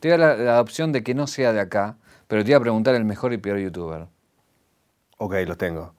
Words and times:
Te 0.00 0.08
voy 0.08 0.14
a 0.14 0.26
dar 0.26 0.38
la, 0.38 0.44
la 0.54 0.60
opción 0.60 0.92
de 0.92 1.02
que 1.02 1.14
no 1.14 1.26
sea 1.26 1.52
de 1.52 1.60
acá, 1.60 1.96
pero 2.26 2.42
te 2.44 2.50
iba 2.50 2.58
a 2.58 2.62
preguntar 2.62 2.94
el 2.94 3.04
mejor 3.04 3.32
y 3.32 3.38
peor 3.38 3.58
youtuber. 3.58 4.06
Ok, 5.18 5.34
los 5.46 5.58
tengo. 5.58 5.94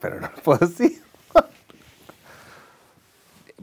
Pero 0.00 0.20
no 0.20 0.28
lo 0.28 0.36
puedo 0.42 0.58
decir. 0.66 1.00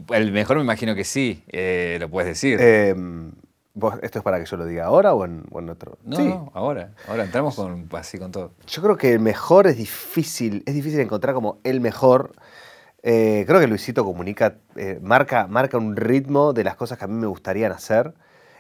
El 0.10 0.32
mejor 0.32 0.58
me 0.58 0.64
imagino 0.64 0.96
que 0.96 1.04
sí, 1.04 1.44
eh, 1.50 1.98
lo 2.00 2.10
puedes 2.10 2.28
decir. 2.30 2.60
Em, 2.60 3.32
¿vos- 3.76 4.00
¿Esto 4.02 4.20
es 4.20 4.24
para 4.24 4.40
que 4.40 4.46
yo 4.46 4.58
lo 4.58 4.66
diga 4.66 4.86
ahora 4.86 5.14
o 5.14 5.24
en, 5.26 5.44
o 5.52 5.60
en 5.60 5.70
otro? 5.70 5.98
no, 6.04 6.16
sí. 6.18 6.24
no, 6.24 6.52
ahora. 6.56 6.92
Ahora 7.08 7.24
entramos 7.26 7.56
con, 7.56 7.88
así 7.92 8.18
con 8.18 8.32
todo. 8.32 8.54
Yo 8.68 8.82
creo 8.82 8.98
que 8.98 9.14
el 9.14 9.20
mejor 9.20 9.68
es 9.68 9.78
difícil, 9.78 10.64
es 10.66 10.74
difícil 10.74 11.00
encontrar 11.00 11.36
como 11.36 11.60
el 11.64 11.80
mejor. 11.80 12.34
Eh, 13.04 13.44
creo 13.46 13.60
que 13.60 13.68
Luisito 13.68 14.04
comunica, 14.04 14.56
eh, 14.78 14.98
marca, 15.02 15.46
marca 15.48 15.78
un 15.78 15.96
ritmo 15.96 16.54
de 16.54 16.64
las 16.64 16.76
cosas 16.76 16.98
que 16.98 17.06
a 17.06 17.08
mí 17.08 17.16
me 17.16 17.28
gustarían 17.28 17.72
hacer 17.72 18.14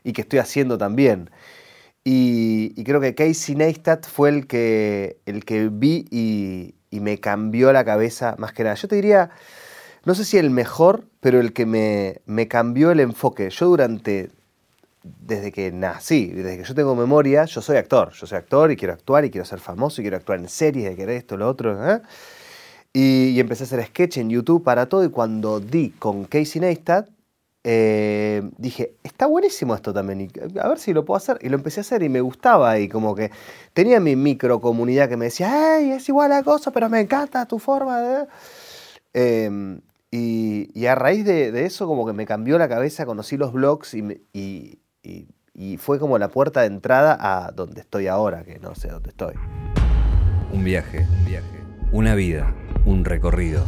y 0.04 0.13
que 0.13 0.21
estoy 0.21 0.39
haciendo 0.39 0.77
también. 0.77 1.29
Y, 2.03 2.73
y 2.75 2.83
creo 2.83 2.99
que 2.99 3.16
Casey 3.16 3.55
Neistat 3.55 4.05
fue 4.05 4.29
el 4.29 4.48
que, 4.48 5.17
el 5.26 5.45
que 5.45 5.70
vi 5.70 6.05
y, 6.12 6.76
y 6.89 6.99
me 6.99 7.20
cambió 7.20 7.71
la 7.71 7.85
cabeza 7.85 8.35
más 8.38 8.52
que 8.53 8.63
nada. 8.63 8.76
Yo 8.76 8.88
te 8.88 8.95
diría, 8.95 9.29
no 10.03 10.13
sé 10.13 10.26
si 10.26 10.38
el 10.38 10.49
mejor, 10.49 11.05
pero 11.21 11.39
el 11.39 11.53
que 11.53 11.66
me, 11.66 12.21
me 12.26 12.48
cambió 12.48 12.91
el 12.91 12.99
enfoque. 12.99 13.49
Yo 13.49 13.67
durante 13.67 14.29
desde 15.03 15.52
que 15.52 15.71
nací, 15.71 16.27
desde 16.27 16.57
que 16.57 16.63
yo 16.63 16.76
tengo 16.76 16.95
memoria, 16.95 17.45
yo 17.45 17.62
soy 17.62 17.77
actor. 17.77 18.12
Yo 18.13 18.26
soy 18.26 18.38
actor 18.38 18.71
y 18.71 18.76
quiero 18.76 18.93
actuar 18.93 19.26
y 19.26 19.29
quiero 19.29 19.45
ser 19.45 19.59
famoso 19.59 20.01
y 20.01 20.04
quiero 20.04 20.17
actuar 20.17 20.40
en 20.40 20.48
series, 20.48 20.91
y 20.91 20.95
querer 20.95 21.17
esto, 21.17 21.38
lo 21.38 21.48
otro. 21.48 21.90
¿eh? 21.90 22.01
Y, 22.93 23.29
y 23.29 23.40
empecé 23.40 23.63
a 23.63 23.65
hacer 23.65 23.85
sketch 23.85 24.17
en 24.17 24.29
YouTube 24.29 24.63
para 24.63 24.88
todo. 24.88 25.04
Y 25.04 25.09
cuando 25.09 25.59
di 25.59 25.91
con 25.91 26.26
Casey 26.26 26.62
Neistat, 26.62 27.09
eh, 27.63 28.41
dije, 28.58 28.95
está 29.03 29.26
buenísimo 29.26 29.73
esto 29.76 29.94
también. 29.94 30.21
Y 30.21 30.30
a 30.59 30.67
ver 30.67 30.80
si 30.80 30.94
lo 30.94 31.05
puedo 31.05 31.17
hacer. 31.17 31.38
Y 31.41 31.49
lo 31.49 31.55
empecé 31.55 31.80
a 31.80 31.81
hacer 31.81 32.04
y 32.04 32.09
me 32.09 32.21
gustaba. 32.21 32.77
Y 32.80 32.90
como 32.90 33.16
que 33.16 33.31
tenía 33.73 33.99
mi 33.99 34.16
micro 34.16 34.59
comunidad 34.59 35.07
que 35.10 35.18
me 35.18 35.26
decía, 35.26 35.76
¡ay, 35.76 35.91
es 35.91 36.07
igual 36.10 36.32
a 36.34 36.43
cosa, 36.43 36.71
pero 36.71 36.90
me 36.90 36.99
encanta 36.99 37.46
tu 37.46 37.60
forma 37.60 37.99
de. 38.02 38.27
Eh, 39.13 39.79
y, 40.12 40.85
a 40.85 40.96
raíz 40.96 41.26
de, 41.26 41.65
eso 41.65 41.87
como 41.87 42.05
que 42.05 42.13
me 42.13 42.26
cambió 42.26 42.57
la 42.60 42.70
cabeza, 42.70 43.05
conocí 43.05 43.35
los 43.37 43.52
blogs 43.52 43.93
y- 43.96 44.21
y- 44.34 44.80
y 45.55 45.77
fue 45.77 45.99
como 45.99 46.18
la 46.18 46.30
puerta 46.30 46.62
de 46.62 46.68
entrada 46.68 47.18
a 47.20 47.52
donde 47.52 47.82
estoy 47.82 48.07
ahora, 48.07 48.43
que 48.43 48.59
no 48.59 48.74
sé 48.76 48.90
dónde 48.90 49.09
estoy. 49.09 49.35
Un 50.52 50.63
viaje, 50.63 51.05
un 51.20 51.26
viaje. 51.26 51.63
Una 51.91 52.15
vida, 52.15 52.54
un 52.85 53.05
recorrido. 53.05 53.63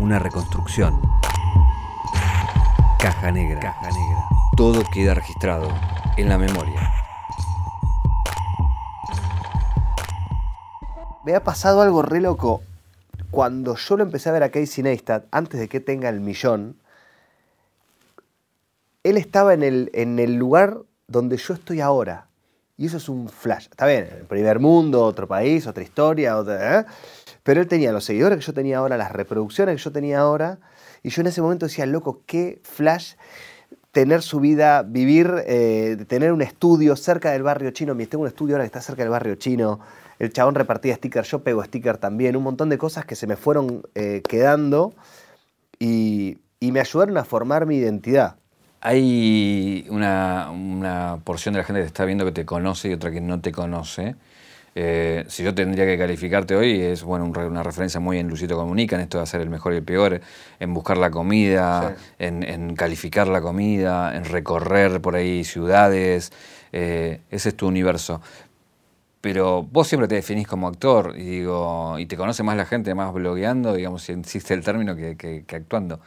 Una 0.00 0.18
reconstrucción. 0.18 1.00
Caja 3.02 3.32
negra. 3.32 3.58
Caja 3.58 3.90
negra. 3.90 4.28
Todo 4.56 4.84
queda 4.94 5.14
registrado 5.14 5.68
en 6.16 6.28
la 6.28 6.38
memoria. 6.38 6.88
Me 11.24 11.34
ha 11.34 11.42
pasado 11.42 11.82
algo 11.82 12.02
re 12.02 12.20
loco. 12.20 12.62
Cuando 13.32 13.74
yo 13.74 13.96
lo 13.96 14.04
empecé 14.04 14.28
a 14.28 14.32
ver 14.32 14.44
a 14.44 14.50
Casey 14.52 14.84
Neistat, 14.84 15.24
antes 15.32 15.58
de 15.58 15.68
que 15.68 15.80
tenga 15.80 16.08
el 16.10 16.20
millón, 16.20 16.76
él 19.02 19.16
estaba 19.16 19.52
en 19.52 19.64
el, 19.64 19.90
en 19.94 20.20
el 20.20 20.36
lugar 20.36 20.78
donde 21.08 21.38
yo 21.38 21.54
estoy 21.54 21.80
ahora. 21.80 22.28
Y 22.76 22.86
eso 22.86 22.98
es 22.98 23.08
un 23.08 23.28
flash. 23.28 23.66
Está 23.68 23.86
bien, 23.86 24.08
el 24.16 24.26
primer 24.26 24.60
mundo, 24.60 25.04
otro 25.04 25.26
país, 25.26 25.66
otra 25.66 25.82
historia, 25.82 26.38
otra, 26.38 26.78
¿eh? 26.78 26.84
pero 27.42 27.60
él 27.60 27.66
tenía 27.66 27.90
los 27.90 28.04
seguidores 28.04 28.38
que 28.38 28.44
yo 28.44 28.54
tenía 28.54 28.78
ahora, 28.78 28.96
las 28.96 29.10
reproducciones 29.10 29.74
que 29.74 29.82
yo 29.82 29.90
tenía 29.90 30.20
ahora. 30.20 30.60
Y 31.02 31.10
yo 31.10 31.20
en 31.22 31.26
ese 31.26 31.42
momento 31.42 31.66
decía, 31.66 31.86
loco, 31.86 32.22
qué 32.26 32.60
flash 32.62 33.14
tener 33.92 34.22
su 34.22 34.40
vida, 34.40 34.82
vivir, 34.82 35.30
eh, 35.46 36.04
tener 36.08 36.32
un 36.32 36.42
estudio 36.42 36.96
cerca 36.96 37.30
del 37.30 37.42
barrio 37.42 37.70
chino. 37.72 37.94
Tengo 37.96 38.22
un 38.22 38.28
estudio 38.28 38.54
ahora 38.54 38.64
que 38.64 38.68
está 38.68 38.80
cerca 38.80 39.02
del 39.02 39.10
barrio 39.10 39.34
chino. 39.34 39.80
El 40.18 40.32
chabón 40.32 40.54
repartía 40.54 40.94
stickers, 40.96 41.30
yo 41.30 41.42
pego 41.42 41.62
stickers 41.62 42.00
también. 42.00 42.36
Un 42.36 42.42
montón 42.42 42.70
de 42.70 42.78
cosas 42.78 43.04
que 43.04 43.14
se 43.14 43.26
me 43.26 43.36
fueron 43.36 43.82
eh, 43.94 44.22
quedando 44.26 44.94
y, 45.78 46.38
y 46.58 46.72
me 46.72 46.80
ayudaron 46.80 47.18
a 47.18 47.24
formar 47.24 47.66
mi 47.66 47.76
identidad. 47.76 48.36
Hay 48.80 49.86
una, 49.90 50.50
una 50.50 51.18
porción 51.22 51.52
de 51.52 51.58
la 51.58 51.64
gente 51.64 51.80
que 51.80 51.84
te 51.84 51.88
está 51.88 52.04
viendo 52.04 52.24
que 52.24 52.32
te 52.32 52.46
conoce 52.46 52.88
y 52.88 52.94
otra 52.94 53.10
que 53.10 53.20
no 53.20 53.40
te 53.40 53.52
conoce. 53.52 54.16
Eh, 54.74 55.24
si 55.28 55.42
yo 55.42 55.54
tendría 55.54 55.84
que 55.84 55.98
calificarte 55.98 56.56
hoy, 56.56 56.80
es 56.80 57.02
bueno 57.02 57.24
un 57.26 57.36
una 57.36 57.62
referencia 57.62 58.00
muy 58.00 58.18
en 58.18 58.28
Lucito 58.28 58.56
Comunica, 58.56 58.96
en 58.96 59.02
esto 59.02 59.18
de 59.18 59.24
hacer 59.24 59.40
el 59.42 59.50
mejor 59.50 59.74
y 59.74 59.76
el 59.76 59.82
peor, 59.82 60.20
en 60.60 60.72
buscar 60.74 60.96
la 60.96 61.10
comida, 61.10 61.94
Sí. 61.96 62.04
en, 62.20 62.42
en 62.42 62.74
calificar 62.74 63.28
la 63.28 63.40
comida, 63.42 64.16
en 64.16 64.24
recorrer 64.24 65.00
por 65.02 65.14
ahí 65.16 65.44
ciudades. 65.44 66.32
eh, 66.72 67.20
ese 67.30 67.50
es 67.50 67.56
tu 67.56 67.66
universo. 67.68 68.22
Pero 69.20 69.62
vos 69.62 69.86
siempre 69.86 70.08
te 70.08 70.16
definís 70.16 70.48
como 70.48 70.66
actor 70.66 71.14
y 71.16 71.22
digo, 71.22 71.96
y 71.98 72.06
te 72.06 72.16
conoce 72.16 72.42
más 72.42 72.56
la 72.56 72.64
gente 72.66 72.94
más 72.94 73.12
blogueando, 73.12 73.72
digamos, 73.74 74.02
si 74.02 74.12
existe 74.12 74.52
el 74.54 74.64
término, 74.64 74.96
que, 74.96 75.16
que- 75.16 75.44
que 75.44 75.56
actuando. 75.56 76.00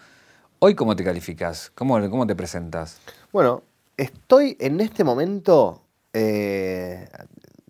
Hoy, 0.59 0.75
¿cómo 0.75 0.95
te 0.95 1.03
calificás? 1.03 1.71
¿Cómo, 1.75 1.97
cómo 2.09 2.27
te 2.27 2.35
presentas? 2.35 2.99
Bueno, 3.31 3.61
estoy 3.95 4.57
en 4.59 4.81
este 4.81 5.03
momento, 5.05 5.83
eh, 6.13 7.07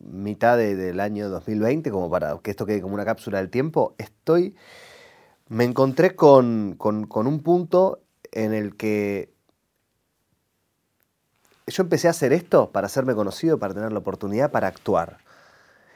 mitad 0.05 0.57
de- 0.57 0.75
del 0.75 0.99
año 0.99 1.29
2020, 1.29 1.91
como 1.91 2.09
para 2.09 2.37
que 2.39 2.51
esto 2.51 2.65
quede 2.65 2.81
como 2.81 2.93
una 2.95 3.05
cápsula 3.05 3.39
del 3.39 3.49
tiempo, 3.49 3.95
estoy, 3.97 4.55
me 5.49 5.63
encontré 5.63 6.15
con, 6.15 6.75
con- 6.77 7.07
con 7.07 7.27
un 7.27 7.41
punto 7.41 8.01
en 8.31 8.53
el 8.53 8.75
que 8.75 9.33
yo 11.67 11.83
empecé 11.83 12.07
a 12.07 12.11
hacer 12.11 12.33
esto 12.33 12.71
para 12.71 12.87
hacerme 12.87 13.15
conocido, 13.15 13.57
para 13.59 13.73
tener 13.73 13.91
la 13.91 13.99
oportunidad, 13.99 14.51
para 14.51 14.67
actuar. 14.67 15.17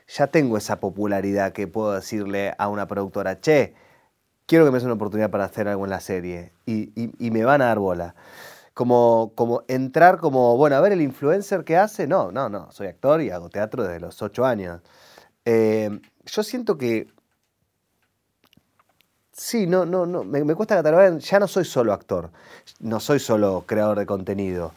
Ya 0.07 0.27
tengo 0.27 0.57
esa 0.57 0.79
popularidad 0.79 1.53
que 1.53 1.67
puedo 1.67 1.93
decirle 1.93 2.55
a 2.57 2.67
una 2.67 2.87
productora, 2.87 3.39
che, 3.39 3.75
quiero 4.47 4.65
que 4.65 4.71
me 4.71 4.77
des 4.77 4.85
una 4.85 4.93
oportunidad 4.95 5.29
para 5.29 5.45
hacer 5.45 5.67
algo 5.67 5.83
en 5.85 5.91
la 5.91 5.99
serie. 5.99 6.51
Y, 6.65 6.91
y- 6.99 7.13
y 7.19 7.31
me 7.31 7.43
van 7.43 7.61
a 7.61 7.65
dar 7.65 7.79
bola. 7.79 8.15
Como, 8.79 9.33
como 9.35 9.63
entrar 9.67 10.19
como, 10.19 10.55
bueno, 10.55 10.77
a 10.77 10.79
ver 10.79 10.93
el 10.93 11.01
influencer 11.01 11.65
que 11.65 11.75
hace. 11.75 12.07
No, 12.07 12.31
no, 12.31 12.47
no, 12.47 12.71
soy 12.71 12.87
actor 12.87 13.21
y 13.21 13.29
hago 13.29 13.49
teatro 13.49 13.83
desde 13.83 13.99
los 13.99 14.21
ocho 14.21 14.45
años. 14.45 14.79
Eh, 15.43 15.99
yo 16.25 16.43
siento 16.43 16.77
que... 16.77 17.07
Sí, 19.33 19.67
no, 19.67 19.85
no, 19.85 20.05
no, 20.05 20.23
me, 20.23 20.43
me 20.43 20.53
cuesta 20.55 20.75
catalogar, 20.75 21.17
ya 21.19 21.39
no 21.39 21.47
soy 21.47 21.65
solo 21.65 21.93
actor, 21.93 22.31
no 22.79 22.99
soy 22.99 23.19
solo 23.19 23.63
creador 23.65 23.97
de 23.99 24.05
contenido. 24.05 24.73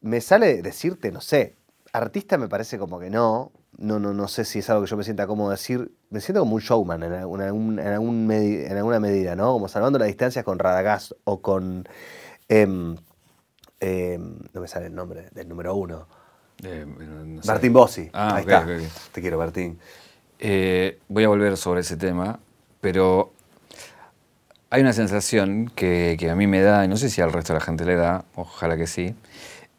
Me 0.00 0.20
sale 0.20 0.62
decirte, 0.62 1.12
no 1.12 1.20
sé, 1.20 1.56
artista 1.92 2.38
me 2.38 2.48
parece 2.48 2.78
como 2.78 2.98
que 2.98 3.10
no, 3.10 3.52
no, 3.76 3.98
no, 3.98 4.14
no 4.14 4.28
sé 4.28 4.44
si 4.44 4.60
es 4.60 4.70
algo 4.70 4.84
que 4.84 4.90
yo 4.90 4.96
me 4.96 5.04
sienta 5.04 5.26
cómodo 5.26 5.50
decir, 5.50 5.92
me 6.10 6.20
siento 6.20 6.40
como 6.40 6.54
un 6.54 6.60
showman 6.62 7.02
en, 7.02 7.12
algún- 7.12 7.42
en 7.78 7.86
algún- 7.88 8.30
en 8.30 8.76
alguna 8.76 9.00
medida, 9.00 9.36
¿no? 9.36 9.52
Como 9.52 9.68
salvando 9.68 9.98
las 9.98 10.08
distancias 10.08 10.44
con 10.44 10.58
Radagast 10.58 11.12
o 11.24 11.42
con, 11.42 11.86
em, 12.50 12.96
em, 13.80 14.38
no 14.52 14.60
me 14.60 14.68
sale 14.68 14.86
el 14.86 14.94
nombre, 14.94 15.28
del 15.32 15.48
número 15.48 15.74
uno, 15.74 16.06
Eh, 16.62 16.84
no 16.86 17.40
sé. 17.42 17.48
Martín 17.48 17.72
Bossi. 17.72 18.10
Ah, 18.12 18.34
Ahí 18.36 18.42
ok, 18.42 18.50
está. 18.50 18.66
Te 19.12 19.20
quiero, 19.22 19.38
Martín. 19.38 19.78
Eh, 20.38 20.98
voy 21.08 21.24
a 21.24 21.28
volver 21.28 21.56
sobre 21.56 21.80
ese 21.80 21.96
tema, 21.96 22.38
pero 22.82 23.32
hay 24.68 24.82
una 24.82 24.92
sensación 24.92 25.72
que, 25.74 26.16
que 26.18 26.28
a 26.30 26.36
mí 26.36 26.46
me 26.46 26.60
da, 26.60 26.84
y 26.84 26.88
no 26.88 26.98
sé 26.98 27.08
si 27.08 27.22
al 27.22 27.32
resto 27.32 27.54
de 27.54 27.60
la 27.60 27.64
gente 27.64 27.86
le 27.86 27.96
da, 27.96 28.24
ojalá 28.34 28.76
que 28.76 28.86
sí, 28.86 29.14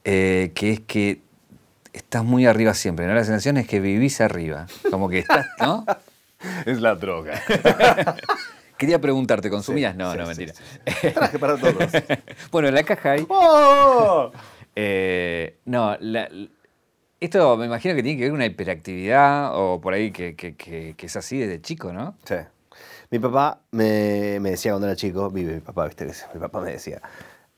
eh, 0.05 0.51
que 0.55 0.71
es 0.71 0.79
que 0.79 1.21
estás 1.93 2.23
muy 2.23 2.47
arriba 2.47 2.73
siempre, 2.73 3.05
¿no? 3.05 3.13
La 3.13 3.23
sensación 3.23 3.57
es 3.57 3.67
que 3.67 3.79
vivís 3.79 4.19
arriba, 4.21 4.65
como 4.89 5.07
que 5.09 5.19
estás, 5.19 5.45
¿no? 5.59 5.85
Es 6.65 6.81
la 6.81 6.95
droga. 6.95 7.39
Quería 8.81 8.99
preguntarte, 8.99 9.47
¿consumías? 9.51 9.91
Sí, 9.93 9.97
no, 9.99 10.11
sí, 10.11 10.17
no, 10.17 10.25
mentira. 10.25 10.53
Traje 11.13 11.37
para 11.37 11.55
todos. 11.55 11.75
bueno, 12.51 12.67
en 12.69 12.73
la 12.73 12.81
caja 12.81 13.11
hay... 13.11 13.27
¡Oh! 13.29 14.31
Eh, 14.75 15.59
no, 15.65 15.95
la- 15.99 16.27
esto 17.19 17.57
me 17.57 17.67
imagino 17.67 17.93
que 17.93 18.01
tiene 18.01 18.17
que 18.17 18.23
ver 18.23 18.31
con 18.31 18.37
una 18.37 18.47
hiperactividad 18.47 19.51
o 19.53 19.79
por 19.79 19.93
ahí 19.93 20.11
que, 20.11 20.35
que- 20.35 20.55
que- 20.55 20.95
que 20.97 21.05
es 21.05 21.15
así 21.15 21.37
desde 21.37 21.61
chico, 21.61 21.93
¿no? 21.93 22.15
Sí. 22.25 22.33
Mi 23.11 23.19
papá 23.19 23.59
me, 23.69 24.39
me 24.39 24.49
decía 24.49 24.71
cuando 24.71 24.87
era 24.87 24.95
chico, 24.95 25.29
vive 25.29 25.53
mi 25.53 25.59
papá, 25.61 25.85
viste 25.85 26.07
que 26.07 26.13
mi 26.33 26.39
papá 26.39 26.59
me 26.61 26.71
decía, 26.71 27.03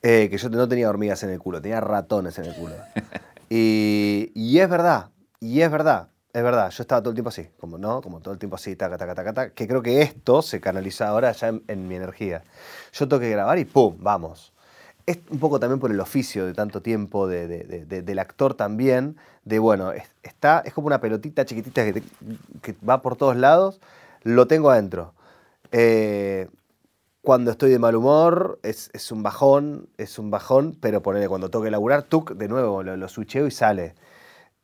eh, 0.01 0.27
que 0.29 0.37
yo 0.37 0.49
no 0.49 0.67
tenía 0.67 0.89
hormigas 0.89 1.23
en 1.23 1.29
el 1.29 1.39
culo, 1.39 1.61
tenía 1.61 1.79
ratones 1.79 2.37
en 2.37 2.45
el 2.47 2.53
culo. 2.55 2.75
y, 3.49 4.29
y 4.35 4.59
es 4.59 4.67
verdad, 4.69 5.11
y 5.39 5.61
es 5.61 5.71
verdad, 5.71 6.09
es 6.33 6.43
verdad. 6.43 6.69
Yo 6.71 6.81
estaba 6.83 7.01
todo 7.01 7.11
el 7.11 7.15
tiempo 7.15 7.29
así, 7.29 7.47
como 7.59 7.77
no, 7.77 8.01
como 8.01 8.19
todo 8.19 8.33
el 8.33 8.39
tiempo 8.39 8.55
así, 8.55 8.75
taca, 8.75 8.97
taca, 8.97 9.13
taca, 9.15 9.33
taca, 9.33 9.53
que 9.53 9.67
creo 9.67 9.81
que 9.83 10.01
esto 10.01 10.41
se 10.41 10.59
canaliza 10.59 11.07
ahora 11.07 11.31
ya 11.31 11.49
en, 11.49 11.63
en 11.67 11.87
mi 11.87 11.95
energía. 11.95 12.43
Yo 12.93 13.07
tengo 13.07 13.19
que 13.21 13.29
grabar 13.29 13.59
y 13.59 13.65
¡pum! 13.65 13.95
Vamos. 13.99 14.51
Es 15.05 15.19
un 15.29 15.39
poco 15.39 15.59
también 15.59 15.79
por 15.79 15.91
el 15.91 15.99
oficio 15.99 16.45
de 16.45 16.53
tanto 16.53 16.81
tiempo 16.81 17.27
de- 17.27 17.47
de- 17.47 17.63
de- 17.65 17.85
de- 17.85 18.01
del 18.03 18.19
actor 18.19 18.55
también, 18.55 19.17
de 19.45 19.59
bueno, 19.59 19.91
es, 19.91 20.03
está, 20.23 20.61
es 20.65 20.73
como 20.73 20.87
una 20.87 21.01
pelotita 21.01 21.45
chiquitita 21.45 21.83
que, 21.85 21.93
te- 21.93 22.03
que 22.61 22.75
va 22.87 23.01
por 23.01 23.15
todos 23.17 23.35
lados, 23.35 23.81
lo 24.23 24.47
tengo 24.47 24.69
adentro. 24.71 25.13
Eh, 25.71 26.49
Cuando 27.21 27.51
estoy 27.51 27.71
de 27.71 27.79
mal 27.79 27.95
humor, 27.95 28.59
es, 28.63 28.89
es 28.93 29.09
un 29.11 29.23
bajón, 29.23 29.87
es 29.97 30.19
un 30.19 30.29
bajón, 30.29 30.77
pero 30.81 31.01
ponele 31.01 31.29
cuando 31.29 31.49
toque 31.49 31.71
laburar, 31.71 32.03
tuc, 32.03 32.31
de 32.33 32.49
nuevo 32.49 32.83
lo, 32.83 32.97
lo 32.97 33.07
switcheo 33.07 33.47
y 33.47 33.51
sale. 33.51 33.95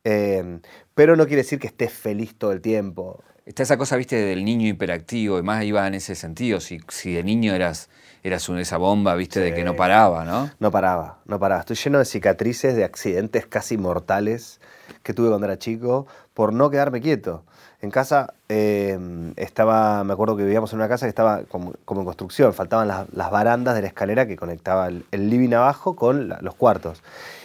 Eh, 0.04 0.60
pero 0.94 1.16
no 1.16 1.26
quiere 1.26 1.42
decir 1.42 1.58
que 1.58 1.66
estés 1.66 1.92
feliz 1.92 2.34
todo 2.36 2.52
el 2.52 2.60
tiempo. 2.60 3.22
Está 3.46 3.62
esa 3.62 3.76
cosa, 3.76 3.96
viste, 3.96 4.16
del 4.16 4.44
niño 4.44 4.68
hiperactivo, 4.68 5.38
y 5.38 5.42
más 5.42 5.64
iba 5.64 5.86
en 5.86 5.94
ese 5.94 6.14
sentido. 6.14 6.60
Si, 6.60 6.80
si 6.88 7.12
de 7.14 7.24
niño 7.24 7.52
eras, 7.54 7.88
eras 8.22 8.48
una, 8.48 8.60
esa 8.60 8.76
bomba, 8.76 9.14
viste, 9.14 9.40
de 9.40 9.54
que 9.54 9.64
no 9.64 9.74
paraba, 9.76 10.24
¿no? 10.24 10.50
No 10.60 10.70
paraba, 10.70 11.18
no 11.24 11.38
paraba. 11.40 11.60
Estoy 11.60 11.76
lleno 11.76 11.98
de 11.98 12.04
cicatrices, 12.04 12.76
de 12.76 12.84
accidentes 12.84 13.46
casi 13.46 13.76
mortales 13.76 14.60
que 15.02 15.14
tuve 15.14 15.28
cuando 15.28 15.46
era 15.46 15.58
chico 15.58 16.06
por 16.34 16.52
no 16.52 16.70
quedarme 16.70 17.00
quieto. 17.00 17.44
En 17.80 17.90
casa 17.90 18.34
eh, 18.50 18.98
estaba, 19.36 20.04
me 20.04 20.12
acuerdo 20.12 20.36
que 20.36 20.42
vivíamos 20.44 20.72
en 20.72 20.78
una 20.78 20.88
casa 20.88 21.06
que 21.06 21.10
estaba 21.10 21.44
como, 21.44 21.72
como 21.86 22.02
en 22.02 22.04
construcción, 22.04 22.52
faltaban 22.52 22.86
las, 22.88 23.06
las 23.12 23.30
barandas 23.30 23.74
de 23.74 23.80
la 23.82 23.88
escalera 23.88 24.26
que 24.26 24.36
conectaba 24.36 24.88
el, 24.88 25.04
el 25.10 25.30
living 25.30 25.54
abajo 25.54 25.96
con 25.96 26.28
la- 26.28 26.38
los 26.42 26.54
cuartos. 26.54 27.02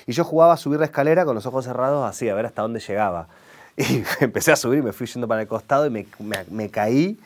Y 0.07 0.11
yo 0.13 0.23
jugaba 0.23 0.53
a 0.53 0.57
subir 0.57 0.79
la 0.79 0.85
escalera 0.85 1.25
con 1.25 1.35
los 1.35 1.45
ojos 1.45 1.65
cerrados 1.65 2.07
así, 2.07 2.29
a 2.29 2.35
ver 2.35 2.45
hasta 2.45 2.61
dónde 2.61 2.79
llegaba. 2.79 3.27
Y 3.77 4.03
empecé 4.21 4.53
a 4.53 4.55
subir 4.55 4.79
y 4.79 4.81
me 4.81 4.93
fui 4.93 5.05
yendo 5.05 5.27
para 5.27 5.41
el 5.41 5.47
costado 5.49 5.85
y 5.85 5.89
me, 5.89 6.05
me- 6.49 6.69
caí. 6.69 7.19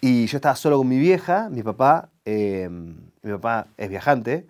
Y 0.00 0.26
yo 0.26 0.36
estaba 0.38 0.54
solo 0.54 0.78
con 0.78 0.88
mi 0.88 0.98
vieja, 0.98 1.48
mi 1.50 1.62
papá, 1.64 2.08
eh, 2.24 2.68
mi 2.70 3.32
papá 3.32 3.66
es 3.76 3.90
viajante, 3.90 4.46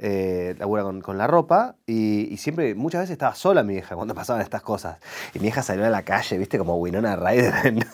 eh, 0.00 0.54
labura 0.58 0.84
con, 1.02 1.18
la 1.18 1.26
ropa 1.26 1.74
y, 1.84 2.36
siempre, 2.36 2.76
muchas 2.76 3.00
veces 3.00 3.14
estaba 3.14 3.34
sola 3.34 3.64
mi 3.64 3.74
vieja 3.74 3.96
cuando 3.96 4.14
pasaban 4.16 4.42
estas 4.42 4.62
cosas. 4.62 4.98
Y 5.34 5.38
mi 5.38 5.44
vieja 5.44 5.62
salió 5.62 5.84
a 5.84 5.90
la 5.90 6.02
calle, 6.02 6.38
viste, 6.38 6.56
como 6.56 6.76
Winona 6.76 7.16
Ryder 7.16 7.54
en, 7.66 7.84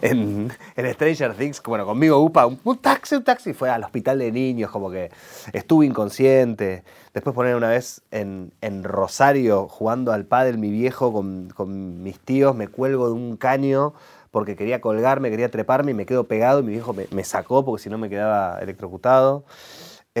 en, 0.76 0.92
Stranger 0.94 1.34
Things, 1.34 1.60
bueno, 1.64 1.84
conmigo, 1.84 2.18
upa, 2.18 2.46
un, 2.46 2.78
taxi, 2.78 3.16
un 3.16 3.24
taxi, 3.24 3.54
fue 3.54 3.70
al 3.70 3.82
hospital 3.82 4.20
de 4.20 4.30
niños, 4.30 4.70
como 4.70 4.90
que 4.90 5.10
estuve 5.52 5.86
inconsciente. 5.86 6.84
Después 7.12 7.34
poner 7.34 7.56
una 7.56 7.68
vez 7.68 8.02
en, 8.12 8.52
en 8.60 8.84
Rosario 8.84 9.66
jugando 9.66 10.12
al 10.12 10.26
pádel 10.26 10.58
mi 10.58 10.70
viejo 10.70 11.12
con, 11.12 11.48
con 11.48 12.02
mis 12.04 12.20
tíos, 12.20 12.54
me 12.54 12.68
cuelgo 12.68 13.08
de 13.08 13.14
un 13.14 13.36
caño 13.36 13.94
porque 14.30 14.54
quería 14.54 14.80
colgarme, 14.80 15.30
quería 15.30 15.50
treparme 15.50 15.90
y 15.90 15.94
me 15.94 16.06
quedo 16.06 16.24
pegado 16.24 16.60
y 16.60 16.62
mi 16.62 16.72
viejo 16.72 16.92
me, 16.92 17.06
me 17.10 17.24
sacó 17.24 17.64
porque 17.64 17.82
si 17.82 17.90
no 17.90 17.98
me 17.98 18.08
quedaba 18.08 18.60
electrocutado. 18.60 19.44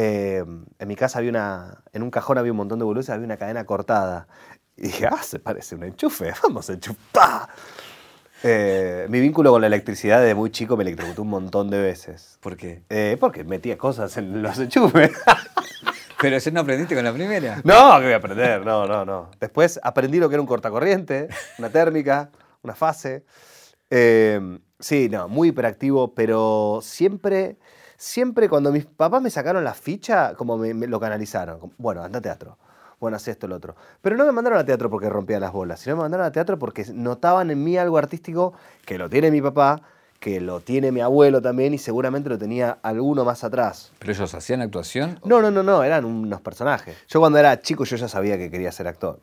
Eh, 0.00 0.44
en 0.78 0.88
mi 0.88 0.94
casa 0.94 1.18
había 1.18 1.30
una, 1.30 1.82
en 1.92 2.04
un 2.04 2.12
cajón 2.12 2.38
había 2.38 2.52
un 2.52 2.58
montón 2.58 2.78
de 2.78 2.84
boludeces, 2.84 3.10
había 3.10 3.24
una 3.24 3.36
cadena 3.36 3.66
cortada. 3.66 4.28
Y 4.76 4.82
dije, 4.82 5.08
ah, 5.08 5.20
se 5.24 5.40
parece 5.40 5.74
un 5.74 5.82
enchufe, 5.82 6.32
vamos 6.44 6.70
a 6.70 6.74
enchufar. 6.74 7.48
Eh, 8.44 9.06
mi 9.08 9.18
vínculo 9.18 9.50
con 9.50 9.60
la 9.60 9.66
electricidad 9.66 10.20
desde 10.20 10.36
muy 10.36 10.52
chico 10.52 10.76
me 10.76 10.84
electrocutó 10.84 11.22
un 11.22 11.30
montón 11.30 11.68
de 11.68 11.82
veces. 11.82 12.38
¿Por 12.40 12.56
qué? 12.56 12.84
Eh, 12.88 13.16
porque 13.18 13.42
metía 13.42 13.76
cosas 13.76 14.16
en 14.18 14.40
los 14.40 14.56
enchufes. 14.60 15.10
Pero 16.20 16.36
eso 16.36 16.52
no 16.52 16.60
aprendiste 16.60 16.94
con 16.94 17.02
la 17.02 17.12
primera. 17.12 17.60
no, 17.64 17.98
que 17.98 18.04
voy 18.04 18.12
a 18.12 18.16
aprender, 18.18 18.64
no, 18.64 18.86
no, 18.86 19.04
no. 19.04 19.32
Después 19.40 19.80
aprendí 19.82 20.20
lo 20.20 20.28
que 20.28 20.36
era 20.36 20.40
un 20.40 20.46
cortacorriente, 20.46 21.26
una 21.58 21.70
térmica, 21.70 22.30
una 22.62 22.76
fase. 22.76 23.24
Eh, 23.90 24.60
sí, 24.78 25.08
no, 25.08 25.26
muy 25.28 25.48
hiperactivo, 25.48 26.14
pero 26.14 26.78
siempre, 26.82 27.56
siempre 27.98 28.48
cuando 28.48 28.72
mis 28.72 28.86
papás 28.86 29.20
me 29.20 29.28
sacaron 29.28 29.64
la 29.64 29.74
ficha, 29.74 30.34
como 30.34 30.56
me, 30.56 30.72
lo 30.86 31.00
canalizaron. 31.00 31.72
Bueno, 31.76 32.02
anda 32.02 32.20
a 32.20 32.22
teatro. 32.22 32.56
Bueno, 33.00 33.16
haz 33.16 33.28
esto, 33.28 33.46
lo 33.46 33.56
otro. 33.56 33.76
Pero 34.00 34.16
no 34.16 34.24
me 34.24 34.32
mandaron 34.32 34.58
a 34.58 34.64
teatro 34.64 34.88
porque 34.88 35.10
rompía 35.10 35.38
las 35.38 35.52
bolas, 35.52 35.80
sino 35.80 35.96
me 35.96 36.02
mandaron 36.02 36.26
a 36.26 36.32
teatro 36.32 36.58
porque 36.58 36.86
notaban 36.94 37.50
en 37.50 37.62
mí 37.62 37.76
algo 37.76 37.98
artístico 37.98 38.54
que 38.86 38.98
lo 38.98 39.10
tiene 39.10 39.30
mi 39.30 39.42
papá, 39.42 39.82
que 40.20 40.40
lo 40.40 40.60
tiene 40.60 40.90
mi 40.90 41.00
abuelo 41.00 41.40
también 41.40 41.74
y 41.74 41.78
seguramente 41.78 42.28
lo 42.28 42.38
tenía 42.38 42.78
alguno 42.82 43.24
más 43.24 43.44
atrás. 43.44 43.92
¿Pero 43.98 44.12
ellos 44.12 44.34
hacían 44.34 44.60
actuación? 44.62 45.20
No, 45.24 45.40
no, 45.40 45.50
no, 45.50 45.62
no, 45.62 45.84
eran 45.84 46.04
unos 46.04 46.40
personajes. 46.40 46.96
Yo 47.06 47.20
cuando 47.20 47.38
era 47.38 47.60
chico 47.60 47.84
yo 47.84 47.96
ya 47.96 48.08
sabía 48.08 48.36
que 48.36 48.50
quería 48.50 48.72
ser 48.72 48.88
actor. 48.88 49.20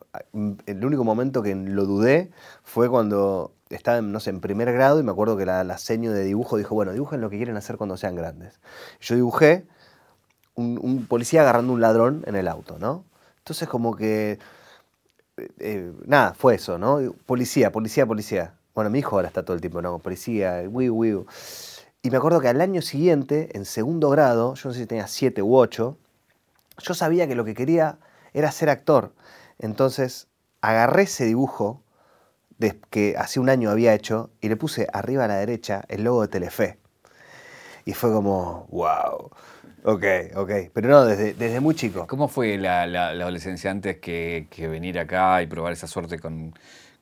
El 0.66 0.86
único 0.86 1.04
momento 1.04 1.42
que 1.42 1.54
lo 1.54 1.86
dudé 1.86 2.32
fue 2.64 2.90
cuando 2.90 3.52
estaba, 3.70 4.02
no 4.02 4.20
sé, 4.20 4.30
en 4.30 4.40
primer 4.40 4.72
grado 4.72 5.00
y 5.00 5.04
me 5.04 5.12
acuerdo 5.12 5.36
que 5.36 5.46
la, 5.46 5.64
la 5.64 5.78
seño 5.78 6.14
de 6.14 6.24
dibujo 6.24 6.58
dijo, 6.58 6.76
bueno, 6.76 6.94
dibujen 6.94 7.20
lo 7.20 7.30
que 7.30 7.38
quieren 7.38 7.58
hacer 7.58 7.78
cuando 7.78 7.98
sean 7.98 8.16
grandes. 8.16 8.60
Yo 9.02 9.16
dibujé 9.16 9.66
un, 10.56 10.80
un 10.82 11.06
policía 11.08 11.42
agarrando 11.42 11.74
un 11.74 11.82
ladrón 11.82 12.24
en 12.26 12.36
el 12.36 12.48
auto, 12.48 12.78
¿no? 12.80 13.04
Entonces 13.40 13.68
como 13.68 13.96
que, 13.96 14.40
eh, 15.38 15.50
eh, 15.60 15.92
nada, 16.06 16.34
fue 16.34 16.56
eso, 16.56 16.78
¿no? 16.78 17.00
Policía, 17.26 17.72
policía, 17.72 18.06
policía. 18.06 18.54
Bueno, 18.76 18.90
mi 18.90 19.00
hijo 19.00 19.16
ahora 19.16 19.30
está 19.30 19.44
todo 19.44 19.56
el 19.56 19.62
tiempo, 19.62 19.82
¿no? 19.82 20.00
Policía, 20.00 20.64
wiu, 20.68 20.94
wiu. 20.94 21.26
Y 22.02 22.10
me 22.12 22.18
acuerdo 22.18 22.42
que 22.42 22.50
al 22.50 22.60
año 22.60 22.82
siguiente, 22.82 23.50
en 23.54 23.64
segundo 23.64 24.10
grado, 24.10 24.54
yo 24.56 24.70
no 24.70 24.74
sé 24.74 24.82
si 24.82 24.86
tenía 24.86 25.08
siete 25.08 25.42
u 25.42 25.56
ocho, 25.56 25.98
yo 26.84 26.94
sabía 26.94 27.26
que 27.26 27.36
lo 27.36 27.46
que 27.46 27.54
quería 27.54 28.00
era 28.34 28.52
ser 28.52 28.70
actor. 28.70 29.14
Entonces 29.60 30.28
agarré 30.60 31.04
ese 31.04 31.24
dibujo 31.24 31.84
que 32.90 33.16
hace 33.18 33.40
un 33.40 33.48
año 33.48 33.70
había 33.70 33.94
hecho 33.94 34.30
y 34.42 34.50
le 34.50 34.58
puse 34.58 34.88
arriba 34.92 35.24
a 35.24 35.30
la 35.30 35.38
derecha 35.38 35.86
el 35.88 36.04
logo 36.04 36.24
de 36.24 36.28
Telefe. 36.28 36.78
Y 37.86 37.94
fue 37.94 38.12
como, 38.12 38.68
wow, 38.72 39.32
ok, 39.86 40.04
ok. 40.36 40.52
Pero 40.74 40.90
no, 40.90 41.06
desde, 41.06 41.34
desde 41.34 41.62
muy 41.62 41.76
chico. 41.76 42.08
¿Cómo 42.08 42.28
fue 42.28 42.58
la, 42.58 42.82
adolescencia 42.84 43.72
antes 43.72 44.00
que 44.00 44.68
venir 44.70 45.00
acá 45.00 45.42
y 45.42 45.48
probar 45.48 45.72
esa 45.72 45.88
suerte 45.88 46.20
con, 46.20 46.54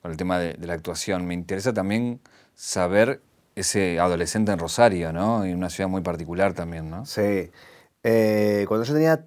con 0.04 0.10
el 0.10 0.18
tema 0.18 0.38
de, 0.38 0.52
de 0.52 0.66
la 0.66 0.74
actuación? 0.74 1.26
Me 1.26 1.32
interesa 1.32 1.72
también 1.72 2.20
saber 2.54 3.22
ese 3.54 3.98
adolescente 3.98 4.52
en 4.52 4.58
Rosario, 4.58 5.14
¿no? 5.14 5.46
En 5.46 5.56
una 5.56 5.70
ciudad 5.70 5.88
muy 5.88 6.02
particular 6.02 6.52
también, 6.52 6.90
¿no? 6.90 7.06
Sí. 7.06 7.50
Eh, 8.02 8.66
cuando 8.68 8.84
yo 8.84 8.92
tenía 8.92 9.24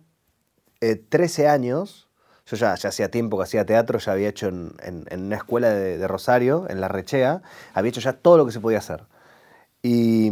eh, 0.81 0.95
13 0.97 1.47
años, 1.47 2.07
yo 2.45 2.57
ya, 2.57 2.75
ya 2.75 2.89
hacía 2.89 3.09
tiempo 3.09 3.37
que 3.37 3.43
hacía 3.45 3.65
teatro, 3.65 3.97
ya 3.97 4.11
había 4.11 4.29
hecho 4.29 4.49
en, 4.49 4.73
en- 4.83 5.05
en 5.09 5.23
una 5.25 5.37
escuela 5.37 5.71
de, 5.71 5.97
de 5.97 6.07
Rosario, 6.07 6.67
en 6.69 6.79
La 6.79 6.89
Rechea, 6.89 7.41
había 7.73 7.89
hecho 7.89 7.99
ya 8.01 8.13
todo 8.13 8.37
lo 8.37 8.45
que 8.45 8.51
se 8.51 8.59
podía 8.59 8.77
hacer. 8.77 9.05
Y, 9.81 10.31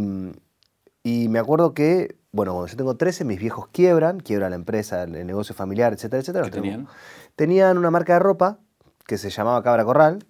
y 1.02 1.28
me 1.28 1.40
acuerdo 1.40 1.74
que, 1.74 2.18
bueno, 2.30 2.52
cuando 2.52 2.68
yo 2.70 2.76
tengo 2.76 2.96
13, 2.96 3.24
mis 3.24 3.40
viejos 3.40 3.66
quiebran, 3.72 4.20
quiebra 4.20 4.48
la 4.48 4.54
empresa, 4.54 5.02
el, 5.02 5.26
negocio 5.26 5.56
familiar, 5.56 5.92
etcétera, 5.92 6.20
etcétera. 6.20 6.44
¿Qué 6.44 6.52
tenían? 6.52 6.86
Tenían 7.34 7.78
una 7.78 7.90
marca 7.90 8.12
de 8.12 8.20
ropa 8.20 8.60
que 9.08 9.18
se 9.18 9.30
llamaba 9.30 9.60
Cabra 9.64 9.84
Corral, 9.84 10.24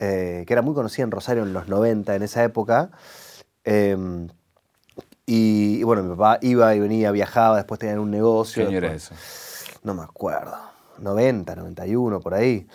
eh, 0.00 0.44
que 0.46 0.52
era 0.52 0.62
muy 0.62 0.74
conocida 0.74 1.04
en 1.04 1.10
Rosario 1.10 1.42
en 1.42 1.52
los 1.52 1.68
90, 1.68 2.14
en 2.14 2.22
esa 2.22 2.44
época. 2.44 2.90
Em, 3.64 4.28
y, 5.26 5.78
y 5.80 5.82
bueno, 5.82 6.02
mi 6.02 6.10
papá 6.10 6.38
iba 6.42 6.74
y 6.74 6.80
venía, 6.80 7.10
viajaba, 7.12 7.56
después 7.56 7.78
tenían 7.80 7.98
un 7.98 8.10
¿Qué 8.10 8.16
negocio. 8.16 8.66
año 8.66 8.78
era 8.78 8.94
eso? 8.94 9.14
No 9.82 9.94
me 9.94 10.02
acuerdo. 10.02 10.56
90, 10.98 11.54
91, 11.54 12.20
por 12.20 12.34
ahí. 12.34 12.66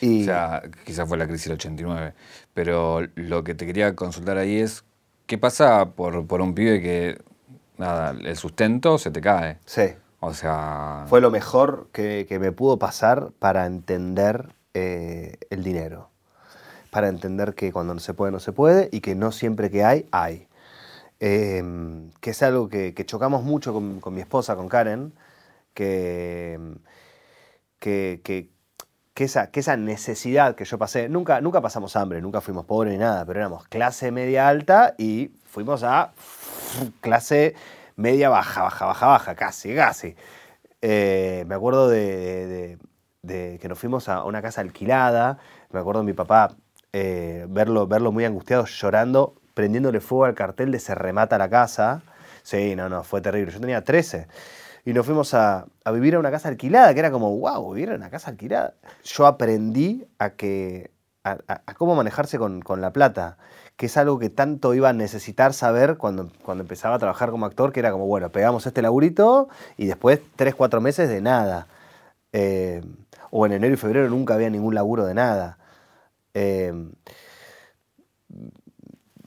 Y, 0.00 0.22
O 0.22 0.24
sea, 0.26 0.62
quizás 0.84 1.08
fue 1.08 1.18
la 1.18 1.26
crisis 1.26 1.46
del 1.46 1.54
89. 1.54 2.14
Pero 2.54 3.00
lo 3.16 3.44
que 3.44 3.54
te 3.54 3.66
quería 3.66 3.94
consultar 3.96 4.38
ahí 4.38 4.58
es, 4.60 4.84
¿qué 5.26 5.38
pasa 5.38 5.90
por, 5.94 6.26
por 6.26 6.40
un 6.40 6.54
pibe 6.54 6.80
que, 6.80 7.20
nada, 7.76 8.10
el 8.10 8.36
sustento 8.36 8.98
se 8.98 9.10
te 9.10 9.20
cae? 9.20 9.58
sí, 9.64 9.82
O 10.20 10.32
sea, 10.34 11.04
fue 11.06 11.20
lo 11.20 11.30
mejor 11.30 11.88
que, 11.92 12.26
que 12.28 12.38
me 12.38 12.52
pudo 12.52 12.78
pasar 12.78 13.32
para 13.38 13.66
entender 13.66 14.54
eh, 14.74 15.38
el 15.50 15.62
dinero. 15.64 16.10
Para 16.90 17.08
entender 17.08 17.54
que 17.54 17.72
cuando 17.72 17.94
no 17.94 18.00
se 18.00 18.14
puede, 18.14 18.32
no 18.32 18.40
se 18.40 18.52
puede 18.52 18.88
y 18.92 19.00
que 19.00 19.14
no 19.14 19.32
siempre 19.32 19.70
que 19.70 19.84
hay, 19.84 20.06
hay. 20.10 20.48
Eh, 21.20 21.62
que 22.20 22.30
es 22.30 22.42
algo 22.42 22.68
que, 22.68 22.94
chocamos 23.04 23.42
mucho 23.42 23.72
con, 23.72 24.14
mi 24.14 24.20
esposa, 24.20 24.56
con 24.56 24.68
Karen, 24.68 25.12
que, 25.74 26.58
que, 27.78 28.20
que, 29.14 29.24
esa, 29.24 29.50
que 29.50 29.60
esa 29.60 29.76
necesidad 29.76 30.54
que 30.54 30.64
yo 30.64 30.78
pasé, 30.78 31.08
nunca, 31.08 31.40
nunca 31.40 31.60
pasamos 31.60 31.96
hambre, 31.96 32.20
nunca 32.20 32.40
fuimos 32.40 32.64
pobres 32.66 32.92
ni 32.92 32.98
nada, 32.98 33.24
pero 33.26 33.40
éramos 33.40 33.66
clase 33.68 34.12
media 34.12 34.48
alta 34.48 34.94
y 34.98 35.30
fuimos 35.44 35.82
a 35.82 36.12
clase 37.00 37.54
media 37.96 38.28
baja, 38.30 38.62
baja, 38.62 38.86
baja, 38.86 39.06
baja, 39.06 39.34
casi, 39.34 39.74
casi. 39.74 40.16
Eh, 40.82 41.44
me 41.48 41.54
acuerdo 41.56 41.88
de- 41.88 42.78
de 43.22 43.58
que 43.60 43.68
nos 43.68 43.78
fuimos 43.78 44.08
a 44.08 44.24
una 44.24 44.42
casa 44.42 44.60
alquilada, 44.60 45.38
me 45.70 45.80
acuerdo 45.80 46.00
de 46.00 46.06
mi 46.06 46.12
papá 46.12 46.50
eh, 47.00 47.46
verlo, 47.48 47.86
verlo 47.86 48.10
muy 48.10 48.24
angustiado, 48.24 48.64
llorando, 48.64 49.34
prendiéndole 49.54 50.00
fuego 50.00 50.24
al 50.24 50.34
cartel 50.34 50.72
de 50.72 50.80
se 50.80 50.96
remata 50.96 51.38
la 51.38 51.48
casa. 51.48 52.02
Sí, 52.42 52.74
no, 52.74 52.88
no, 52.88 53.04
fue 53.04 53.20
terrible. 53.20 53.52
Yo 53.52 53.60
tenía 53.60 53.84
13 53.84 54.26
y 54.84 54.92
nos 54.92 55.06
fuimos 55.06 55.32
a, 55.32 55.66
vivir 55.92 56.16
a 56.16 56.18
una 56.18 56.32
casa 56.32 56.48
alquilada, 56.48 56.92
que 56.94 56.98
era 56.98 57.12
como, 57.12 57.38
wow, 57.38 57.72
vivir 57.72 57.90
en 57.90 57.96
una 57.96 58.10
casa 58.10 58.30
alquilada. 58.30 58.74
Yo 59.04 59.26
aprendí 59.26 60.08
a, 60.18 60.30
que, 60.30 60.90
a, 61.22 61.36
cómo 61.76 61.94
manejarse 61.94 62.36
con, 62.36 62.62
con 62.62 62.80
la 62.80 62.92
plata, 62.92 63.38
que 63.76 63.86
es 63.86 63.96
algo 63.96 64.18
que 64.18 64.28
tanto 64.28 64.74
iba 64.74 64.88
a 64.88 64.92
necesitar 64.92 65.52
saber 65.52 65.98
cuando, 65.98 66.32
cuando 66.42 66.62
empezaba 66.62 66.96
a 66.96 66.98
trabajar 66.98 67.30
como 67.30 67.46
actor, 67.46 67.72
que 67.72 67.78
era 67.78 67.92
como, 67.92 68.06
bueno, 68.06 68.32
pegamos 68.32 68.66
este 68.66 68.82
laburito 68.82 69.48
y 69.76 69.86
después 69.86 70.20
3, 70.34 70.52
4 70.56 70.80
meses 70.80 71.08
de 71.08 71.20
nada. 71.20 71.68
Eh, 72.32 72.82
o 73.30 73.46
en 73.46 73.52
enero 73.52 73.74
y 73.74 73.76
febrero 73.76 74.08
nunca 74.08 74.34
había 74.34 74.50
ningún 74.50 74.74
laburo 74.74 75.06
de 75.06 75.14
nada. 75.14 75.58
Eh, 76.40 76.72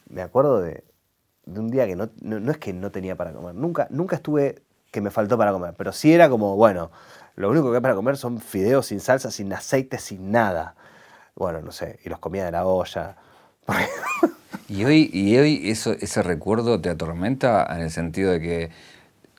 me 0.08 0.22
acuerdo 0.22 0.62
de, 0.62 0.86
un 1.46 1.70
día 1.70 1.86
que 1.86 1.98
no, 1.98 2.10
no, 2.22 2.52
es 2.52 2.58
que 2.58 2.72
no 2.72 2.90
tenía 2.92 3.18
para 3.18 3.34
comer, 3.34 3.54
nunca, 3.54 3.88
nunca 3.90 4.16
estuve 4.16 4.62
que 4.92 5.02
me 5.02 5.12
faltó 5.12 5.38
para 5.38 5.52
comer, 5.52 5.74
pero 5.78 5.92
sí 5.92 6.14
era 6.14 6.30
como, 6.30 6.56
bueno, 6.56 6.90
lo 7.36 7.50
único 7.50 7.70
que 7.70 7.78
hay 7.78 7.82
para 7.82 7.96
comer 7.96 8.16
son 8.16 8.40
fideos 8.40 8.86
sin 8.88 9.02
salsa, 9.02 9.30
sin 9.30 9.52
aceite, 9.52 9.98
sin 9.98 10.32
nada. 10.32 10.76
Bueno, 11.36 11.62
no 11.62 11.72
sé, 11.72 12.00
y 12.06 12.10
los 12.10 12.20
comía 12.20 12.46
de 12.46 12.52
la 12.52 12.66
olla. 12.66 13.18
y 14.70 14.86
hoy, 14.86 15.10
y 15.12 15.38
hoy 15.38 15.70
eso, 15.70 15.92
ese 15.94 16.24
recuerdo 16.24 16.80
te 16.80 16.90
atormenta 16.90 17.66
en 17.76 17.82
el 17.82 17.92
sentido 17.92 18.32
de 18.32 18.40
que 18.40 18.72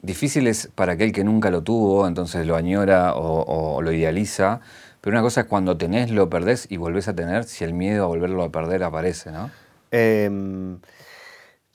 difícil 0.02 0.47
es 0.47 0.69
para 0.75 0.93
aquel 0.93 1.12
que 1.12 1.25
nunca 1.25 1.50
lo 1.50 1.62
tuvo, 1.62 2.07
entonces 2.07 2.47
lo 2.47 2.57
añora 2.57 3.14
o, 3.14 3.81
lo 3.81 3.93
idealiza, 3.93 4.61
pero 5.03 5.17
una 5.17 5.23
cosa 5.23 5.43
es 5.43 5.47
cuando 5.49 5.77
tenés, 5.77 6.11
lo 6.11 6.31
perdés 6.31 6.67
y 6.71 6.79
volvés 6.79 7.09
a 7.09 7.15
tener, 7.15 7.45
si 7.45 7.65
el 7.65 7.75
miedo 7.75 8.05
a 8.05 8.07
volverlo 8.07 8.43
a 8.45 8.51
perder 8.51 8.85
aparece, 8.85 9.33
¿no? 9.33 9.51
Em, 9.91 10.79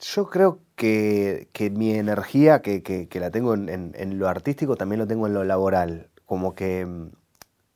yo 0.00 0.28
creo 0.28 0.60
que, 0.74 1.48
mi 1.72 1.94
energía, 1.94 2.62
que, 2.62 3.08
la 3.14 3.30
tengo 3.30 3.54
en, 3.54 4.18
lo 4.18 4.28
artístico, 4.28 4.76
también 4.76 4.98
lo 4.98 5.06
tengo 5.06 5.26
en 5.26 5.34
lo 5.34 5.44
laboral. 5.44 6.08
Como 6.24 6.54
que 6.54 6.80
em, 6.80 7.10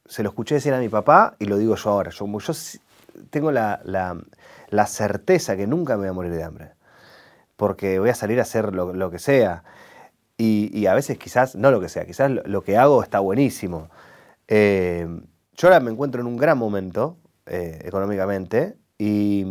se 0.06 0.22
lo 0.22 0.30
escuché 0.30 0.56
decir 0.56 0.72
a 0.74 0.78
mi 0.78 0.88
papá 0.88 1.36
y 1.38 1.44
lo 1.44 1.58
digo 1.58 1.76
yo 1.76 1.90
ahora. 1.90 2.10
Yo, 2.10 2.26
yo 2.26 2.52
tengo 3.30 3.52
la, 3.52 3.76
certeza 4.86 5.56
que 5.56 5.66
nunca 5.66 5.96
me 5.96 6.00
voy 6.00 6.08
a 6.08 6.12
morir 6.14 6.32
de 6.32 6.44
hambre. 6.44 6.72
Porque 7.56 7.98
voy 7.98 8.08
a 8.08 8.14
salir 8.14 8.38
a 8.38 8.42
hacer 8.42 8.74
lo 8.74 9.10
que 9.10 9.18
sea. 9.18 9.64
Y, 10.38 10.86
a 10.86 10.94
veces 10.94 11.18
quizás, 11.18 11.54
no 11.54 11.70
lo 11.70 11.80
que 11.80 11.88
sea, 11.88 12.04
quizás 12.04 12.30
lo, 12.30 12.62
que 12.62 12.76
hago 12.76 13.02
está 13.02 13.20
buenísimo. 13.20 13.90
Eh, 14.48 15.06
yo 15.56 15.68
ahora 15.68 15.80
me 15.80 15.90
encuentro 15.90 16.20
en 16.20 16.26
un 16.26 16.36
gran 16.36 16.58
momento 16.58 17.16
eh, 17.46 17.80
económicamente 17.84 18.76
y, 18.98 19.44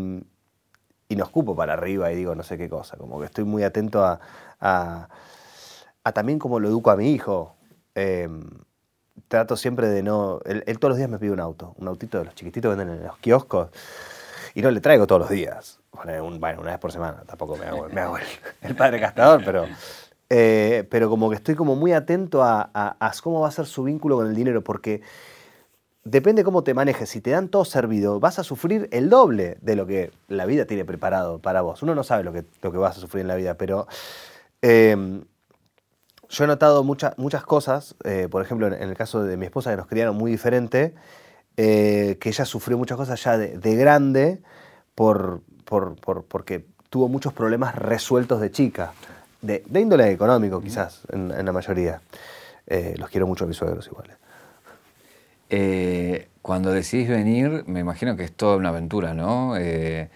y 1.07 1.15
no 1.15 1.23
escupo 1.23 1.55
para 1.55 1.73
arriba 1.73 2.11
y 2.11 2.15
digo 2.15 2.35
no 2.35 2.43
sé 2.43 2.57
qué 2.57 2.69
cosa, 2.69 2.97
como 2.97 3.19
que 3.19 3.25
estoy 3.25 3.43
muy 3.43 3.63
atento 3.63 4.03
a, 4.03 4.19
a, 4.59 6.11
también 6.13 6.39
cómo 6.39 6.59
lo 6.59 6.67
educo 6.67 6.91
a 6.91 6.95
mi 6.95 7.11
hijo. 7.11 7.55
Eh, 7.95 8.29
trato 9.27 9.55
siempre 9.55 9.87
de 9.87 10.03
no... 10.03 10.39
Él, 10.45 10.63
todos 10.79 10.91
los 10.91 10.97
días 10.97 11.09
me 11.09 11.19
pide 11.19 11.31
un 11.31 11.39
auto, 11.39 11.73
un 11.77 11.87
autito 11.87 12.17
de 12.17 12.25
los 12.25 12.35
chiquititos 12.35 12.71
que 12.71 12.77
venden 12.77 12.97
en 12.97 13.07
los 13.07 13.17
kioscos 13.17 13.69
y 14.53 14.61
no 14.61 14.71
le 14.71 14.81
traigo 14.81 15.07
todos 15.07 15.21
los 15.21 15.29
días. 15.29 15.79
Bueno, 15.91 16.25
una 16.25 16.71
vez 16.71 16.79
por 16.79 16.91
semana, 16.91 17.23
tampoco 17.25 17.57
me 17.57 17.65
hago, 17.65 18.17
el, 18.61 18.75
padre 18.75 18.99
gastador, 18.99 19.41
pero 19.43 19.65
eh, 20.29 20.87
pero 20.89 21.09
como 21.09 21.29
que 21.29 21.35
estoy 21.35 21.55
como 21.55 21.75
muy 21.75 21.91
atento 21.91 22.41
a, 22.43 22.97
cómo 23.21 23.41
va 23.41 23.49
a 23.49 23.51
ser 23.51 23.65
su 23.65 23.83
vínculo 23.83 24.15
con 24.15 24.27
el 24.27 24.35
dinero, 24.35 24.63
porque 24.63 25.01
depende 26.03 26.43
cómo 26.43 26.63
te 26.63 26.73
manejes. 26.73 27.09
Si 27.09 27.21
te 27.21 27.31
dan 27.31 27.49
todo 27.49 27.65
servido, 27.65 28.19
vas 28.19 28.39
a 28.39 28.43
sufrir 28.43 28.87
el 28.91 29.09
doble 29.09 29.57
de 29.61 29.75
lo 29.75 29.85
que 29.85 30.11
la 30.27 30.45
vida 30.45 30.65
tiene 30.65 30.85
preparado 30.85 31.39
para 31.39 31.61
vos. 31.61 31.83
Uno 31.83 31.95
no 31.95 32.03
sabe 32.03 32.23
lo 32.23 32.33
que, 32.33 32.45
lo 32.61 32.71
que 32.71 32.77
vas 32.77 32.97
a 32.97 33.01
sufrir 33.01 33.21
en 33.21 33.27
la 33.27 33.35
vida, 33.35 33.55
pero 33.55 33.87
em, 34.61 35.23
yo 36.29 36.43
he 36.43 36.47
notado 36.47 36.83
muchas 36.83 37.17
muchas 37.17 37.43
cosas, 37.43 37.95
eh, 38.03 38.27
por 38.29 38.41
ejemplo, 38.41 38.67
en, 38.67 38.73
el 38.73 38.95
caso 38.95 39.23
de 39.23 39.37
mi 39.37 39.45
esposa, 39.45 39.71
que 39.71 39.77
nos 39.77 39.87
criaron 39.87 40.15
muy 40.15 40.31
diferente, 40.31 40.95
eh, 41.57 42.17
que 42.19 42.29
ella 42.29 42.45
sufrió 42.45 42.77
muchas 42.77 42.97
cosas 42.97 43.21
ya 43.23 43.37
de, 43.37 43.75
grande 43.75 44.41
por, 44.95 45.41
por, 45.65 45.95
porque 46.25 46.65
tuvo 46.89 47.07
muchos 47.07 47.33
problemas 47.33 47.75
resueltos 47.75 48.41
de 48.41 48.51
chica 48.51 48.93
de, 49.41 49.63
índole 49.73 50.11
económico 50.11 50.61
quizás, 50.61 51.01
en, 51.11 51.45
la 51.45 51.51
mayoría. 51.51 52.01
Eh, 52.67 52.95
los 52.97 53.09
quiero 53.09 53.27
mucho 53.27 53.45
a 53.45 53.47
mis 53.47 53.57
suegros 53.57 53.87
igual. 53.87 54.17
Eh, 55.53 56.29
cuando 56.41 56.71
decidís 56.71 57.09
venir, 57.09 57.65
me 57.67 57.81
imagino 57.81 58.15
que 58.15 58.23
es 58.23 58.31
toda 58.31 58.55
una 58.55 58.69
aventura, 58.69 59.13
¿no? 59.13 59.57
Eh, 59.57 60.09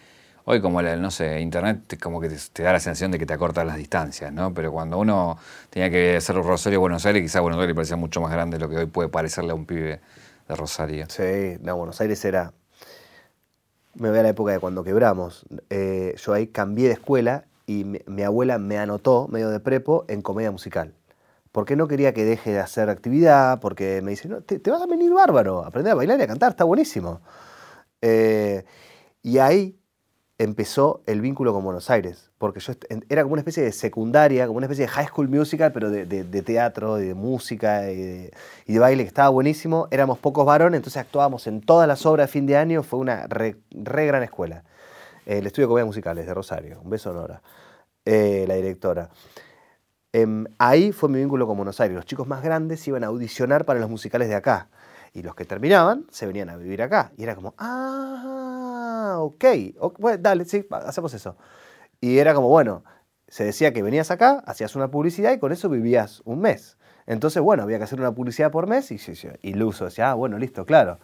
hoy 0.46 0.62
como, 0.62 0.82
no 0.82 1.12
sé, 1.12 1.42
internet 1.42 2.00
como 2.02 2.22
que 2.22 2.30
te, 2.30 2.64
da 2.64 2.72
la 2.72 2.80
sensación 2.80 3.12
de 3.12 3.20
que 3.20 3.26
te 3.26 3.34
acorta 3.34 3.66
las 3.66 3.76
distancias, 3.76 4.32
¿no? 4.32 4.54
Pero 4.54 4.72
cuando 4.72 4.98
uno 4.98 5.38
tenía 5.70 5.90
que 5.90 6.16
hacer 6.16 6.38
Rosario 6.38 6.80
Buenos 6.80 7.06
Aires, 7.06 7.22
quizás 7.22 7.42
Buenos 7.42 7.60
Aires 7.60 7.76
parecía 7.76 7.98
mucho 7.98 8.22
más 8.22 8.32
grande 8.32 8.58
de 8.58 8.64
lo 8.64 8.70
que 8.70 8.78
hoy 8.78 8.86
puede 8.86 9.10
parecerle 9.10 9.52
a 9.52 9.56
un 9.56 9.66
pibe 9.66 10.00
de 10.48 10.56
Rosario. 10.56 11.06
Sí, 11.10 11.58
no, 11.60 11.76
Buenos 11.76 12.00
Aires 12.00 12.24
era... 12.24 12.54
Me 13.96 14.10
voy 14.10 14.20
a 14.20 14.24
la 14.24 14.30
época 14.30 14.54
de 14.54 14.60
cuando 14.60 14.86
quebramos. 14.86 15.46
yo 15.70 16.34
ahí 16.34 16.48
cambié 16.48 16.88
de 16.88 16.94
escuela 16.94 17.44
y 17.68 17.84
mi, 17.84 18.24
abuela 18.24 18.58
me 18.58 18.78
anotó, 18.78 19.28
medio 19.28 19.50
de 19.50 19.60
prepo, 19.60 20.06
en 20.08 20.22
comedia 20.22 20.52
musical. 20.52 20.94
Porque 21.56 21.78
no 21.78 21.88
quería 21.88 22.14
que 22.14 22.26
deje 22.26 22.52
de 22.52 22.60
hacer 22.60 22.90
actividad, 22.90 23.62
porque 23.62 24.02
me 24.04 24.12
dice, 24.12 24.28
no, 24.28 24.42
te, 24.42 24.60
vas 24.70 24.82
a 24.82 24.88
venir 24.88 25.14
bárbaro, 25.14 25.64
aprender 25.64 25.94
a 25.94 25.96
bailar 25.96 26.20
y 26.20 26.24
a 26.24 26.28
cantar, 26.28 26.50
está 26.52 26.66
buenísimo. 26.66 27.22
Eh, 28.02 28.66
y 29.24 29.38
ahí 29.38 29.80
empezó 30.38 31.02
el 31.06 31.22
vínculo 31.22 31.54
con 31.54 31.64
Buenos 31.64 31.90
Aires, 31.90 32.30
porque 32.38 32.60
yo 32.60 32.74
era 33.08 33.24
como 33.24 33.36
una 33.36 33.40
especie 33.40 33.64
de 33.64 33.72
secundaria, 33.72 34.48
como 34.48 34.58
una 34.58 34.66
especie 34.66 34.84
de 34.84 34.90
high 34.90 35.08
school 35.08 35.30
musical, 35.30 35.72
pero 35.72 35.90
de, 35.90 36.42
teatro, 36.42 36.98
de 36.98 37.14
música 37.14 37.90
y 37.90 38.32
de, 38.68 38.80
baile, 38.80 39.04
que 39.04 39.08
estaba 39.08 39.30
buenísimo. 39.30 39.88
Éramos 39.92 40.20
pocos 40.20 40.46
varones, 40.46 40.80
entonces 40.80 41.02
actuábamos 41.02 41.48
en 41.48 41.62
todas 41.62 41.88
las 41.88 42.06
obras 42.06 42.28
de 42.28 42.34
fin 42.34 42.46
de 42.48 42.58
año, 42.58 42.84
fue 42.84 43.00
una 43.00 43.28
re 43.28 43.56
gran 43.72 44.24
escuela 44.24 44.66
el 45.26 45.48
estudio 45.48 45.68
de 45.68 45.70
comedia 45.70 45.86
musicales 45.86 46.26
de 46.26 46.34
Rosario, 46.34 46.82
un 46.82 46.90
beso 46.90 47.14
Nora, 47.14 47.42
eh, 48.04 48.44
la 48.46 48.56
directora. 48.56 49.10
Em, 50.18 50.46
ahí 50.60 50.94
fue 50.94 51.10
mi 51.10 51.20
vínculo 51.20 51.46
con 51.46 51.58
Buenos 51.58 51.82
Aires. 51.82 51.94
Los 51.94 52.06
chicos 52.06 52.26
más 52.26 52.42
grandes 52.42 52.88
iban 52.88 53.04
a 53.04 53.08
audicionar 53.08 53.66
para 53.66 53.82
los 53.82 53.90
musicales 53.90 54.30
de 54.30 54.36
acá. 54.36 54.70
Y 55.12 55.24
los 55.24 55.36
que 55.36 55.44
terminaban 55.44 56.06
se 56.10 56.26
venían 56.26 56.50
a 56.50 56.56
vivir 56.56 56.82
acá. 56.82 57.12
Y 57.18 57.24
era 57.24 57.36
como, 57.36 57.54
ah, 57.58 59.18
ok, 59.20 59.44
bueno, 60.00 60.18
dale, 60.22 60.46
sí, 60.46 60.66
hacemos 60.72 61.14
eso. 61.14 61.36
Y 62.00 62.20
era 62.20 62.34
como, 62.34 62.48
bueno, 62.48 62.86
se 63.28 63.44
decía 63.44 63.74
que 63.74 63.84
venías 63.84 64.10
acá, 64.10 64.42
hacías 64.48 64.78
una 64.78 64.90
publicidad 64.90 65.34
y 65.34 65.38
con 65.38 65.52
eso 65.52 65.68
vivías 65.68 66.22
un 66.24 66.40
mes. 66.40 66.78
Entonces, 67.08 67.44
bueno, 67.44 67.64
había 67.64 67.78
que 67.78 67.84
hacer 67.84 68.00
una 68.00 68.16
publicidad 68.16 68.52
por 68.52 68.68
mes 68.68 68.92
y, 68.92 68.98
y 69.42 69.54
Luso 69.54 69.84
decía, 69.84 70.12
ah, 70.12 70.14
bueno, 70.14 70.38
listo, 70.38 70.66
claro 70.66 70.98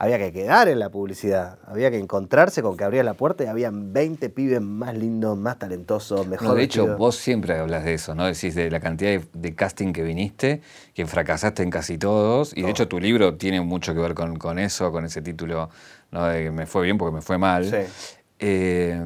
había 0.00 0.16
que 0.16 0.32
quedar 0.32 0.66
en 0.68 0.78
la 0.78 0.88
publicidad, 0.88 1.58
había 1.66 1.90
que 1.90 1.98
encontrarse 1.98 2.62
con 2.62 2.74
que 2.74 2.84
abría 2.84 3.04
la 3.04 3.12
puerta 3.12 3.44
y 3.44 3.48
habían 3.48 3.92
20 3.92 4.30
pibes 4.30 4.62
más 4.62 4.96
lindos, 4.96 5.36
más 5.36 5.58
talentosos, 5.58 6.26
mejor. 6.26 6.56
de 6.56 6.62
hecho, 6.62 6.96
vos 6.96 7.16
siempre 7.16 7.58
hablas 7.58 7.84
de 7.84 7.92
eso, 7.92 8.14
¿no? 8.14 8.24
Decís 8.24 8.54
de 8.54 8.70
la 8.70 8.80
cantidad 8.80 9.20
de, 9.20 9.54
casting 9.54 9.92
que 9.92 10.02
viniste, 10.02 10.62
que 10.94 11.04
fracasaste 11.04 11.62
en 11.62 11.68
casi 11.68 11.98
todos, 11.98 12.56
y 12.56 12.62
de 12.62 12.70
hecho 12.70 12.88
tu 12.88 12.98
libro 12.98 13.36
tiene 13.36 13.60
mucho 13.60 13.92
que 13.92 14.00
ver 14.00 14.14
con, 14.14 14.58
eso, 14.58 14.90
con 14.90 15.04
ese 15.04 15.20
título, 15.20 15.68
¿no? 16.12 16.24
De 16.24 16.44
que 16.44 16.50
me 16.50 16.64
fue 16.64 16.84
bien 16.84 16.96
porque 16.96 17.16
me 17.16 17.20
fue 17.20 17.36
mal. 17.36 17.66
Sí. 17.66 18.16
Eh, 18.38 19.04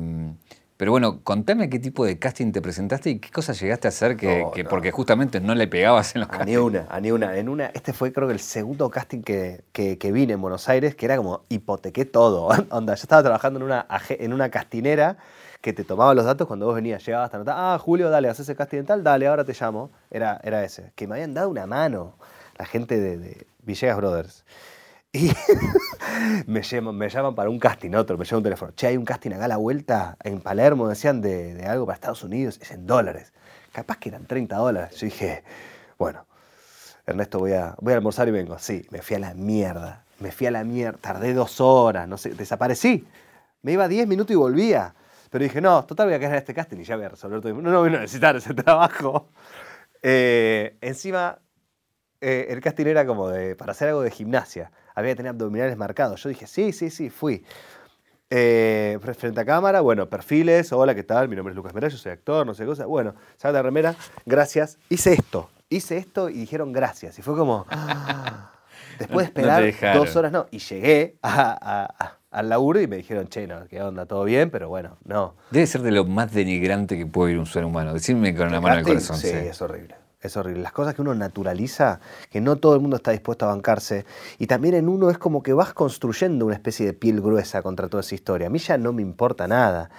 pero 0.77 0.91
bueno, 0.91 1.23
contame 1.23 1.71
qué 1.71 1.79
tipo 1.79 2.05
de 2.05 2.19
casting 2.19 2.51
te 2.51 2.61
presentaste 2.61 3.11
y 3.11 3.19
qué 3.21 3.31
cosas 3.31 3.61
llegaste 3.61 3.87
a 3.87 3.91
hacer 3.91 4.17
que, 4.17 4.67
porque 4.69 4.91
justamente 4.91 5.41
no 5.41 5.55
le 5.55 5.69
pegabas 5.69 6.17
en 6.17 6.23
los 6.23 6.31
a 6.31 6.45
Ni 6.45 6.57
una, 6.57 6.87
a 6.91 7.01
ni 7.01 7.13
una. 7.13 7.37
En 7.37 7.49
una, 7.49 7.67
este 7.67 7.93
fue 7.93 8.13
creo 8.13 8.27
que 8.27 8.35
el 8.35 8.41
segundo 8.41 8.91
casting 8.91 9.23
que, 9.23 9.63
que, 9.73 10.13
vine 10.13 10.33
en 10.33 10.41
Buenos 10.41 10.69
Aires, 10.69 10.97
que 10.97 11.07
era 11.07 11.17
como 11.17 11.45
hipotequé 11.49 12.05
todo. 12.05 12.49
Onda, 12.71 12.95
yo 12.95 13.03
estaba 13.03 13.23
trabajando 13.23 13.61
en 13.61 13.67
una, 13.67 13.87
en 14.09 14.33
una 14.33 14.51
castinera 14.51 15.17
que 15.61 15.73
te 15.73 15.85
tomaba 15.85 16.13
los 16.13 16.25
datos 16.25 16.49
cuando 16.49 16.67
vos 16.67 16.75
venías, 16.75 17.07
llegabas 17.07 17.27
hasta 17.27 17.39
notar, 17.39 17.55
ah, 17.57 17.79
Julio, 17.79 18.11
dale, 18.11 18.29
haces 18.29 18.49
ese 18.49 18.57
casting 18.57 18.83
tal, 18.83 19.05
dale, 19.05 19.29
ahora 19.29 19.45
te 19.45 19.55
llamo. 19.59 19.91
Era, 20.11 20.41
era 20.43 20.65
ese. 20.65 20.93
Que 20.97 21.07
me 21.07 21.15
habían 21.15 21.35
dado 21.35 21.49
una 21.49 21.67
mano 21.67 22.17
la 22.59 22.67
gente 22.67 22.99
de, 22.99 23.17
de 23.17 23.47
Villegas 23.63 23.97
Brothers. 23.97 24.45
Y 25.17 25.31
me, 26.49 26.63
llaman, 26.63 26.97
me 26.97 27.09
llaman 27.09 27.37
para 27.37 27.49
un 27.49 27.61
casting, 27.61 27.95
otro, 27.95 28.19
me 28.19 28.25
llama 28.25 28.39
un 28.39 28.43
teléfono. 28.43 28.73
Che, 28.75 28.89
hay 28.89 28.97
un 28.97 29.05
casting 29.05 29.31
acá 29.31 29.45
a 29.45 29.49
la 29.49 29.57
vuelta 29.59 30.17
en 30.25 30.41
Palermo, 30.41 30.89
decían 30.89 31.21
de, 31.21 31.65
algo 31.67 31.87
para 31.87 31.95
Estados 31.95 32.25
Unidos, 32.25 32.59
es 32.61 32.73
en 32.73 32.85
dólares. 32.85 33.33
Capaz 33.73 33.99
que 33.99 34.09
eran 34.09 34.27
30 34.27 34.57
dólares. 34.57 34.97
Yo 34.99 35.05
dije, 35.05 35.45
bueno, 35.99 36.27
Ernesto, 37.07 37.39
voy 37.39 37.53
a, 37.53 37.77
voy 37.81 37.93
a 37.93 37.97
almorzar 37.97 38.27
y 38.27 38.33
vengo. 38.33 38.59
Sí, 38.59 38.87
me 38.91 39.03
fui 39.03 39.15
a 39.15 39.21
la 39.21 39.35
mierda. 39.35 40.05
Me 40.19 40.33
fui 40.33 40.49
a 40.49 40.51
la 40.51 40.65
mierda. 40.65 40.99
Tardé 41.01 41.33
dos 41.33 41.61
horas, 41.61 42.09
no 42.09 42.17
sé, 42.17 42.31
desaparecí. 42.35 43.07
Me 43.63 43.73
iba 43.73 43.87
10 43.87 44.09
minutos 44.09 44.33
y 44.33 44.37
volvía. 44.37 44.95
Pero 45.31 45.45
dije, 45.45 45.61
no, 45.61 45.85
total 45.85 46.07
voy 46.07 46.15
a 46.15 46.19
quedar 46.19 46.33
en 46.33 46.39
este 46.39 46.55
casting 46.55 46.79
y 46.79 46.85
ya 46.85 46.97
voy 46.97 47.05
a 47.05 47.11
resolver 47.11 47.41
todo. 47.41 47.55
No, 47.55 47.71
no 47.71 47.81
voy 47.81 47.89
a 47.95 48.01
necesitar 48.01 48.35
ese 48.35 48.53
trabajo. 48.55 49.29
Eh, 50.03 50.77
encima, 50.81 51.39
eh, 52.21 52.47
el 52.51 52.61
casting 52.61 52.87
era 52.87 53.07
como 53.07 53.29
de, 53.29 53.57
para 53.57 53.73
hacer 53.73 53.89
algo 53.89 54.03
de 54.03 54.11
gimnasia 54.11 54.71
había 54.95 55.13
que 55.13 55.17
tener 55.17 55.31
abdominales 55.31 55.77
marcados. 55.77 56.23
Yo 56.23 56.29
dije, 56.29 56.47
sí, 56.47 56.73
sí, 56.73 56.91
sí, 56.91 57.11
fui. 57.11 57.45
Eh, 58.31 58.99
frente 59.17 59.41
a 59.41 59.45
cámara, 59.45 59.81
bueno, 59.81 60.09
perfiles, 60.09 60.73
hola, 60.73 60.95
¿qué 60.95 61.05
tal? 61.05 61.29
Mi 61.29 61.37
nombre 61.37 61.53
es 61.53 61.57
Lucas 61.57 61.75
Mera, 61.75 61.89
yo 61.89 61.99
soy 61.99 62.13
actor, 62.13 62.47
no 62.47 62.55
sé 62.55 62.63
qué 62.63 62.69
cosa. 62.69 62.87
Bueno, 62.87 63.15
saca 63.37 63.53
la 63.53 63.63
remera, 63.63 63.95
gracias. 64.25 64.79
Hice 64.89 65.13
esto, 65.13 65.51
hice 65.69 65.99
esto 65.99 66.31
y 66.31 66.35
dijeron 66.35 66.73
gracias. 66.73 67.19
Y 67.19 67.23
fue 67.23 67.37
como, 67.37 67.67
después 68.99 69.27
de 69.27 69.69
esperar 69.69 69.95
dos 69.95 70.17
horas, 70.17 70.33
no. 70.33 70.47
Y 70.51 70.59
llegué 70.59 71.17
al 71.23 72.49
laburo 72.49 72.81
y 72.81 72.87
me 72.87 72.97
dijeron, 72.97 73.29
che, 73.29 73.47
no, 73.47 73.69
qué 73.69 73.83
onda, 73.83 74.07
todo 74.07 74.25
bien, 74.25 74.51
pero 74.51 74.69
bueno, 74.69 74.97
no. 75.05 75.37
Debe 75.51 75.67
ser 75.67 75.83
de 75.83 75.93
lo 75.93 76.05
más 76.05 76.33
denigrante 76.33 76.97
que 76.97 77.07
puede 77.07 77.33
ir 77.33 77.39
un 77.39 77.47
ser 77.47 77.65
humano. 77.65 77.93
Decirme 77.93 78.35
con 78.35 78.51
la 78.51 78.61
mano 78.61 78.75
en 78.75 78.81
el 78.81 78.87
corazón. 78.87 79.17
sí, 79.17 79.29
es 79.29 79.61
horrible. 79.61 80.04
Es 80.25 80.39
horrible. 80.39 80.63
Las 80.63 80.73
cosas 80.73 80.95
que 80.95 81.03
uno 81.03 81.15
naturaliza, 81.15 82.01
que 82.31 82.41
no 82.41 82.57
todo 82.57 82.75
el 82.75 82.81
mundo 82.81 82.97
está 82.97 83.11
dispuesto 83.11 83.45
a 83.45 83.49
bancarse. 83.49 84.07
Y 84.39 84.47
también 84.47 84.75
en 84.75 84.89
uno 84.89 85.11
es 85.11 85.19
como 85.19 85.43
que 85.43 85.53
vas 85.53 85.75
construyendo 85.75 86.47
una 86.47 86.55
especie 86.55 86.87
de 86.87 86.95
piel 86.95 87.21
gruesa 87.21 87.61
contra 87.61 87.89
toda 87.89 88.01
esa 88.01 88.15
historia. 88.15 88.47
A 88.47 88.51
mí 88.51 88.59
ya 88.59 88.79
no 88.79 88.95
me 88.95 89.03
importa 89.03 89.47
nada. 89.47 89.91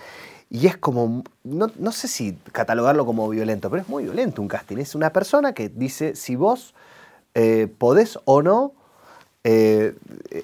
y 0.49 0.65
es 0.67 0.77
como, 0.77 1.23
no, 1.43 1.71
no, 1.77 1.91
sé 1.91 2.07
si 2.07 2.37
catalogarlo 2.51 3.05
como 3.05 3.29
violento, 3.29 3.69
pero 3.69 3.83
es 3.83 3.87
muy 3.89 4.03
violento 4.03 4.41
un 4.41 4.47
casting. 4.47 4.77
Es 4.77 4.95
una 4.95 5.11
persona 5.11 5.53
que 5.53 5.69
dice 5.69 6.15
si 6.15 6.35
vos 6.35 6.73
eh, 7.35 7.67
podés 7.77 8.17
o 8.25 8.41
no 8.41 8.73
eh, 9.43 9.95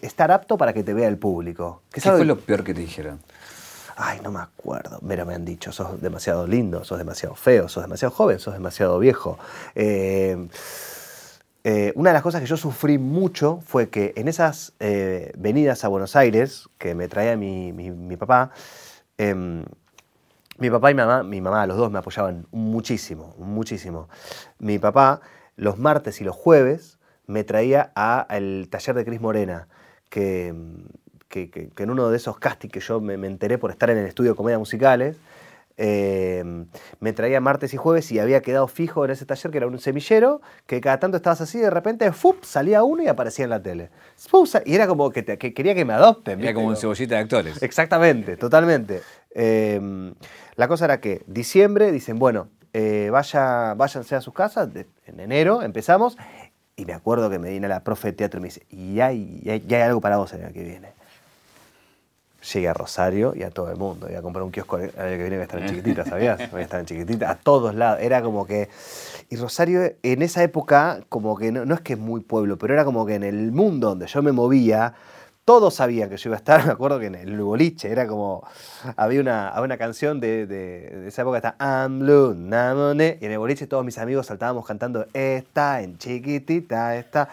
estar 0.04 0.32
apto 0.32 0.58
para 0.58 0.74
que 0.74 0.84
te 0.84 0.94
vea 0.94 1.08
el 1.08 1.18
público. 1.18 1.82
¿Qué 1.92 2.02
fue 2.02 2.24
lo 2.24 2.40
peor 2.40 2.64
que 2.64 2.76
te 2.76 2.82
dijeron? 2.82 3.20
Ay, 3.96 4.20
no 4.24 4.32
me 4.32 4.40
acuerdo. 4.40 5.00
Pero 5.08 5.26
me 5.26 5.36
han 5.36 5.46
dicho, 5.46 5.72
sos 5.72 6.02
demasiado 6.02 6.48
lindo, 6.48 6.84
sos 6.84 6.98
demasiado 6.98 7.36
feo, 7.36 7.68
sos 7.68 7.84
demasiado 7.84 8.14
joven, 8.14 8.40
sos 8.40 8.54
demasiado 8.54 9.00
viejo. 9.00 9.38
Eh, 9.76 10.48
una 11.96 12.10
de 12.10 12.14
las 12.14 12.24
cosas 12.24 12.42
que 12.42 12.48
yo 12.48 12.58
sufrí 12.58 12.98
mucho 12.98 13.60
fue 13.66 13.90
que 13.90 14.14
en 14.16 14.28
esas 14.28 14.74
venidas 15.38 15.84
a 15.84 15.88
Buenos 15.90 16.16
Aires, 16.16 16.70
que 16.78 16.96
me 16.96 17.08
traía 17.08 17.38
mi, 17.38 17.72
mi 17.72 18.18
papá, 18.18 18.52
em, 19.18 19.64
mi 20.62 20.70
papá 20.70 20.92
y 20.92 20.94
mi 20.94 21.02
mamá, 21.02 21.24
mi 21.24 21.42
mamá, 21.42 21.66
los 21.66 21.76
dos 21.76 21.92
me 21.92 21.98
apoyaban 21.98 22.46
muchísimo, 22.52 23.34
muchísimo. 23.40 24.10
Mi 24.60 24.78
papá, 24.78 25.22
los 25.56 25.80
martes 25.80 26.22
y 26.22 26.24
los 26.24 26.36
jueves, 26.36 27.00
me 27.26 27.44
traía 27.44 27.92
al 27.96 28.68
taller 28.70 28.96
de 28.96 29.04
Cris 29.04 29.22
Morena, 29.22 29.68
que, 30.10 30.54
que, 31.32 31.70
en 31.78 31.90
uno 31.90 32.10
de 32.10 32.18
esos 32.18 32.38
castings 32.38 32.72
que 32.72 32.80
yo 32.80 33.02
me, 33.02 33.14
enteré 33.26 33.58
por 33.58 33.72
estar 33.72 33.90
en 33.90 33.98
el 33.98 34.06
estudio 34.06 34.32
de 34.32 34.36
comedia 34.36 34.60
musicales, 34.60 35.18
eh, 35.78 36.44
me 37.00 37.14
traía 37.14 37.42
martes 37.42 37.74
y 37.74 37.78
jueves 37.78 38.12
y 38.12 38.20
había 38.20 38.42
quedado 38.42 38.68
fijo 38.68 39.04
en 39.06 39.12
ese 39.12 39.26
taller 39.26 39.52
que 39.52 39.58
era 39.58 39.68
un 39.68 39.80
semillero, 39.80 40.42
que 40.68 40.80
cada 40.82 41.00
tanto 41.00 41.18
estabas 41.18 41.42
así, 41.42 41.58
de 41.58 41.72
repente 41.72 42.12
¡fup! 42.12 42.44
salía 42.44 42.84
uno 42.84 43.02
y 43.02 43.08
aparecía 43.08 43.46
en 43.46 43.50
la 43.50 43.64
tele. 43.64 43.90
Y 44.66 44.76
era 44.76 44.86
como 44.86 45.10
que, 45.10 45.24
quería 45.26 45.74
que 45.74 45.86
me 45.86 45.94
adopten. 45.94 46.42
Era 46.42 46.54
como 46.54 46.68
un 46.68 46.76
cebollita 46.76 47.16
de 47.16 47.22
actores. 47.22 47.64
Exactamente, 47.64 48.38
totalmente. 48.38 49.02
Eh, 49.34 50.14
la 50.56 50.68
cosa 50.68 50.86
era 50.86 51.00
que 51.00 51.24
diciembre 51.26 51.92
dicen, 51.92 52.20
bueno, 52.20 52.50
eh, 52.74 53.10
vaya, 53.12 53.74
váyanse 53.74 54.16
a 54.16 54.22
sus 54.22 54.34
casas, 54.34 54.70
en 55.06 55.20
enero 55.20 55.62
empezamos, 55.62 56.18
y 56.76 56.86
me 56.86 56.94
acuerdo 56.94 57.30
que 57.30 57.38
me 57.38 57.50
viene 57.50 57.68
la 57.68 57.84
profe 57.84 58.10
de 58.10 58.14
teatro 58.14 58.40
y 58.40 58.42
me 58.42 58.48
dice, 58.48 58.66
y 58.70 59.00
hay, 59.02 59.44
hay, 59.46 59.74
algo 59.76 60.00
para 60.00 60.18
vos 60.18 60.32
el 60.34 60.44
año 60.44 60.54
que 60.54 60.64
viene. 60.64 60.94
Llegué 62.54 62.68
a 62.68 62.74
Rosario 62.74 63.34
y 63.36 63.44
a 63.44 63.52
todo 63.52 63.70
el 63.70 63.78
mundo. 63.78 64.10
Iba 64.10 64.20
a 64.20 64.22
comprar 64.22 64.44
un 64.44 64.52
kiosco 64.52 64.78
el 64.78 64.90
año 64.98 65.18
que 65.18 65.18
viene, 65.18 65.36
voy 65.36 65.42
a 65.42 65.44
estar 65.44 65.62
en 65.62 65.68
chiquitita, 65.70 66.06
¿sabías? 66.06 66.52
Voy 66.52 66.62
a 66.62 66.64
estar 66.64 66.80
en 66.80 66.86
chiquitita, 66.86 67.30
a 67.30 67.36
todos 67.36 67.76
lados. 67.76 68.00
Era 68.02 68.22
como 68.22 68.46
que. 68.46 68.70
Y 69.30 69.36
Rosario, 69.36 69.94
en 70.02 70.22
esa 70.22 70.44
época, 70.44 71.02
como 71.10 71.38
que 71.38 71.52
no, 71.52 71.66
no 71.66 71.76
es 71.76 71.82
que 71.82 71.94
es 71.94 72.00
muy 72.00 72.22
pueblo, 72.22 72.58
pero 72.58 72.74
era 72.74 72.84
como 72.84 73.06
que 73.06 73.16
en 73.16 73.24
el 73.24 73.52
mundo 73.52 73.90
donde 73.90 74.08
yo 74.08 74.22
me 74.22 74.32
movía, 74.32 74.96
todos 75.46 75.74
sabían 75.74 76.10
que 76.10 76.18
yo 76.18 76.30
iba 76.30 76.36
a 76.36 76.40
estar, 76.40 76.66
me 76.66 76.72
acuerdo 76.72 77.00
que 77.00 77.08
en 77.08 77.16
el 77.16 77.42
boliche 77.42 77.92
era 77.92 78.08
como, 78.08 78.48
había 78.96 79.22
una, 79.22 79.54
una 79.62 79.78
canción 79.78 80.20
de, 80.20 81.06
esa 81.08 81.24
época, 81.24 81.38
está 81.38 81.56
I'm 81.60 82.00
blue, 82.00 82.34
namone, 82.36 83.18
y 83.22 83.26
en 83.26 83.32
el 83.32 83.40
boliche 83.40 83.68
todos 83.68 83.84
mis 83.84 83.98
amigos 83.98 84.28
saltábamos 84.28 84.66
cantando, 84.66 85.06
está 85.14 85.82
en 85.82 85.98
chiquitita, 85.98 86.96
está. 86.96 87.30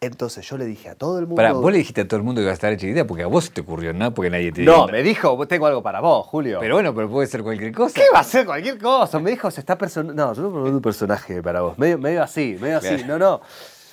Entonces 0.00 0.48
yo 0.48 0.56
le 0.56 0.64
dije 0.64 0.90
a 0.90 0.94
todo 0.94 1.18
el 1.18 1.26
mundo. 1.26 1.36
Para, 1.36 1.52
vos 1.52 1.72
le 1.72 1.78
dijiste 1.78 2.02
a 2.02 2.08
todo 2.08 2.18
el 2.18 2.22
mundo 2.22 2.40
que 2.40 2.44
iba 2.44 2.52
a 2.52 2.54
estar 2.54 2.72
en 2.72 2.78
chiquitita 2.78 3.06
porque 3.06 3.24
a 3.24 3.26
vos 3.26 3.50
te 3.50 3.62
ocurrió, 3.62 3.92
¿no? 3.92 4.14
Porque 4.14 4.30
nadie 4.30 4.52
te 4.52 4.62
No, 4.62 4.86
me 4.86 5.02
dijo, 5.02 5.46
tengo 5.46 5.66
algo 5.66 5.82
para 5.82 6.00
vos, 6.00 6.26
Julio. 6.26 6.58
Pero 6.60 6.76
bueno, 6.76 6.94
pero 6.94 7.10
puede 7.10 7.26
ser 7.26 7.42
cualquier 7.42 7.72
cosa. 7.72 7.94
¿Qué 7.94 8.06
va 8.14 8.20
a 8.20 8.24
ser 8.24 8.46
cualquier 8.46 8.78
cosa? 8.78 9.18
Me 9.18 9.30
dijo, 9.30 9.50
se 9.50 9.60
está 9.60 9.76
personando. 9.76 10.14
No, 10.14 10.34
yo 10.34 10.42
no 10.42 10.62
un 10.62 10.80
personaje 10.80 11.42
para 11.42 11.62
vos. 11.62 11.78
Medio, 11.78 11.98
medio 11.98 12.22
así, 12.22 12.56
medio 12.60 12.78
así. 12.78 13.02
No, 13.06 13.18
no. 13.18 13.40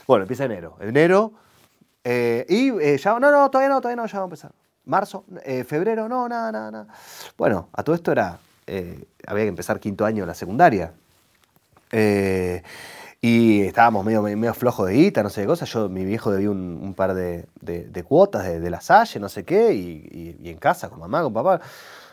Bueno, 0.08 0.24
empieza 0.24 0.46
enero. 0.46 0.78
Enero 0.80 1.34
eh, 2.08 2.46
y 2.48 2.70
eh, 2.80 2.98
ya, 3.00 3.20
no, 3.20 3.32
no, 3.32 3.50
todavía 3.50 3.70
no, 3.70 3.82
todavía 3.82 4.04
no, 4.04 4.08
ya 4.08 4.20
va 4.20 4.26
a 4.26 4.28
empezar. 4.28 4.52
Marzo, 4.86 5.26
eh, 5.44 5.64
febrero, 5.64 6.08
no, 6.08 6.30
nada, 6.30 6.52
nada, 6.52 6.70
nada. 6.70 6.88
Bueno, 7.36 7.70
a 7.74 7.82
todo 7.82 7.96
esto 7.96 8.12
era, 8.12 8.38
había 9.26 9.44
que 9.44 9.48
empezar 9.48 9.80
quinto 9.80 10.06
año 10.06 10.24
en 10.24 10.28
la 10.28 10.36
secundaria. 10.36 10.94
Y 13.22 13.62
estábamos 13.62 14.06
medio, 14.06 14.22
medio 14.22 14.54
flojos 14.54 14.88
de 14.88 14.94
guita, 14.94 15.24
no 15.24 15.30
sé 15.30 15.42
qué 15.42 15.48
cosas. 15.48 15.70
Yo, 15.70 15.90
mi 15.90 16.06
viejo 16.06 16.32
debía 16.32 16.52
un, 16.52 16.94
par 16.96 17.14
de, 17.14 17.48
cuotas 18.08 18.46
de, 18.46 18.70
la 18.70 18.82
Salle, 18.82 19.20
no 19.20 19.30
sé 19.30 19.44
qué, 19.44 19.74
y, 19.74 20.42
en 20.44 20.58
casa, 20.58 20.90
con 20.90 21.00
mamá, 21.00 21.24
con 21.24 21.34
papá. 21.34 21.60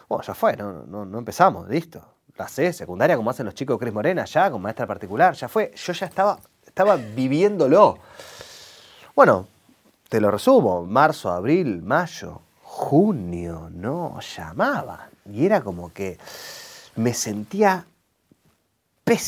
Bueno, 0.09 0.25
ya 0.25 0.35
fue, 0.35 0.57
no, 0.57 0.85
no, 0.87 1.19
empezamos, 1.19 1.69
listo. 1.69 2.03
La 2.37 2.49
C, 2.49 2.73
secundaria, 2.73 3.17
como 3.17 3.31
hacen 3.31 3.45
los 3.45 3.55
chicos 3.55 3.77
de 3.77 3.81
Cris 3.81 3.95
Morena, 3.95 4.25
ya, 4.25 4.51
con 4.51 4.62
maestra 4.62 4.87
particular, 4.87 5.35
ya 5.35 5.49
fue. 5.49 5.73
Yo 5.77 5.93
ya 5.93 6.07
estaba, 6.07 6.38
estaba 6.65 6.97
viviéndolo. 6.97 7.99
Bueno, 9.15 9.47
te 10.09 10.21
lo 10.21 10.31
resumo, 10.31 10.87
marzo, 10.87 11.31
abril, 11.31 11.83
mayo, 11.83 12.41
junio, 12.62 13.69
no 13.71 14.19
llamaban. 14.21 15.11
Y 15.31 15.45
era 15.45 15.61
como 15.61 15.93
que 15.93 16.19
me 16.97 17.12
sentía 17.12 17.87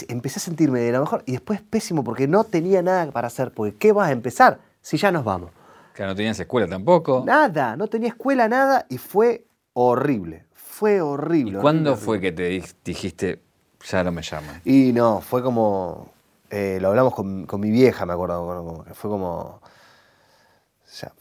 empecé 0.08 0.38
a 0.38 0.42
sentirme 0.42 0.80
de 0.80 0.92
lo 0.92 1.00
mejor 1.00 1.22
y 1.26 1.32
después 1.32 1.60
pésimo 1.60 2.04
porque 2.04 2.26
no 2.26 2.44
tenía 2.44 2.82
nada 2.82 3.10
para 3.10 3.26
hacer, 3.26 3.52
porque 3.52 3.76
¿qué 3.76 3.92
vas 3.92 4.08
a 4.08 4.12
empezar 4.12 4.58
si 4.80 4.96
ya 4.96 5.10
nos 5.10 5.24
vamos? 5.24 5.50
Que 5.94 6.04
no 6.04 6.14
tenías 6.14 6.38
escuela 6.40 6.66
tampoco. 6.66 7.22
Nada, 7.26 7.76
no 7.76 7.86
tenía 7.88 8.08
escuela, 8.08 8.48
nada 8.48 8.86
y 8.88 8.98
fue 8.98 9.46
horrible, 9.74 10.46
fue 10.54 11.00
horrible. 11.00 11.58
¿Y 11.58 11.60
cuándo 11.60 11.96
fue 11.96 12.20
que 12.20 12.32
te 12.32 12.62
dijiste, 12.84 13.42
ya 13.84 14.02
no 14.02 14.12
me 14.12 14.22
llaman? 14.22 14.60
Y 14.64 14.92
no, 14.92 15.20
fue 15.20 15.42
como, 15.42 16.12
eh, 16.50 16.78
lo 16.80 16.88
hablamos 16.88 17.14
con, 17.14 17.46
mi 17.60 17.70
vieja, 17.70 18.06
me 18.06 18.12
acuerdo, 18.12 18.84
fue 18.94 19.10
como 19.10 19.60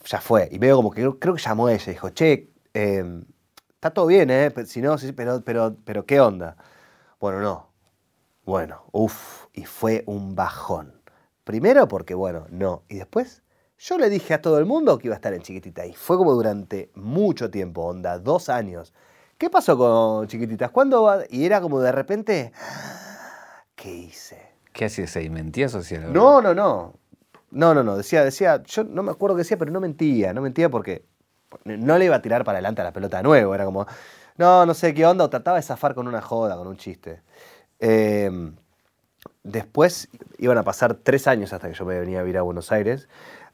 ya, 0.05 0.21
fue. 0.21 0.49
Y 0.51 0.57
veo 0.57 0.77
como 0.77 0.91
que 0.91 1.01
creo, 1.19 1.35
que 1.35 1.41
llamó 1.41 1.69
ella 1.69 1.83
y 1.87 1.91
dijo, 1.91 2.09
che, 2.09 2.49
em, 2.73 3.23
está 3.73 3.91
todo 3.91 4.05
bien, 4.05 4.29
¿eh? 4.29 4.51
Si 4.65 4.81
no, 4.81 4.95
pero, 5.15 5.41
pero, 5.41 5.75
pero 5.83 6.05
¿qué 6.05 6.19
onda? 6.19 6.55
Bueno, 7.19 7.39
no. 7.39 7.72
Bueno, 8.45 8.83
uff, 8.91 9.45
y 9.53 9.65
fue 9.65 10.03
un 10.05 10.35
bajón. 10.35 11.01
Primero 11.43 11.87
porque, 11.87 12.13
bueno, 12.13 12.45
no. 12.49 12.83
Y 12.89 12.95
después, 12.95 13.43
yo 13.77 13.97
le 13.97 14.09
dije 14.09 14.33
a 14.33 14.41
todo 14.41 14.59
el 14.59 14.65
mundo 14.65 14.97
que 14.97 15.07
iba 15.07 15.15
a 15.15 15.17
estar 15.17 15.33
en 15.33 15.41
Chiquitita. 15.41 15.85
Y 15.85 15.93
fue 15.93 16.17
como 16.17 16.33
durante 16.33 16.91
mucho 16.95 17.49
tiempo, 17.49 17.83
onda, 17.83 18.19
dos 18.19 18.49
años. 18.49 18.93
¿Qué 19.37 19.49
pasó 19.49 19.77
con 19.77 20.27
Chiquititas? 20.27 20.71
¿Cuándo 20.71 21.03
va? 21.03 21.23
Y 21.29 21.45
era 21.45 21.61
como 21.61 21.79
de 21.79 21.91
repente, 21.91 22.51
¿qué 23.75 23.93
hice? 23.93 24.41
¿Qué 24.73 24.85
hacías 24.85 25.15
ahí? 25.15 25.29
¿Mentías 25.29 25.73
o 25.75 25.79
hacías 25.79 26.03
No, 26.09 26.41
no, 26.41 26.53
no. 26.53 26.93
No, 27.51 27.73
no, 27.73 27.83
no, 27.83 27.95
decía, 27.95 28.23
decía, 28.23 28.63
yo 28.63 28.83
no 28.83 29.03
me 29.03 29.11
acuerdo 29.11 29.35
qué 29.35 29.41
decía, 29.41 29.57
pero 29.57 29.71
no 29.71 29.79
mentía, 29.79 30.33
no 30.33 30.41
mentía 30.41 30.69
porque 30.69 31.05
no 31.65 31.99
le 31.99 32.05
iba 32.05 32.15
a 32.15 32.21
tirar 32.21 32.43
para 32.43 32.57
adelante 32.57 32.81
a 32.81 32.83
la 32.83 32.93
pelota 32.93 33.17
de 33.17 33.23
nuevo, 33.23 33.53
era 33.53 33.63
como, 33.63 33.85
no, 34.37 34.65
no 34.65 34.73
sé 34.73 34.95
qué 34.95 35.05
onda, 35.05 35.25
o 35.25 35.29
trataba 35.29 35.57
de 35.57 35.63
zafar 35.63 35.93
con 35.93 36.07
una 36.07 36.21
joda, 36.21 36.57
con 36.57 36.67
un 36.67 36.77
chiste. 36.77 37.21
Em, 37.85 38.55
después 39.43 40.07
iban 40.37 40.57
a 40.57 40.63
pasar 40.63 40.93
tres 40.93 41.27
años 41.27 41.51
hasta 41.51 41.67
que 41.67 41.73
yo 41.73 41.83
me 41.83 41.99
venía 41.99 42.19
a 42.19 42.23
vivir 42.23 42.37
a 42.37 42.41
Buenos 42.41 42.71
Aires, 42.71 43.09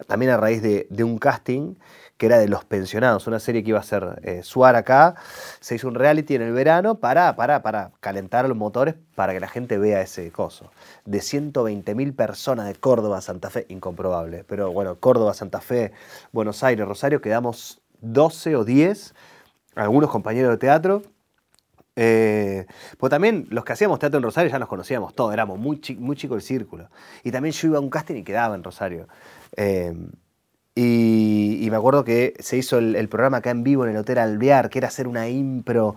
también 0.06 0.32
a 0.32 0.38
raíz 0.38 0.62
de, 0.62 0.88
un 1.04 1.18
casting 1.18 1.78
que 2.18 2.28
era 2.28 2.38
de 2.38 2.48
Los 2.48 2.64
Pensionados, 2.64 3.26
una 3.26 3.40
serie 3.40 3.64
que 3.64 3.70
iba 3.70 3.80
a 3.80 3.84
ser 3.84 4.20
eh, 4.22 4.44
Suar 4.44 4.76
acá. 4.76 5.16
Se 5.62 5.74
hizo 5.74 5.88
un 5.88 5.96
reality 5.96 6.36
en 6.36 6.44
el 6.44 6.54
verano 6.54 7.00
para, 7.00 7.36
para, 7.36 7.64
para 7.64 7.92
calentar 8.02 8.48
los 8.48 8.56
motores 8.56 8.94
para 9.16 9.34
que 9.34 9.40
la 9.40 9.48
gente 9.48 9.80
vea 9.80 10.00
ese 10.00 10.32
coso. 10.32 10.72
De 11.06 11.22
120.000 11.22 12.16
personas 12.16 12.68
de 12.68 12.76
Córdoba 12.76 13.22
Santa 13.22 13.50
Fe, 13.50 13.66
incomprobable. 13.70 14.44
Pero 14.44 14.72
bueno, 14.72 15.00
Córdoba, 15.00 15.34
Santa 15.34 15.60
Fe, 15.60 15.92
Buenos 16.32 16.62
Aires, 16.64 16.88
Rosario, 16.88 17.20
quedamos 17.20 17.82
12 18.02 18.58
o 18.58 18.64
10, 18.64 19.16
algunos 19.74 20.12
compañeros 20.12 20.52
de 20.52 20.58
teatro. 20.58 21.02
Pues 22.98 23.10
también 23.10 23.48
los 23.50 23.66
que 23.66 23.74
hacíamos 23.74 24.00
teatro 24.00 24.18
en 24.18 24.24
Rosario 24.24 24.52
ya 24.52 24.60
nos 24.60 24.70
conocíamos 24.70 25.14
todos, 25.14 25.34
éramos 25.34 25.60
muy, 25.60 25.82
muy 25.98 26.16
chico 26.16 26.36
el 26.36 26.42
círculo. 26.42 26.90
Y 27.24 27.32
también 27.32 27.54
yo 27.54 27.68
iba 27.68 27.78
a 27.78 27.82
un 27.82 27.90
casting 27.90 28.16
y 28.16 28.24
quedaba 28.24 28.56
en 28.56 28.64
Rosario. 28.64 29.08
Eh, 29.58 29.94
y, 30.82 31.68
me 31.70 31.76
acuerdo 31.76 32.06
que 32.06 32.36
se 32.40 32.56
hizo 32.56 32.78
el, 32.78 33.10
programa 33.10 33.38
acá 33.38 33.50
en 33.50 33.64
vivo 33.64 33.84
en 33.84 33.92
el 33.92 33.98
Hotel 33.98 34.18
Alvear, 34.18 34.70
que 34.70 34.80
era 34.80 34.88
hacer 34.88 35.08
una 35.10 35.28
impro 35.28 35.96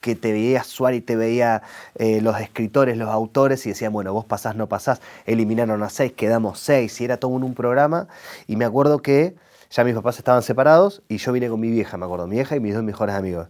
que 0.00 0.14
te 0.16 0.32
veía 0.32 0.64
Suárez 0.64 1.00
y 1.00 1.02
te 1.02 1.16
veía 1.16 1.62
eh, 1.96 2.22
los 2.22 2.40
escritores, 2.40 2.96
los 2.96 3.10
autores, 3.10 3.66
y 3.66 3.68
decían, 3.68 3.92
bueno, 3.92 4.14
vos 4.14 4.24
pasás, 4.24 4.56
no 4.56 4.68
pasás. 4.68 5.02
Eliminaron 5.26 5.82
a 5.82 5.90
seis, 5.90 6.12
quedamos 6.12 6.60
seis, 6.60 6.98
y 7.00 7.04
era 7.04 7.18
todo 7.18 7.36
en 7.36 7.44
un 7.44 7.54
programa. 7.54 8.08
Y 8.46 8.56
me 8.56 8.64
acuerdo 8.64 9.02
que 9.02 9.36
ya 9.70 9.84
mis 9.84 9.94
papás 9.94 10.18
estaban 10.18 10.42
separados 10.42 11.02
y 11.08 11.18
yo 11.18 11.32
vine 11.32 11.48
con 11.50 11.60
mi 11.60 11.70
vieja, 11.70 11.98
me 11.98 12.06
acuerdo, 12.06 12.26
mi 12.26 12.36
vieja 12.36 12.56
y 12.56 12.60
mis 12.60 12.74
dos 12.74 12.82
mejores 12.82 13.14
amigos. 13.14 13.48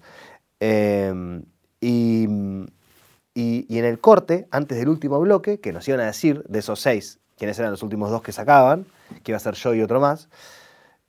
Y, 1.83 2.29
y, 3.35 3.79
en 3.79 3.85
el 3.85 3.99
corte, 3.99 4.47
antes 4.53 4.79
del 4.79 4.89
último 4.89 5.19
bloque, 5.21 5.59
que 5.61 5.73
nos 5.73 5.87
iban 5.89 6.01
a 6.01 6.07
decir 6.07 6.45
de 6.49 6.61
esos 6.61 6.81
seis, 6.81 7.19
quiénes 7.37 7.59
eran 7.59 7.73
los 7.73 7.83
últimos 7.83 8.11
dos 8.11 8.23
que 8.23 8.31
sacaban, 8.31 8.87
que 9.25 9.33
iba 9.33 9.37
a 9.37 9.41
ser 9.41 9.55
yo 9.55 9.75
y 9.75 9.83
otro 9.83 10.01
más, 10.01 10.29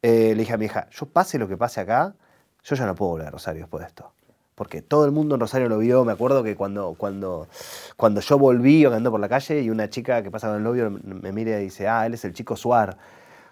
eh, 0.02 0.30
le 0.30 0.36
dije 0.36 0.54
a 0.54 0.58
mi 0.58 0.66
hija, 0.66 0.90
yo 0.90 1.06
pase 1.06 1.38
lo 1.38 1.48
que 1.48 1.58
pase 1.58 1.80
acá, 1.80 2.16
yo 2.64 2.76
ya 2.76 2.86
no 2.88 2.96
puedo 2.96 3.12
volver 3.12 3.28
a 3.28 3.32
Rosario 3.32 3.62
después 3.62 3.82
de 3.82 3.88
esto. 3.88 4.12
Porque 4.56 4.82
todo 4.82 5.06
el 5.06 5.12
mundo 5.12 5.36
en 5.36 5.42
Rosario 5.42 5.68
lo 5.68 5.80
vio. 5.80 6.06
Me 6.06 6.12
acuerdo 6.12 6.44
que 6.44 6.56
cuando, 6.56 6.94
cuando, 6.96 7.48
cuando 7.98 8.22
yo 8.22 8.38
volví 8.38 8.86
andando 8.86 9.10
por 9.12 9.20
la 9.20 9.28
calle 9.28 9.62
y 9.62 9.70
una 9.70 9.90
chica 9.90 10.22
que 10.22 10.30
pasa 10.30 10.48
con 10.48 10.58
el 10.58 10.64
novio 10.64 10.92
me 10.92 11.32
mira 11.32 11.60
y 11.60 11.66
dice, 11.66 11.88
ah, 11.88 12.06
él 12.06 12.14
es 12.14 12.24
el 12.24 12.34
chico 12.34 12.56
Suar. 12.56 12.98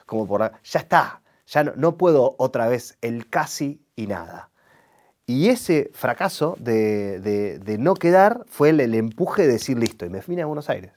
Como 0.05 0.27
por 0.27 0.51
ya 0.63 0.79
está, 0.79 1.21
ya 1.47 1.63
no, 1.63 1.73
no 1.75 1.97
puedo 1.97 2.36
otra 2.38 2.67
vez 2.67 2.97
el 3.01 3.27
casi 3.29 3.81
y 3.95 4.07
nada. 4.07 4.50
Y 5.27 5.49
ese 5.49 5.91
fracaso 5.93 6.57
de, 6.60 7.19
de- 7.19 7.60
de 7.60 7.77
no 7.77 7.93
quedar 7.93 8.43
fue 8.47 8.69
el, 8.69 8.79
el 8.79 8.95
empuje 8.95 9.43
de 9.43 9.53
decir 9.53 9.77
listo. 9.77 10.05
Y 10.05 10.10
me 10.10 10.21
vine 10.27 10.41
a 10.41 10.45
Buenos 10.45 10.69
Aires. 10.69 10.91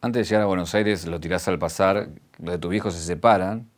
Antes 0.00 0.20
de 0.20 0.24
llegar 0.30 0.42
a 0.42 0.46
Buenos 0.46 0.74
Aires, 0.74 1.06
lo 1.06 1.18
tirás 1.18 1.48
al 1.48 1.58
pasar, 1.58 2.08
los 2.38 2.52
de 2.52 2.58
tus 2.58 2.70
viejos 2.70 2.94
se 2.94 3.00
separan. 3.00 3.68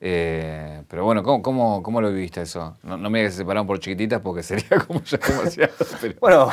eh, 0.00 0.82
pero 0.88 1.04
bueno, 1.04 1.22
¿cómo, 1.22 1.42
cómo, 1.42 1.82
cómo 1.82 2.00
lo 2.00 2.12
viviste 2.12 2.42
eso? 2.42 2.76
No, 2.82 2.96
no 2.96 3.10
me 3.10 3.18
digas 3.20 3.32
que 3.32 3.36
se 3.36 3.42
separaron 3.42 3.66
por 3.66 3.78
chiquititas 3.80 4.20
porque 4.20 4.42
sería 4.42 4.68
como 4.86 5.02
ya 5.02 5.18
demasiado. 5.18 5.72
pero- 6.00 6.14
Bueno, 6.20 6.50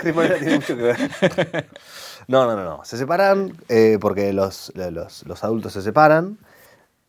tiene 0.02 0.54
mucho 0.56 0.76
que 0.76 0.82
ver. 0.82 1.68
No, 2.28 2.44
no, 2.46 2.54
no, 2.54 2.64
no. 2.64 2.84
Se 2.84 2.96
separan 2.98 3.54
eh, 3.68 3.98
porque 4.00 4.32
los, 4.34 4.72
los- 4.76 5.26
los 5.26 5.42
adultos 5.44 5.72
se 5.72 5.82
separan 5.82 6.38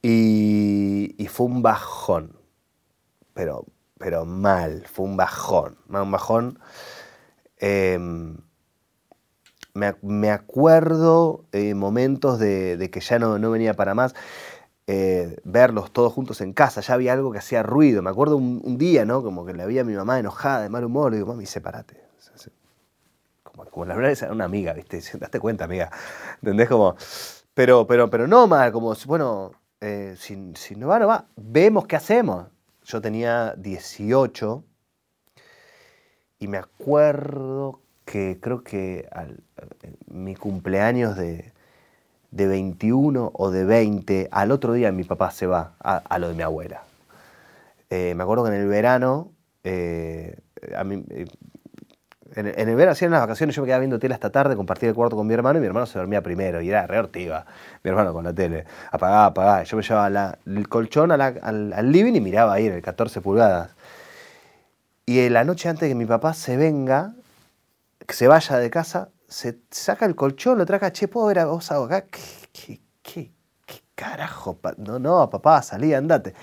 y, 0.01 1.15
y 1.21 1.27
fue 1.27 1.45
un 1.47 1.61
bajón. 1.61 2.33
Pero, 3.33 3.65
pero 3.99 4.25
mal, 4.25 4.85
fue 4.91 5.05
un 5.05 5.17
bajón. 5.17 5.77
Un 5.89 6.11
bajón. 6.11 6.59
Em, 7.57 8.37
me, 9.73 9.95
me 10.01 10.31
acuerdo 10.31 11.45
eh, 11.51 11.75
momentos 11.75 12.39
de, 12.39 12.89
que 12.91 12.99
ya 13.01 13.19
no, 13.19 13.37
no 13.39 13.51
venía 13.51 13.75
para 13.75 13.93
más. 13.93 14.15
eh, 14.87 15.37
verlos 15.43 15.91
todos 15.93 16.13
juntos 16.13 16.41
en 16.41 16.53
casa, 16.53 16.81
ya 16.81 16.95
había 16.95 17.13
algo 17.13 17.31
que 17.31 17.39
hacía 17.39 17.63
ruido. 17.63 18.01
Me 18.01 18.09
acuerdo 18.09 18.37
un, 18.37 18.77
día, 18.79 19.05
¿no? 19.05 19.23
Como 19.23 19.45
que 19.45 19.53
le 19.53 19.63
había 19.63 19.81
a 19.81 19.85
mi 19.85 19.93
mamá 19.95 20.19
enojada, 20.19 20.63
de 20.63 20.69
mal 20.69 20.83
humor, 20.85 21.13
y 21.13 21.17
digo, 21.17 21.27
mami, 21.29 21.45
sepárate. 21.45 22.01
Como, 23.43 23.65
como 23.65 23.85
la 23.85 23.95
verdad 23.95 24.11
es 24.11 24.21
una 24.23 24.45
amiga, 24.45 24.73
¿viste? 24.73 25.01
Date 25.19 25.39
cuenta, 25.39 25.65
amiga. 25.65 25.91
¿Entendés? 26.41 26.69
Como, 26.69 26.95
pero, 27.53 27.85
pero, 27.87 28.09
pero 28.09 28.27
no 28.27 28.47
mal, 28.47 28.71
como, 28.71 28.95
bueno, 29.05 29.51
eh, 29.81 30.15
si, 30.17 30.53
si 30.55 30.75
no 30.75 30.87
va, 30.87 30.99
no 30.99 31.07
va. 31.07 31.27
Vemos 31.35 31.85
qué 31.87 31.95
hacemos. 31.95 32.47
Yo 32.89 33.01
tenía 33.01 33.53
18 33.55 34.63
y 36.39 36.47
me 36.47 36.57
acuerdo 36.57 37.81
que 38.03 38.39
creo 38.41 38.63
que 38.63 39.07
en 39.83 39.97
mi 40.07 40.35
cumpleaños 40.35 41.15
de, 41.15 41.53
de 42.31 42.47
21 42.47 43.29
o 43.31 43.51
de 43.51 43.63
20, 43.63 44.29
al 44.31 44.51
otro 44.51 44.73
día 44.73 44.91
mi 44.91 45.03
papá 45.03 45.29
se 45.29 45.45
va 45.45 45.75
a, 45.79 46.17
lo 46.17 46.29
de 46.29 46.33
mi 46.33 46.41
abuela. 46.41 46.81
Eh, 47.91 48.15
me 48.15 48.23
acuerdo 48.23 48.45
que 48.45 48.55
en 48.55 48.59
el 48.59 48.67
verano, 48.67 49.33
eh, 49.63 50.39
a 50.75 50.83
mí, 50.83 51.05
eh, 51.11 51.27
en, 52.35 52.47
en 52.47 52.69
el 52.69 52.75
verano, 52.75 52.91
así 52.93 53.05
en 53.05 53.11
las 53.11 53.21
vacaciones, 53.21 53.55
yo 53.55 53.61
me 53.61 53.67
quedaba 53.67 53.79
viendo 53.79 53.99
tele 53.99 54.13
hasta 54.13 54.29
tarde, 54.31 54.55
compartía 54.55 54.89
el 54.89 54.95
cuarto 54.95 55.15
con 55.15 55.27
mi 55.27 55.33
hermano 55.33 55.57
y 55.59 55.61
mi 55.61 55.67
hermano 55.67 55.85
se 55.85 55.97
dormía 55.99 56.21
primero 56.21 56.61
y 56.61 56.69
era 56.69 56.85
re 56.87 56.99
hortiva, 56.99 57.45
mi 57.83 57.89
hermano 57.89 58.13
con 58.13 58.23
la 58.23 58.33
tele. 58.33 58.65
Apagaba, 58.91 59.25
apagaba. 59.25 59.63
Yo 59.63 59.77
me 59.77 59.83
llevaba 59.83 60.09
la- 60.09 60.37
el 60.45 60.67
colchón 60.69 61.11
a 61.11 61.17
la- 61.17 61.33
al, 61.41 61.91
living 61.91 62.13
y 62.15 62.21
miraba 62.21 62.53
ahí 62.53 62.67
el 62.67 62.81
14 62.81 63.21
pulgadas. 63.21 63.75
Y 65.05 65.27
la 65.29 65.43
noche 65.43 65.69
antes 65.69 65.81
de 65.81 65.89
que 65.89 65.95
mi 65.95 66.05
papá 66.05 66.33
se 66.33 66.55
venga, 66.55 67.13
que 68.05 68.13
se 68.13 68.27
vaya 68.27 68.57
de 68.57 68.69
casa, 68.69 69.09
se 69.27 69.59
saca 69.71 70.05
el 70.05 70.15
colchón, 70.15 70.57
lo 70.57 70.65
traga, 70.65 70.91
che, 70.91 71.07
¿puedo 71.07 71.27
ver 71.27 71.39
a 71.39 71.45
vos 71.45 71.71
acá? 71.71 72.01
¿Qué, 72.01 72.21
qué, 72.51 72.81
qué, 73.01 73.31
qué 73.65 73.81
carajo? 73.95 74.59
No, 74.77 74.99
no, 74.99 75.29
papá, 75.29 75.61
salí, 75.61 75.93
andate. 75.93 76.33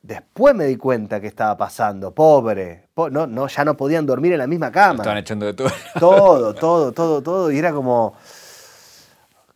Después 0.00 0.54
me 0.54 0.64
di 0.66 0.76
cuenta 0.76 1.20
que 1.20 1.26
estaba 1.26 1.56
pasando, 1.56 2.14
pobre. 2.14 2.88
Po- 2.94 3.10
no, 3.10 3.26
no, 3.26 3.48
ya 3.48 3.64
no 3.64 3.76
podían 3.76 4.06
dormir 4.06 4.32
en 4.32 4.38
la 4.38 4.46
misma 4.46 4.70
cama. 4.70 5.02
Estaban 5.02 5.18
echando 5.18 5.46
de 5.46 5.54
todo. 5.54 5.68
Todo, 5.98 6.54
todo, 6.54 6.92
todo, 6.92 7.22
todo. 7.22 7.50
Y 7.50 7.58
era 7.58 7.72
como. 7.72 8.14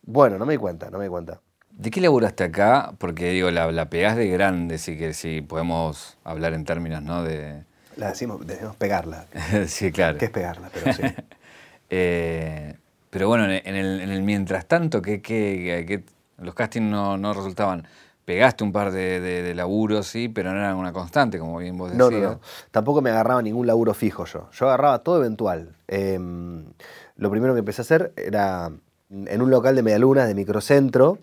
Bueno, 0.03 0.37
no 0.37 0.45
me 0.45 0.53
di 0.53 0.57
cuenta, 0.57 0.89
no 0.89 0.97
me 0.97 1.05
di 1.05 1.09
cuenta. 1.09 1.39
¿De 1.71 1.89
qué 1.89 2.01
laburaste 2.01 2.43
acá? 2.43 2.93
Porque 2.97 3.29
digo, 3.31 3.49
la, 3.49 3.71
la 3.71 3.89
pegás 3.89 4.15
de 4.17 4.27
grande, 4.27 4.77
sí 4.77 4.97
que 4.97 5.13
sí 5.13 5.41
podemos 5.41 6.17
hablar 6.23 6.53
en 6.53 6.65
términos, 6.65 7.01
¿no? 7.01 7.23
De. 7.23 7.63
La 7.95 8.09
decimos, 8.09 8.45
decimos 8.45 8.75
pegarla. 8.75 9.25
sí, 9.67 9.91
claro. 9.91 10.17
¿Qué 10.17 10.25
es 10.25 10.31
pegarla? 10.31 10.69
Pero 10.73 10.93
sí. 10.93 11.03
Eh, 11.95 12.75
pero 13.11 13.27
bueno, 13.27 13.45
el- 13.45 13.61
en 13.65 13.75
el 14.09 14.23
mientras 14.23 14.65
tanto, 14.65 14.99
que, 14.99 15.21
que- 15.21 15.85
que 15.87 16.03
los 16.43 16.55
castings 16.55 16.89
no, 16.89 17.17
no 17.17 17.33
resultaban. 17.35 17.85
Pegaste 18.25 18.63
un 18.63 18.71
par 18.71 18.91
de, 18.91 19.19
de- 19.19 19.41
de 19.43 19.53
laburos, 19.55 20.07
sí, 20.07 20.29
pero 20.29 20.51
no 20.53 20.59
eran 20.59 20.77
una 20.77 20.93
constante, 20.93 21.37
como 21.39 21.57
bien 21.57 21.77
vos 21.77 21.91
No, 21.93 22.09
decías. 22.09 22.21
no, 22.23 22.31
no. 22.35 22.39
Tampoco 22.71 23.01
me 23.01 23.09
agarraba 23.09 23.41
ningún 23.41 23.67
laburo 23.67 23.93
fijo 23.93 24.25
yo. 24.25 24.49
Yo 24.51 24.67
agarraba 24.67 24.99
todo 24.99 25.17
eventual. 25.17 25.75
Em, 25.87 26.63
lo 27.17 27.29
primero 27.29 27.53
que 27.53 27.59
empecé 27.59 27.81
a 27.81 27.83
hacer 27.83 28.13
era 28.15 28.71
en 29.11 29.41
un 29.41 29.49
local 29.51 29.75
de 29.75 29.83
medialunas 29.83 30.27
de 30.27 30.35
microcentro. 30.35 31.19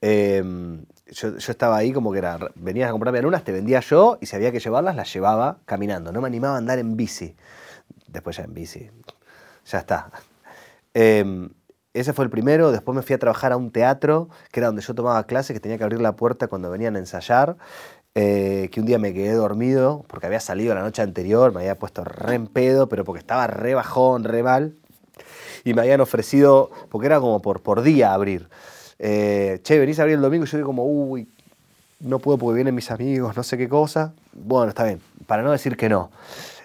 em, 0.00 0.84
yo, 1.08 1.36
yo 1.38 1.52
estaba 1.52 1.76
ahí 1.76 1.92
como 1.92 2.10
que 2.12 2.18
era, 2.18 2.38
venías 2.56 2.88
a 2.88 2.92
comprar 2.92 3.12
medialunas, 3.12 3.44
te 3.44 3.52
vendía 3.52 3.78
yo 3.80 4.18
y 4.20 4.26
si 4.26 4.34
había 4.34 4.50
que 4.50 4.58
llevarlas, 4.58 4.96
las 4.96 5.12
llevaba 5.12 5.58
caminando. 5.64 6.10
No 6.12 6.20
me 6.20 6.26
animaba 6.26 6.56
a 6.56 6.58
andar 6.58 6.78
en 6.80 6.96
bici. 6.96 7.36
Después 8.08 8.36
ya 8.36 8.44
en 8.44 8.54
bici. 8.54 8.90
Ya 9.66 9.78
está. 9.78 10.10
Em, 10.94 11.50
ese 12.00 12.12
fue 12.12 12.24
el 12.24 12.30
primero. 12.30 12.72
Después 12.72 12.94
me 12.94 13.02
fui 13.02 13.14
a 13.14 13.18
trabajar 13.18 13.52
a 13.52 13.56
un 13.56 13.70
teatro, 13.70 14.28
que 14.52 14.60
era 14.60 14.68
donde 14.68 14.82
yo 14.82 14.94
tomaba 14.94 15.24
clases, 15.24 15.54
que 15.54 15.60
tenía 15.60 15.78
que 15.78 15.84
abrir 15.84 16.00
la 16.00 16.16
puerta 16.16 16.48
cuando 16.48 16.70
venían 16.70 16.96
a 16.96 16.98
ensayar. 16.98 17.56
eh, 18.14 18.70
que 18.72 18.80
un 18.80 18.86
día 18.86 18.98
me 18.98 19.12
quedé 19.12 19.34
dormido 19.34 20.02
porque 20.08 20.26
había 20.26 20.40
salido 20.40 20.74
la 20.74 20.80
noche 20.80 21.02
anterior, 21.02 21.52
me 21.52 21.60
había 21.60 21.78
puesto 21.78 22.02
re 22.02 22.34
en 22.34 22.46
pedo, 22.46 22.88
pero 22.88 23.04
porque 23.04 23.18
estaba 23.20 23.46
re 23.46 23.74
bajón, 23.74 24.24
re 24.24 24.42
mal. 24.42 24.74
Y 25.64 25.74
me 25.74 25.82
habían 25.82 26.00
ofrecido, 26.00 26.70
porque 26.90 27.06
era 27.06 27.20
como 27.20 27.42
por, 27.42 27.82
día 27.82 28.14
abrir. 28.14 28.48
Eh, 28.98 29.60
che, 29.64 29.78
venís 29.78 29.98
a 29.98 30.02
abrir 30.02 30.16
el 30.16 30.22
domingo 30.22 30.44
y 30.46 30.48
yo 30.48 30.56
digo 30.56 30.68
como, 30.68 30.86
uy, 30.86 31.28
no 32.00 32.18
puedo 32.18 32.38
porque 32.38 32.56
vienen 32.56 32.74
mis 32.74 32.90
amigos, 32.90 33.36
no 33.36 33.42
sé 33.42 33.58
qué 33.58 33.68
cosa. 33.68 34.14
Bueno, 34.32 34.68
está 34.68 34.84
bien, 34.84 35.00
para 35.26 35.42
no 35.42 35.50
decir 35.50 35.76
que 35.76 35.88
no. 35.88 36.10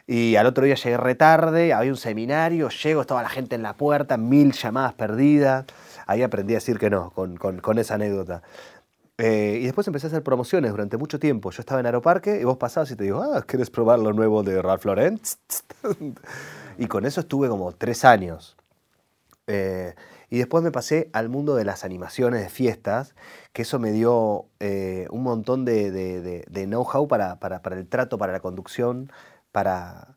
Y 0.07 0.35
al 0.35 0.45
otro 0.47 0.65
día 0.65 0.75
llegué 0.75 0.97
re 0.97 1.15
tarde, 1.15 1.73
había 1.73 1.91
un 1.91 1.97
seminario, 1.97 2.69
llego, 2.69 3.01
estaba 3.01 3.21
la 3.23 3.29
gente 3.29 3.55
en 3.55 3.63
la 3.63 3.73
puerta, 3.77 4.17
mil 4.17 4.51
llamadas 4.53 4.93
perdidas. 4.93 5.65
Ahí 6.07 6.23
aprendí 6.23 6.53
a 6.53 6.57
decir 6.57 6.79
que 6.79 6.89
no, 6.89 7.11
con, 7.11 7.37
con- 7.37 7.59
con 7.59 7.77
esa 7.79 7.95
anécdota. 7.95 8.41
Eh, 9.17 9.59
y 9.61 9.65
después 9.65 9.85
empecé 9.87 10.07
a 10.07 10.09
hacer 10.09 10.23
promociones 10.23 10.71
durante 10.71 10.97
mucho 10.97 11.19
tiempo. 11.19 11.51
Yo 11.51 11.61
estaba 11.61 11.79
en 11.79 11.85
Aeroparque 11.85 12.39
y 12.41 12.43
vos 12.43 12.57
pasabas 12.57 12.89
y 12.91 12.95
te 12.95 13.03
digo, 13.03 13.21
ah, 13.21 13.43
¿quieres 13.45 13.69
probar 13.69 13.99
lo 13.99 14.13
nuevo 14.13 14.41
de 14.43 14.61
Ralph 14.61 14.85
Lauren? 14.85 15.21
y 16.77 16.87
con 16.87 17.05
eso 17.05 17.21
estuve 17.21 17.47
como 17.49 17.71
tres 17.73 18.03
años. 18.05 18.57
Eh, 19.47 19.95
y 20.29 20.37
después 20.37 20.63
me 20.63 20.71
pasé 20.71 21.09
al 21.13 21.29
mundo 21.29 21.55
de 21.55 21.65
las 21.65 21.83
animaciones 21.83 22.41
de 22.41 22.49
fiestas, 22.49 23.15
que 23.53 23.63
eso 23.63 23.79
me 23.79 23.91
dio 23.91 24.45
eh, 24.59 25.07
un 25.11 25.23
montón 25.23 25.65
de, 25.65 25.91
de- 25.91 26.21
de- 26.21 26.45
de 26.49 26.65
know-how 26.65 27.07
para, 27.07 27.39
para- 27.39 27.61
para 27.61 27.75
el 27.77 27.87
trato, 27.87 28.17
para 28.17 28.31
la 28.31 28.39
conducción, 28.39 29.11
para, 29.51 30.15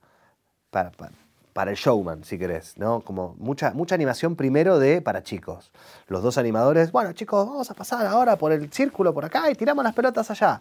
para, 0.70 0.90
para- 0.92 1.12
para 1.52 1.70
el 1.70 1.76
showman, 1.76 2.24
si 2.24 2.36
querés, 2.36 2.76
¿no? 2.78 3.00
Como 3.02 3.36
mucha, 3.38 3.70
mucha 3.72 3.94
animación 3.94 4.34
primero 4.34 4.80
de 4.80 5.00
para 5.00 5.22
chicos. 5.22 5.70
Los 6.08 6.20
dos 6.20 6.36
animadores, 6.36 6.90
bueno 6.90 7.12
chicos, 7.12 7.46
vamos 7.46 7.70
a 7.70 7.74
pasar 7.74 8.04
ahora 8.06 8.34
por 8.34 8.50
el 8.50 8.72
círculo 8.72 9.14
por 9.14 9.24
acá 9.24 9.48
y 9.48 9.54
tiramos 9.54 9.84
las 9.84 9.94
pelotas 9.94 10.28
allá. 10.32 10.60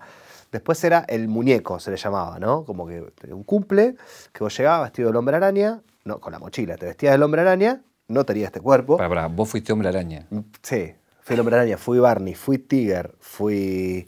Después 0.51 0.83
era 0.83 1.03
el 1.09 1.27
muñeco, 1.27 1.79
se 1.79 1.89
le 1.89 1.97
llamaba, 1.97 2.37
¿no? 2.37 2.63
Como 2.63 2.85
que 2.85 3.11
un 3.31 3.43
cumple, 3.43 3.95
que 4.31 4.43
vos 4.43 4.55
llegabas 4.55 4.83
vestido 4.89 5.07
del 5.09 5.15
hombre 5.15 5.35
araña, 5.35 5.81
no, 6.05 6.19
con 6.19 6.31
la 6.31 6.37
mochila, 6.37 6.77
te 6.77 6.85
vestías 6.85 7.13
del 7.13 7.23
hombre 7.23 7.41
araña, 7.41 7.81
no 8.07 8.23
tenías 8.23 8.49
este 8.49 8.61
cuerpo. 8.61 8.97
Pará, 8.97 9.25
vos 9.25 9.49
fuiste 9.49 9.73
hombre 9.73 9.89
araña. 9.89 10.27
Sí, 10.61 10.93
fui 11.23 11.33
el 11.33 11.39
hombre 11.39 11.55
araña, 11.55 11.77
fui 11.79 11.97
Barney, 11.97 12.35
fui 12.35 12.59
Tiger, 12.59 13.15
fui... 13.19 14.07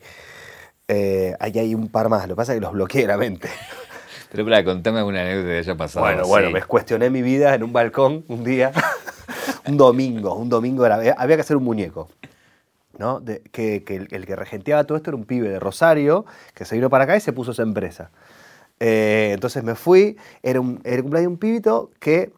Eh, 0.88 1.36
ahí 1.40 1.58
hay 1.58 1.74
un 1.74 1.88
par 1.88 2.10
más, 2.10 2.28
lo 2.28 2.36
que 2.36 2.38
pasa 2.38 2.54
es 2.54 2.58
que 2.58 2.62
los 2.62 2.74
bloqueé 2.74 3.08
la 3.08 3.18
mente. 3.18 3.50
Pero 4.32 4.44
para 4.46 4.64
contame 4.64 5.00
alguna 5.00 5.22
anécdota 5.22 5.48
que 5.50 5.58
haya 5.60 5.76
pasado. 5.76 6.06
Bueno, 6.06 6.28
bueno, 6.28 6.50
me 6.52 6.62
cuestioné 6.64 7.10
mi 7.10 7.22
vida 7.22 7.54
en 7.56 7.64
un 7.64 7.72
balcón 7.74 8.26
un 8.28 8.44
día, 8.44 8.72
un 9.68 9.78
domingo, 9.78 10.36
un 10.36 10.50
domingo 10.50 10.86
era, 10.86 10.96
había 11.18 11.36
que 11.36 11.42
hacer 11.42 11.58
un 11.58 11.64
muñeco. 11.64 12.10
¿no? 12.98 13.20
De- 13.20 13.42
que, 13.52 13.84
que 13.84 13.98
el, 13.98 14.08
el 14.12 14.26
que 14.26 14.36
regenteaba 14.38 14.86
todo 14.86 14.98
esto 14.98 15.10
era 15.10 15.18
un 15.18 15.26
pibe 15.26 15.50
de 15.50 15.60
Rosario 15.60 16.26
que 16.54 16.64
se 16.64 16.76
vino 16.76 16.90
para 16.90 17.04
acá 17.04 17.18
y 17.18 17.20
se 17.20 17.34
puso 17.34 17.52
esa 17.52 17.64
empresa. 17.64 18.10
Eh, 18.80 19.32
entonces 19.34 19.64
me 19.66 19.76
fui, 19.76 20.18
era, 20.42 20.62
un, 20.62 20.80
era 20.86 20.96
el 20.96 21.02
cumpleaños 21.02 21.30
de 21.30 21.34
un 21.34 21.38
pibito 21.38 21.92
que 22.00 22.32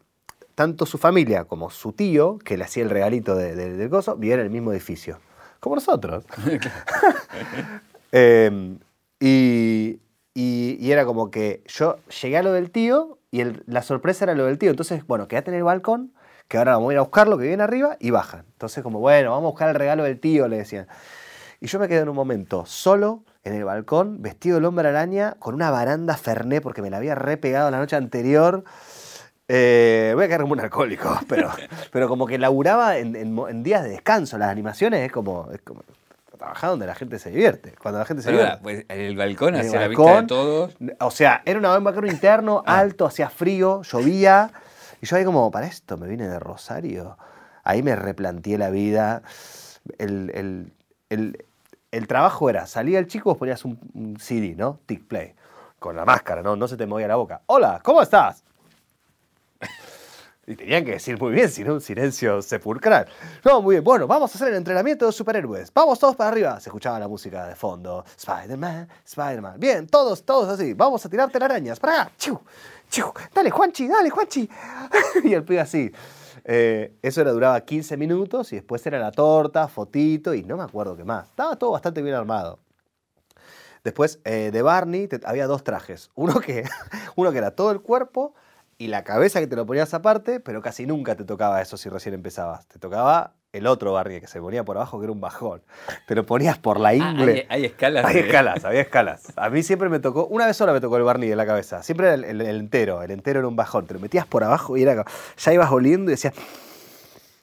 tanto 0.56 0.88
su 0.88 0.98
familia 0.98 1.44
como 1.44 1.70
su 1.70 1.94
tío, 1.94 2.40
que 2.40 2.58
le 2.58 2.64
hacía 2.64 2.82
el 2.84 2.90
regalito 2.90 3.36
de- 3.36 3.56
de- 3.56 3.74
del 3.78 3.90
gozo, 3.90 4.16
vivían 4.16 4.40
en 4.40 4.46
el 4.48 4.52
mismo 4.52 4.72
edificio. 4.72 5.20
Como 5.60 5.76
nosotros. 5.76 6.26
Eh, 8.14 8.78
y, 9.20 10.00
y- 10.40 10.92
era 10.92 11.04
como 11.06 11.32
que 11.32 11.64
yo 11.66 11.98
llegué 12.22 12.38
a 12.38 12.44
lo 12.44 12.54
del 12.54 12.70
tío 12.70 13.18
y 13.32 13.44
la 13.66 13.82
sorpresa 13.82 14.26
era 14.26 14.36
lo 14.36 14.46
del 14.46 14.60
tío. 14.60 14.70
Entonces, 14.70 15.06
bueno, 15.08 15.28
quédate 15.28 15.50
en 15.50 15.58
el 15.58 15.64
balcón, 15.64 16.14
que 16.48 16.58
ahora 16.60 16.74
vamos 16.74 16.92
a 16.92 16.94
ir 16.94 16.98
a 17.00 17.02
buscarlo, 17.02 17.38
que 17.40 17.48
viene 17.48 17.64
arriba, 17.64 17.98
y 18.00 18.12
bajan. 18.12 18.46
Entonces, 18.52 18.84
como, 18.84 19.00
bueno, 19.00 19.32
vamos 19.32 19.48
a 19.48 19.52
buscar 19.52 19.70
el 19.70 19.76
regalo 19.76 20.04
del 20.04 20.20
tío, 20.20 20.48
le 20.48 20.58
decían. 20.58 20.88
Y 21.60 21.66
yo 21.66 21.80
me 21.80 21.88
quedé 21.88 22.02
en 22.02 22.10
un 22.10 22.16
momento 22.16 22.68
solo 22.68 23.24
en 23.44 23.56
el 23.56 23.64
balcón, 23.64 24.22
vestido 24.22 24.58
del 24.58 24.66
hombre 24.66 24.88
araña, 24.88 25.36
con 25.40 25.56
una 25.56 25.72
baranda 25.72 26.16
Ferné, 26.16 26.62
porque 26.62 26.84
me 26.84 26.92
la 26.92 26.98
había 26.98 27.16
repegado 27.16 27.72
la 27.72 27.80
noche 27.80 27.96
anterior. 27.96 28.64
Eh, 29.48 30.12
voy 30.14 30.26
a 30.26 30.28
quedar 30.28 30.42
como 30.42 30.54
un 30.54 30.60
alcohólico, 30.60 31.20
pero, 31.28 31.50
pero 31.92 32.08
como 32.08 32.28
que 32.28 32.38
laburaba 32.38 32.98
en, 33.00 33.64
días 33.64 33.84
de 33.84 33.90
descanso. 33.90 34.38
Las 34.38 34.50
animaciones 34.50 35.04
es 35.04 35.12
como 35.12 35.50
trabajá 36.38 36.68
donde 36.68 36.86
la 36.88 36.96
gente 36.96 37.20
se 37.20 37.30
divierte. 37.32 37.74
Cuando 37.82 38.00
la 38.00 38.06
gente 38.06 38.24
se 38.24 38.30
Pero 38.30 38.40
divierte. 38.40 38.64
pues, 38.64 38.86
en 38.88 39.00
el 39.02 39.16
balcón 39.18 39.56
el 39.56 39.62
hacia 39.62 39.80
la 39.80 39.88
vista 39.88 40.22
de 40.22 40.28
todos. 40.28 40.76
O 41.00 41.12
sea, 41.12 41.42
era 41.46 41.60
una- 41.60 41.78
un 41.78 41.84
balcón 41.84 42.08
interno, 42.08 42.64
Ah. 42.66 42.80
alto, 42.80 43.06
hacía 43.06 43.30
frío, 43.30 43.82
llovía. 43.84 44.52
Y 45.02 45.06
yo 45.06 45.18
ahí 45.18 45.26
como, 45.26 45.52
para 45.52 45.68
esto 45.68 45.98
me 45.98 46.08
vine 46.08 46.28
de 46.28 46.40
Rosario. 46.40 47.18
Ahí 47.64 47.84
me 47.84 47.96
replanteé 47.96 48.58
la 48.58 48.70
vida. 48.70 49.22
El, 49.98 50.32
el- 50.34 50.74
el- 51.10 51.46
el 51.92 52.08
trabajo 52.08 52.50
era, 52.50 52.66
salía 52.68 53.00
el 53.00 53.08
chico, 53.08 53.30
vos 53.32 53.38
ponías 53.38 53.64
un, 53.66 53.80
un 53.94 54.18
CD, 54.20 54.56
¿no? 54.56 54.80
Tick 54.86 55.06
Play. 55.08 55.34
Con 55.80 55.96
la 55.96 56.06
máscara, 56.06 56.42
¿no? 56.42 56.56
No 56.56 56.68
se 56.68 56.76
te 56.76 56.86
movía 56.88 57.08
la 57.08 57.16
boca. 57.18 57.42
Hola, 57.46 57.80
¿cómo 57.84 58.02
estás? 58.02 58.44
Y 60.50 60.56
tenían 60.56 60.86
que 60.86 60.92
decir 60.92 61.20
muy 61.20 61.34
bien, 61.34 61.50
si 61.50 61.62
no, 61.62 61.74
un 61.74 61.82
silencio 61.82 62.42
sepulcral. 62.42 63.06
No, 63.44 63.62
muy 63.62 63.76
bien. 63.76 63.84
Bueno, 63.84 64.08
vamos 64.08 64.34
a 64.34 64.38
hacer 64.38 64.48
el 64.48 64.56
entrenamiento 64.56 65.06
de 65.06 65.12
superhéroes. 65.12 65.74
Vamos 65.74 66.00
todos 66.00 66.16
para 66.16 66.30
arriba. 66.30 66.58
Se 66.62 66.70
escuchaba 66.70 66.98
la 66.98 67.10
música 67.10 67.46
de 67.48 67.56
fondo. 67.56 68.06
Spider-Man, 68.18 68.88
Spider-Man. 69.06 69.60
Bien, 69.60 69.88
todos, 69.88 70.24
todos 70.24 70.48
así. 70.48 70.74
Vamos 70.74 71.06
a 71.06 71.10
tirarte 71.10 71.38
arañas. 71.44 71.82
Para 71.82 72.04
acá. 72.04 72.12
Chiu, 72.18 72.40
chiu. 72.90 73.12
Dale, 73.36 73.52
Juanchi, 73.52 73.90
dale, 73.90 74.10
Juanchi. 74.10 74.50
y 75.26 75.34
el 75.34 75.44
pibe 75.44 75.60
así. 75.60 75.92
Eh, 76.46 76.98
eso 77.02 77.20
era, 77.20 77.32
duraba 77.34 77.60
15 77.60 77.98
minutos 77.98 78.54
y 78.54 78.56
después 78.56 78.88
era 78.88 79.00
la 79.00 79.12
torta, 79.12 79.68
fotito 79.68 80.34
y 80.34 80.44
no 80.44 80.56
me 80.56 80.64
acuerdo 80.64 80.96
qué 80.96 81.04
más. 81.04 81.28
Estaba 81.28 81.58
todo 81.58 81.72
bastante 81.72 82.02
bien 82.02 82.16
armado. 82.16 82.60
Después, 83.84 84.22
eh, 84.24 84.52
de 84.54 84.62
Barney 84.62 85.10
había 85.26 85.46
dos 85.46 85.66
trajes. 85.66 86.10
Uno 86.16 86.40
que, 86.40 86.64
uno 87.18 87.34
que 87.34 87.38
era 87.38 87.52
todo 87.52 87.72
el 87.72 87.82
cuerpo 87.82 88.34
y 88.78 88.88
la 88.88 89.04
cabeza 89.04 89.40
que 89.40 89.48
te 89.48 89.56
lo 89.56 89.66
ponías 89.66 89.94
aparte, 89.94 90.40
pero 90.40 90.62
casi 90.62 90.86
nunca 90.86 91.16
te 91.16 91.24
tocaba 91.24 91.62
eso 91.62 91.78
si 91.78 91.90
recién 91.90 92.14
empezabas. 92.16 92.68
Te 92.68 92.78
tocaba 92.80 93.34
el 93.54 93.66
otro 93.66 93.94
Barney 93.94 94.20
que 94.22 94.28
se 94.28 94.40
ponía 94.40 94.64
por 94.64 94.78
abajo, 94.78 95.00
que 95.00 95.06
era 95.06 95.12
un 95.14 95.22
bajón. 95.22 95.64
Te 96.08 96.14
lo 96.14 96.26
ponías 96.26 96.60
por 96.60 96.80
la 96.80 96.90
Ah, 96.90 96.96
ingle. 96.96 97.48
hay, 97.50 97.62
hay 97.62 97.66
escalas. 97.66 98.06
Hay 98.06 98.14
de- 98.16 98.20
escalas, 98.22 98.66
había 98.66 98.82
escalas. 98.82 99.34
A 99.36 99.50
mí 99.50 99.64
siempre 99.64 99.90
me 99.90 100.00
tocó, 100.00 100.28
una 100.28 100.46
vez 100.46 100.58
sola 100.58 100.74
me 100.74 100.82
tocó 100.82 100.98
el 100.98 101.04
Barney 101.04 101.32
en 101.32 101.38
la 101.38 101.46
cabeza. 101.48 101.82
Siempre 101.82 102.08
era 102.08 102.16
el, 102.16 102.24
el- 102.24 102.42
el 102.42 102.58
entero, 102.60 103.02
el 103.02 103.10
entero 103.12 103.40
era 103.40 103.48
un 103.48 103.56
bajón. 103.56 103.88
Te 103.88 103.96
lo 103.96 104.00
metías 104.00 104.28
por 104.28 104.44
abajo 104.44 104.78
y 104.78 104.84
era 104.84 105.04
ya 105.38 105.54
ibas 105.54 105.72
oliendo 105.72 106.12
y 106.12 106.14
decías, 106.14 106.34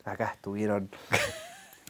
acá 0.05 0.33
estuvieron. 0.35 0.89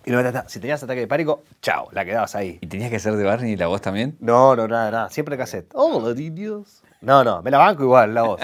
Y 0.07 0.11
no, 0.11 0.21
si 0.49 0.61
tenías 0.61 0.83
ataque 0.83 1.01
de 1.01 1.07
pánico, 1.07 1.43
chao, 1.63 1.89
la 1.93 2.05
quedabas 2.05 2.35
ahí. 2.35 2.59
¿Y 2.61 2.67
tenías 2.67 2.91
que 2.91 2.99
ser 2.99 3.17
de 3.17 3.25
Barney 3.25 3.53
y 3.53 3.57
la 3.57 3.67
voz 3.67 3.81
también? 3.81 4.17
No, 4.21 4.55
no, 4.55 4.69
nada, 4.69 4.91
nada. 4.91 5.11
Siempre 5.11 5.37
cassette. 5.37 5.71
Hola, 5.75 6.15
niños. 6.15 6.83
No, 7.01 7.25
no, 7.25 7.43
me 7.43 7.51
la 7.51 7.59
banco 7.59 7.83
igual, 7.83 8.15
la 8.15 8.23
voz. 8.23 8.41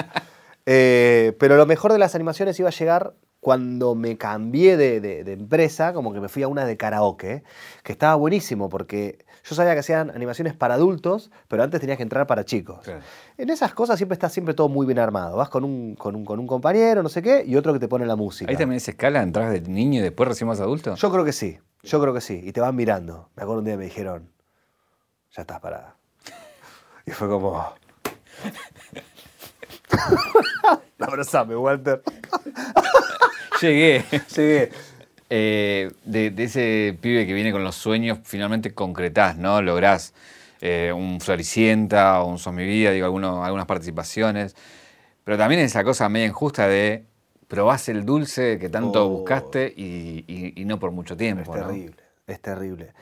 Eh, 0.72 1.34
pero 1.40 1.56
lo 1.56 1.66
mejor 1.66 1.90
de 1.92 1.98
las 1.98 2.14
animaciones 2.14 2.58
iba 2.60 2.68
a 2.68 2.72
llegar 2.72 3.14
cuando 3.40 3.94
me 3.96 4.16
cambié 4.16 4.76
de, 4.76 5.00
de- 5.00 5.24
de 5.24 5.32
empresa, 5.32 5.92
como 5.92 6.12
que 6.12 6.20
me 6.20 6.28
fui 6.28 6.42
a 6.44 6.48
una 6.48 6.64
de 6.64 6.76
karaoke, 6.76 7.42
que 7.82 7.90
estaba 7.92 8.14
buenísimo 8.14 8.68
porque 8.68 9.24
yo 9.42 9.56
sabía 9.56 9.72
que 9.72 9.80
hacían 9.80 10.10
animaciones 10.10 10.54
para 10.54 10.74
adultos, 10.74 11.30
pero 11.48 11.62
antes 11.64 11.80
tenías 11.80 11.96
que 11.96 12.02
entrar 12.04 12.26
para 12.28 12.44
chicos. 12.44 12.80
Claro. 12.84 13.00
En 13.38 13.50
esas 13.50 13.72
cosas 13.74 13.96
siempre 13.98 14.12
está 14.14 14.28
siempre 14.28 14.54
todo 14.54 14.68
muy 14.68 14.86
bien 14.86 14.98
armado. 15.00 15.36
Vas 15.38 15.48
con 15.48 15.64
un, 15.64 15.96
con 15.96 16.14
un, 16.14 16.24
con 16.24 16.38
un 16.38 16.46
compañero, 16.46 17.02
no 17.02 17.08
sé 17.08 17.20
qué, 17.22 17.42
y 17.44 17.56
otro 17.56 17.72
que 17.72 17.78
te 17.80 17.88
pone 17.88 18.06
la 18.06 18.14
música. 18.14 18.48
Ahí 18.50 18.56
también 18.56 18.76
es 18.76 18.86
escala, 18.88 19.22
entras 19.22 19.50
de 19.50 19.62
niño 19.62 19.98
y 20.00 20.02
después 20.02 20.28
recién 20.28 20.46
más 20.46 20.60
adulto. 20.60 20.94
Yo 20.94 21.10
creo 21.10 21.24
que 21.24 21.32
sí, 21.32 21.58
yo 21.82 22.00
creo 22.00 22.14
que 22.14 22.20
sí. 22.20 22.40
Y 22.44 22.52
te 22.52 22.60
van 22.60 22.76
mirando. 22.76 23.30
Me 23.34 23.42
acuerdo 23.42 23.60
un 23.60 23.64
día 23.64 23.76
me 23.76 23.84
dijeron, 23.86 24.30
ya 25.34 25.40
estás 25.42 25.58
parada. 25.58 25.96
Y 27.06 27.10
fue 27.12 27.26
como... 27.28 27.64
Abrazame, 30.98 31.56
Walter. 31.56 32.02
Llegué. 33.60 34.04
Llegué. 34.36 34.70
Eh, 35.28 35.90
de, 36.04 36.30
de 36.30 36.44
ese 36.44 36.98
pibe 37.00 37.26
que 37.26 37.32
viene 37.32 37.52
con 37.52 37.62
los 37.62 37.76
sueños, 37.76 38.18
finalmente 38.24 38.74
concretás, 38.74 39.36
¿no? 39.36 39.62
Lográs 39.62 40.12
eh, 40.60 40.92
un 40.94 41.20
Floricienta 41.20 42.20
o 42.22 42.26
un 42.28 42.38
Sos 42.38 42.52
Mi 42.52 42.64
Vida, 42.64 42.90
digo, 42.90 43.06
alguno- 43.06 43.44
algunas 43.44 43.66
participaciones. 43.66 44.56
Pero 45.24 45.38
también 45.38 45.60
esa 45.60 45.84
cosa 45.84 46.08
media 46.08 46.26
injusta 46.26 46.66
de 46.66 47.04
probás 47.46 47.88
el 47.88 48.04
dulce 48.04 48.58
que 48.58 48.68
tanto 48.68 49.06
Oh. 49.06 49.08
buscaste 49.08 49.72
y, 49.76 50.24
y- 50.26 50.60
y 50.60 50.64
no 50.64 50.78
por 50.78 50.90
mucho 50.90 51.14
Es 51.14 51.18
tiempo, 51.18 51.56
¿no? 51.56 51.66
terrible, 51.66 51.96
es 52.26 52.40
terrible. 52.40 52.92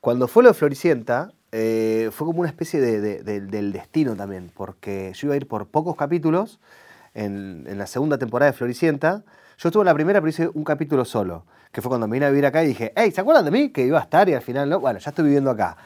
Cuando 0.00 0.28
fue 0.28 0.42
lo 0.42 0.50
de 0.50 0.54
Floricienta, 0.54 1.32
eh, 1.52 2.10
fue 2.12 2.26
como 2.26 2.40
una 2.40 2.48
especie 2.48 2.80
de, 2.80 3.00
de- 3.00 3.22
de- 3.22 3.40
del 3.40 3.72
destino 3.72 4.14
también, 4.16 4.50
porque 4.54 5.12
yo 5.14 5.28
iba 5.28 5.34
a 5.34 5.36
ir 5.36 5.46
por 5.48 5.66
pocos 5.68 5.96
capítulos 5.96 6.60
en, 7.14 7.64
la 7.78 7.86
segunda 7.86 8.18
temporada 8.18 8.50
de 8.52 8.56
Floricienta. 8.56 9.24
Yo 9.58 9.68
estuve 9.70 9.82
en 9.82 9.86
la 9.86 9.94
primera, 9.94 10.20
pero 10.20 10.28
hice 10.30 10.48
un 10.52 10.64
capítulo 10.64 11.04
solo, 11.04 11.44
que 11.72 11.80
fue 11.82 11.88
cuando 11.88 12.06
me 12.06 12.14
vine 12.16 12.26
a 12.26 12.30
vivir 12.30 12.46
acá 12.46 12.62
y 12.62 12.68
dije, 12.68 12.92
hey, 12.96 13.10
¿se 13.10 13.20
acuerdan 13.20 13.44
de 13.44 13.50
mí? 13.50 13.70
Que 13.70 13.84
iba 13.86 13.98
a 13.98 14.02
estar 14.02 14.28
y 14.28 14.34
al 14.34 14.42
final 14.42 14.68
no. 14.68 14.78
Bueno, 14.80 14.98
ya 14.98 15.10
estoy 15.10 15.24
viviendo 15.24 15.50
acá. 15.50 15.76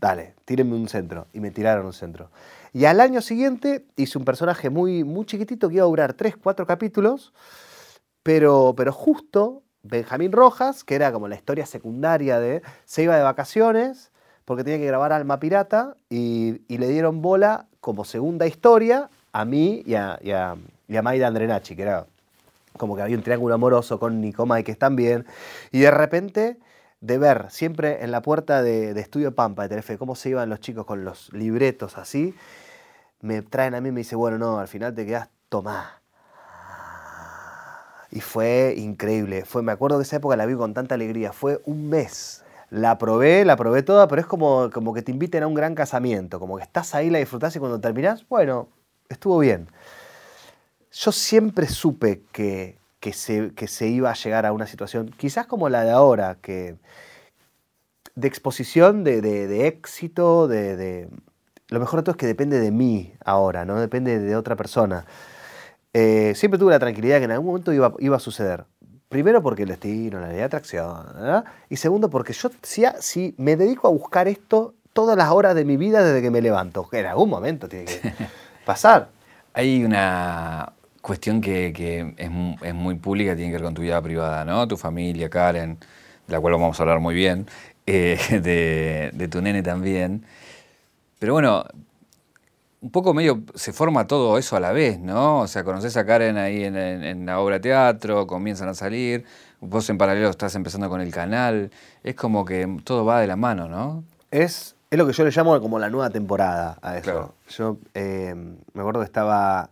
Dale, 0.00 0.34
tírenme 0.46 0.74
un 0.74 0.88
centro. 0.88 1.26
Y 1.32 1.40
me 1.40 1.50
tiraron 1.50 1.86
un 1.86 1.92
centro. 1.92 2.30
Y 2.72 2.86
al 2.86 3.00
año 3.00 3.20
siguiente 3.20 3.84
hice 3.96 4.16
un 4.18 4.24
personaje 4.24 4.70
muy, 4.70 5.04
muy 5.04 5.26
chiquitito 5.26 5.68
que 5.68 5.76
iba 5.76 5.84
a 5.84 5.88
durar 5.88 6.14
3, 6.14 6.36
4 6.42 6.66
capítulos. 6.66 7.32
Pero, 8.22 8.74
pero 8.76 8.92
justo 8.92 9.62
Benjamín 9.82 10.32
Rojas, 10.32 10.84
que 10.84 10.94
era 10.94 11.12
como 11.12 11.28
la 11.28 11.36
historia 11.36 11.66
secundaria 11.66 12.38
de, 12.38 12.62
se 12.84 13.02
iba 13.02 13.16
de 13.16 13.22
vacaciones 13.22 14.09
porque 14.50 14.64
tenía 14.64 14.80
que 14.80 14.86
grabar 14.86 15.12
Alma 15.12 15.38
Pirata 15.38 15.94
y, 16.08 16.62
y 16.66 16.78
le 16.78 16.88
dieron 16.88 17.22
bola 17.22 17.66
como 17.80 18.04
segunda 18.04 18.48
historia 18.48 19.08
a 19.30 19.44
mí 19.44 19.84
y 19.86 19.94
a, 19.94 20.18
y 20.20 20.92
y 20.92 21.00
Maida 21.02 21.28
Andrenachi, 21.28 21.76
que 21.76 21.82
era 21.82 22.04
como 22.76 22.96
que 22.96 23.02
había 23.02 23.16
un 23.16 23.22
triángulo 23.22 23.54
amoroso 23.54 24.00
con 24.00 24.20
Nico 24.20 24.46
May, 24.46 24.64
que 24.64 24.72
están 24.72 24.96
bien. 24.96 25.24
Y 25.70 25.78
de 25.78 25.92
repente, 25.92 26.58
de 27.00 27.18
ver 27.18 27.46
siempre 27.50 28.02
en 28.02 28.10
la 28.10 28.22
puerta 28.22 28.60
de, 28.60 28.92
de 28.92 29.00
Estudio 29.00 29.32
Pampa 29.36 29.62
de 29.62 29.68
Telefe 29.68 29.96
cómo 29.96 30.16
se 30.16 30.30
iban 30.30 30.48
los 30.48 30.58
chicos 30.58 30.84
con 30.84 31.04
los 31.04 31.32
libretos 31.32 31.96
así, 31.96 32.34
me 33.20 33.42
traen 33.42 33.76
a 33.76 33.80
mí 33.80 33.90
y 33.90 33.92
me 33.92 34.00
dice, 34.00 34.16
bueno, 34.16 34.36
no, 34.36 34.58
al 34.58 34.66
final 34.66 34.96
te 34.96 35.06
quedas 35.06 35.28
tomá. 35.48 36.02
Y 38.10 38.20
fue 38.20 38.74
increíble. 38.76 39.44
Fue, 39.44 39.62
me 39.62 39.70
acuerdo 39.70 39.98
que 39.98 40.02
esa 40.02 40.16
época 40.16 40.34
la 40.34 40.44
vi 40.44 40.56
con 40.56 40.74
tanta 40.74 40.96
alegría. 40.96 41.32
Fue 41.32 41.60
un 41.66 41.88
mes. 41.88 42.42
La 42.70 42.98
probé, 42.98 43.44
la 43.44 43.56
probé 43.56 43.82
toda, 43.82 44.06
pero 44.08 44.20
es 44.20 44.26
como, 44.26 44.70
como 44.70 44.94
que 44.94 45.02
te 45.02 45.10
inviten 45.10 45.42
a 45.42 45.46
un 45.48 45.54
gran 45.54 45.74
casamiento. 45.74 46.38
Como 46.38 46.56
que 46.56 46.62
estás 46.62 46.94
ahí, 46.94 47.10
la 47.10 47.18
disfrutás 47.18 47.54
y 47.56 47.58
cuando 47.58 47.80
terminás, 47.80 48.26
bueno, 48.28 48.68
estuvo 49.08 49.38
bien. 49.38 49.68
Yo 50.92 51.12
siempre 51.12 51.66
supe 51.68 52.22
que, 52.32 52.78
que, 52.98 53.12
se, 53.12 53.54
que 53.54 53.68
se 53.68 53.88
iba 53.88 54.10
a 54.10 54.14
llegar 54.14 54.44
a 54.46 54.52
una 54.52 54.66
situación, 54.66 55.10
quizás 55.16 55.46
como 55.46 55.68
la 55.68 55.84
de 55.84 55.90
ahora, 55.92 56.38
que 56.42 56.76
de 58.14 58.28
exposición, 58.28 59.04
de, 59.04 59.20
de- 59.22 59.66
éxito, 59.66 60.48
de, 60.48 60.76
de- 60.76 61.08
Lo 61.68 61.80
mejor 61.80 62.00
de 62.00 62.04
todo 62.04 62.12
es 62.12 62.16
que 62.18 62.26
depende 62.26 62.58
de 62.60 62.70
mí 62.72 63.14
ahora, 63.24 63.64
no 63.64 63.80
depende 63.80 64.18
de 64.18 64.36
otra 64.36 64.56
persona. 64.56 65.06
Eh, 65.94 66.34
siempre 66.36 66.58
tuve 66.58 66.72
la 66.72 66.78
tranquilidad 66.80 67.18
que 67.18 67.24
en 67.24 67.32
algún 67.32 67.48
momento 67.48 67.72
iba, 67.72 67.94
iba 68.00 68.16
a 68.16 68.20
suceder. 68.20 68.66
Primero 69.10 69.42
porque 69.42 69.64
el 69.64 69.70
destino, 69.70 70.20
la 70.20 70.28
ley 70.28 70.36
de 70.36 70.44
atracción. 70.44 71.04
¿verdad? 71.14 71.44
Y 71.68 71.76
segundo 71.76 72.08
porque 72.08 72.32
yo 72.32 72.48
si, 72.62 72.84
si 73.00 73.34
me 73.38 73.56
dedico 73.56 73.88
a 73.88 73.90
buscar 73.90 74.28
esto 74.28 74.72
todas 74.92 75.16
las 75.18 75.30
horas 75.30 75.56
de 75.56 75.64
mi 75.64 75.76
vida 75.76 76.02
desde 76.04 76.22
que 76.22 76.30
me 76.30 76.40
levanto. 76.40 76.88
Que 76.88 77.00
en 77.00 77.06
algún 77.06 77.28
momento 77.28 77.68
tiene 77.68 77.86
que 77.86 78.00
pasar. 78.64 79.08
Hay 79.52 79.82
una 79.84 80.72
cuestión 81.02 81.40
que, 81.40 81.72
que 81.74 82.14
es, 82.16 82.30
mu- 82.30 82.54
es 82.62 82.72
muy 82.72 82.94
pública, 82.94 83.34
tiene 83.34 83.50
que 83.50 83.56
ver 83.56 83.64
con 83.64 83.74
tu 83.74 83.82
vida 83.82 84.00
privada, 84.00 84.44
¿no? 84.44 84.68
Tu 84.68 84.76
familia, 84.76 85.28
Karen, 85.28 85.76
de 86.28 86.32
la 86.32 86.40
cual 86.40 86.52
vamos 86.54 86.78
a 86.78 86.82
hablar 86.84 87.00
muy 87.00 87.14
bien, 87.16 87.48
eh, 87.86 88.16
de, 88.30 89.10
de 89.12 89.28
tu 89.28 89.42
nene 89.42 89.64
también. 89.64 90.24
Pero 91.18 91.32
bueno, 91.32 91.64
un 92.82 92.90
poco 92.90 93.12
medio 93.14 93.42
se 93.54 93.72
forma 93.72 94.06
todo 94.06 94.38
eso 94.38 94.56
a 94.56 94.60
la 94.60 94.72
vez, 94.72 94.98
¿no? 94.98 95.40
O 95.40 95.46
sea, 95.46 95.64
conoces 95.64 95.96
a 95.96 96.06
Karen 96.06 96.36
ahí 96.38 96.64
en, 96.64 96.76
en- 96.76 97.04
en 97.04 97.26
la 97.26 97.38
obra 97.40 97.56
de 97.56 97.60
teatro, 97.60 98.26
comienzan 98.26 98.68
a 98.68 98.74
salir, 98.74 99.24
vos 99.60 99.88
en 99.90 99.98
paralelo 99.98 100.30
estás 100.30 100.54
empezando 100.54 100.88
con 100.88 101.00
el 101.00 101.10
canal, 101.12 101.70
es 102.02 102.14
como 102.14 102.44
que 102.44 102.78
todo 102.84 103.04
va 103.04 103.20
de 103.20 103.26
la 103.26 103.36
mano, 103.36 103.68
¿no? 103.68 104.02
Es, 104.30 104.76
es 104.90 104.98
lo 104.98 105.06
que 105.06 105.12
yo 105.12 105.24
le 105.24 105.30
llamo 105.30 105.60
como 105.60 105.78
la 105.78 105.90
nueva 105.90 106.08
temporada 106.10 106.78
a 106.80 106.96
eso. 106.96 107.02
Claro. 107.10 107.34
Yo 107.50 107.76
eh, 107.94 108.34
me 108.34 108.80
acuerdo 108.80 109.00
que 109.00 109.06
estaba. 109.06 109.68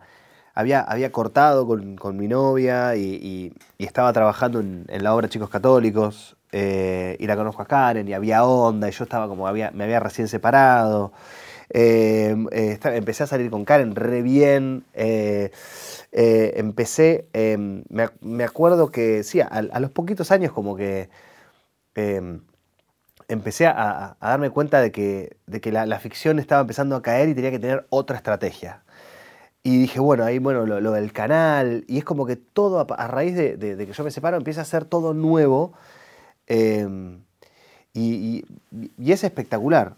Había, 0.55 0.81
había 0.81 1.13
cortado 1.13 1.67
con, 1.69 1.95
con 1.97 2.17
mi 2.17 2.27
novia 2.27 2.97
y, 2.97 3.03
y- 3.15 3.53
y 3.79 3.85
estaba 3.87 4.13
trabajando 4.13 4.59
en, 4.59 4.85
en 4.89 5.05
la 5.05 5.15
obra 5.15 5.29
Chicos 5.29 5.49
Católicos. 5.51 6.37
eh, 6.51 7.17
y 7.21 7.27
la 7.29 7.37
conozco 7.37 7.63
a 7.63 7.67
Karen 7.67 8.09
y 8.09 8.13
había 8.13 8.45
onda 8.45 8.89
y 8.89 8.91
yo 8.93 9.05
estaba 9.05 9.29
como. 9.29 9.47
Había, 9.47 9.71
me 9.71 9.85
había 9.85 10.01
recién 10.01 10.27
separado. 10.29 11.13
Eh, 11.71 12.35
eh, 12.53 12.79
empecé 12.85 13.25
a 13.25 13.27
salir 13.27 13.51
con 13.51 13.65
Karen 13.65 13.95
re 13.95 14.23
bien. 14.23 14.85
eh, 14.95 15.51
eh, 16.13 16.55
empecé. 16.57 17.27
eh, 17.33 17.57
me, 17.89 18.09
me 18.21 18.45
acuerdo 18.45 18.91
que, 18.91 19.23
sí, 19.25 19.41
a, 19.41 19.63
los 19.81 19.91
poquitos 19.91 20.31
años, 20.31 20.53
como 20.53 20.77
que. 20.77 21.09
eh, 21.97 22.41
empecé 23.29 23.67
a, 23.67 24.17
darme 24.21 24.51
cuenta 24.51 24.81
de 24.81 24.93
que, 24.93 25.37
de 25.47 25.61
que 25.61 25.73
la, 25.73 25.99
ficción 26.01 26.39
estaba 26.39 26.63
empezando 26.63 26.97
a 26.97 27.03
caer 27.03 27.29
y 27.29 27.35
tenía 27.35 27.51
que 27.51 27.59
tener 27.59 27.87
otra 27.91 28.17
estrategia. 28.17 28.83
Y 29.63 29.79
dije, 29.81 30.01
bueno, 30.01 30.25
ahí, 30.25 30.39
bueno, 30.39 30.67
lo, 30.67 30.93
del 30.93 31.13
canal, 31.13 31.85
y 31.89 31.99
es 31.99 32.05
como 32.05 32.27
que 32.27 32.37
todo, 32.37 32.87
a, 32.89 33.09
raíz 33.09 33.37
de, 33.37 33.59
que 33.59 33.93
yo 33.93 34.05
me 34.05 34.11
separo, 34.11 34.37
empieza 34.39 34.63
a 34.63 34.65
ser 34.65 34.85
todo 34.87 35.15
nuevo. 35.15 35.75
Y, 37.93 38.45
y, 38.99 39.13
es 39.13 39.25
espectacular. 39.25 39.95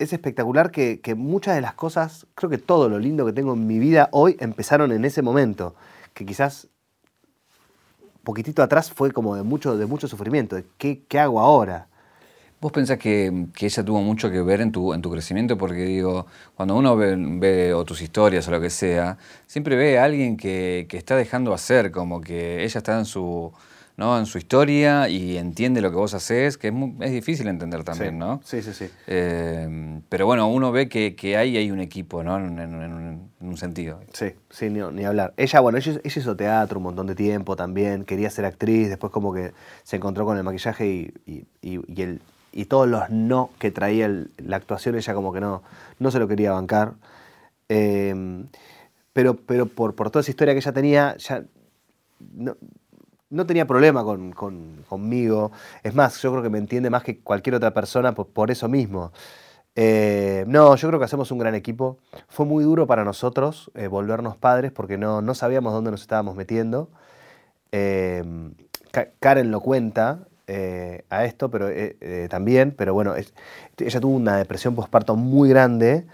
Es 0.00 0.14
espectacular 0.14 0.70
que, 0.70 0.98
muchas 1.14 1.54
de 1.54 1.60
las 1.60 1.74
cosas, 1.74 2.26
creo 2.34 2.48
que 2.48 2.56
todo 2.56 2.88
lo 2.88 2.98
lindo 2.98 3.26
que 3.26 3.34
tengo 3.34 3.52
en 3.52 3.66
mi 3.66 3.78
vida 3.78 4.08
hoy 4.12 4.34
empezaron 4.40 4.92
en 4.92 5.04
ese 5.04 5.20
momento. 5.20 5.74
Que 6.14 6.24
quizás 6.24 6.68
poquitito 8.24 8.62
atrás 8.62 8.90
fue 8.90 9.12
como 9.12 9.36
de 9.36 9.42
mucho, 9.42 9.76
de 9.76 9.84
mucho 9.84 10.08
sufrimiento. 10.08 10.56
¿Qué, 10.78 11.02
¿Qué 11.06 11.18
hago 11.18 11.38
ahora? 11.38 11.88
¿Vos 12.62 12.72
pensás 12.72 12.96
que, 12.96 13.48
que, 13.54 13.66
ella 13.66 13.84
tuvo 13.84 14.00
mucho 14.00 14.30
que 14.30 14.40
ver 14.40 14.62
en 14.62 14.72
tu, 14.72 14.94
en 14.94 15.02
tu 15.02 15.10
crecimiento? 15.10 15.58
Porque 15.58 15.84
digo, 15.84 16.24
cuando 16.54 16.76
uno 16.76 16.96
ve, 16.96 17.14
ve, 17.18 17.74
o 17.74 17.84
tus 17.84 18.00
historias 18.00 18.48
o 18.48 18.52
lo 18.52 18.60
que 18.60 18.70
sea, 18.70 19.18
siempre 19.46 19.76
ve 19.76 19.98
a 19.98 20.04
alguien 20.04 20.38
que, 20.38 20.86
que 20.88 20.96
está 20.96 21.14
dejando 21.14 21.52
hacer, 21.52 21.90
como 21.90 22.22
que 22.22 22.64
ella 22.64 22.78
está 22.78 22.98
en 22.98 23.04
su, 23.04 23.52
¿no? 24.00 24.18
en 24.18 24.24
su 24.24 24.38
historia 24.38 25.10
y 25.10 25.36
entiende 25.36 25.82
lo 25.82 25.90
que 25.90 25.96
vos 25.96 26.14
haces, 26.14 26.56
que 26.56 26.68
es, 26.68 26.74
es 27.00 27.12
difícil 27.12 27.48
entender 27.48 27.84
también, 27.84 28.18
¿no? 28.18 28.40
Sí, 28.42 28.62
sí, 28.62 28.72
sí. 28.72 28.88
Eh, 29.06 30.00
pero 30.08 30.24
bueno, 30.24 30.48
uno 30.48 30.72
ve 30.72 30.88
que, 30.88 31.14
que 31.14 31.36
hay, 31.36 31.58
hay 31.58 31.70
un 31.70 31.80
equipo, 31.80 32.22
¿no? 32.22 32.38
En, 32.38 32.58
en, 32.58 32.82
en, 32.82 33.30
un 33.40 33.56
sentido. 33.58 34.00
Sí, 34.14 34.32
sí, 34.48 34.70
ni, 34.70 34.80
ni, 34.80 35.04
hablar. 35.04 35.34
Ella, 35.36 35.60
bueno, 35.60 35.76
ella, 35.76 36.00
ella, 36.02 36.18
hizo 36.18 36.34
teatro 36.34 36.78
un 36.78 36.84
montón 36.84 37.08
de 37.08 37.14
tiempo 37.14 37.56
también, 37.56 38.06
quería 38.06 38.30
ser 38.30 38.46
actriz, 38.46 38.88
después 38.88 39.12
como 39.12 39.34
que 39.34 39.52
se 39.82 39.96
encontró 39.96 40.24
con 40.24 40.38
el 40.38 40.44
maquillaje 40.44 40.86
y, 40.86 41.12
y, 41.26 41.44
y, 41.60 41.80
y 41.86 42.00
el, 42.00 42.22
y 42.52 42.64
todos 42.64 42.88
los 42.88 43.10
no 43.10 43.50
que 43.58 43.70
traía 43.70 44.06
el, 44.06 44.30
la 44.38 44.56
actuación, 44.56 44.94
ella 44.94 45.12
como 45.12 45.30
que 45.30 45.40
no, 45.40 45.62
no 45.98 46.10
se 46.10 46.18
lo 46.18 46.26
quería 46.26 46.52
bancar. 46.52 46.94
Eh, 47.68 48.44
pero 49.12 49.36
pero 49.36 49.66
por, 49.66 49.94
por 49.94 50.10
toda 50.10 50.22
esa 50.22 50.30
historia 50.30 50.54
que 50.54 50.60
ella 50.60 50.72
tenía, 50.72 51.16
ya 51.18 51.44
no, 52.32 52.56
no 53.30 53.46
tenía 53.46 53.66
problema 53.66 54.04
con, 54.04 54.32
con, 54.32 54.84
conmigo. 54.88 55.52
Es 55.82 55.94
más, 55.94 56.20
yo 56.20 56.30
creo 56.32 56.42
que 56.42 56.50
me 56.50 56.58
entiende 56.58 56.90
más 56.90 57.02
que 57.02 57.20
cualquier 57.20 57.54
otra 57.54 57.72
persona 57.72 58.12
por, 58.12 58.28
por 58.28 58.50
eso 58.50 58.68
mismo. 58.68 59.12
Eh, 59.76 60.44
no, 60.48 60.74
yo 60.76 60.88
creo 60.88 60.98
que 60.98 61.04
hacemos 61.04 61.30
un 61.30 61.38
gran 61.38 61.54
equipo. 61.54 61.98
Fue 62.28 62.44
muy 62.44 62.64
duro 62.64 62.86
para 62.86 63.04
nosotros 63.04 63.70
eh, 63.74 63.86
volvernos 63.86 64.36
padres 64.36 64.72
porque 64.72 64.98
no, 64.98 65.22
no, 65.22 65.34
sabíamos 65.34 65.72
dónde 65.72 65.90
nos 65.90 66.02
estábamos 66.02 66.36
metiendo. 66.36 66.90
Eh, 67.72 68.24
Karen 69.20 69.50
lo 69.50 69.60
cuenta 69.60 70.26
a 71.10 71.24
esto, 71.24 71.48
pero 71.48 71.68
también, 72.28 72.74
pero 72.76 72.92
bueno, 72.92 73.14
ella 73.78 74.00
tuvo 74.00 74.16
una 74.16 74.36
depresión 74.36 74.74
postparto 74.74 75.14
muy 75.14 75.48
grande 75.48 76.06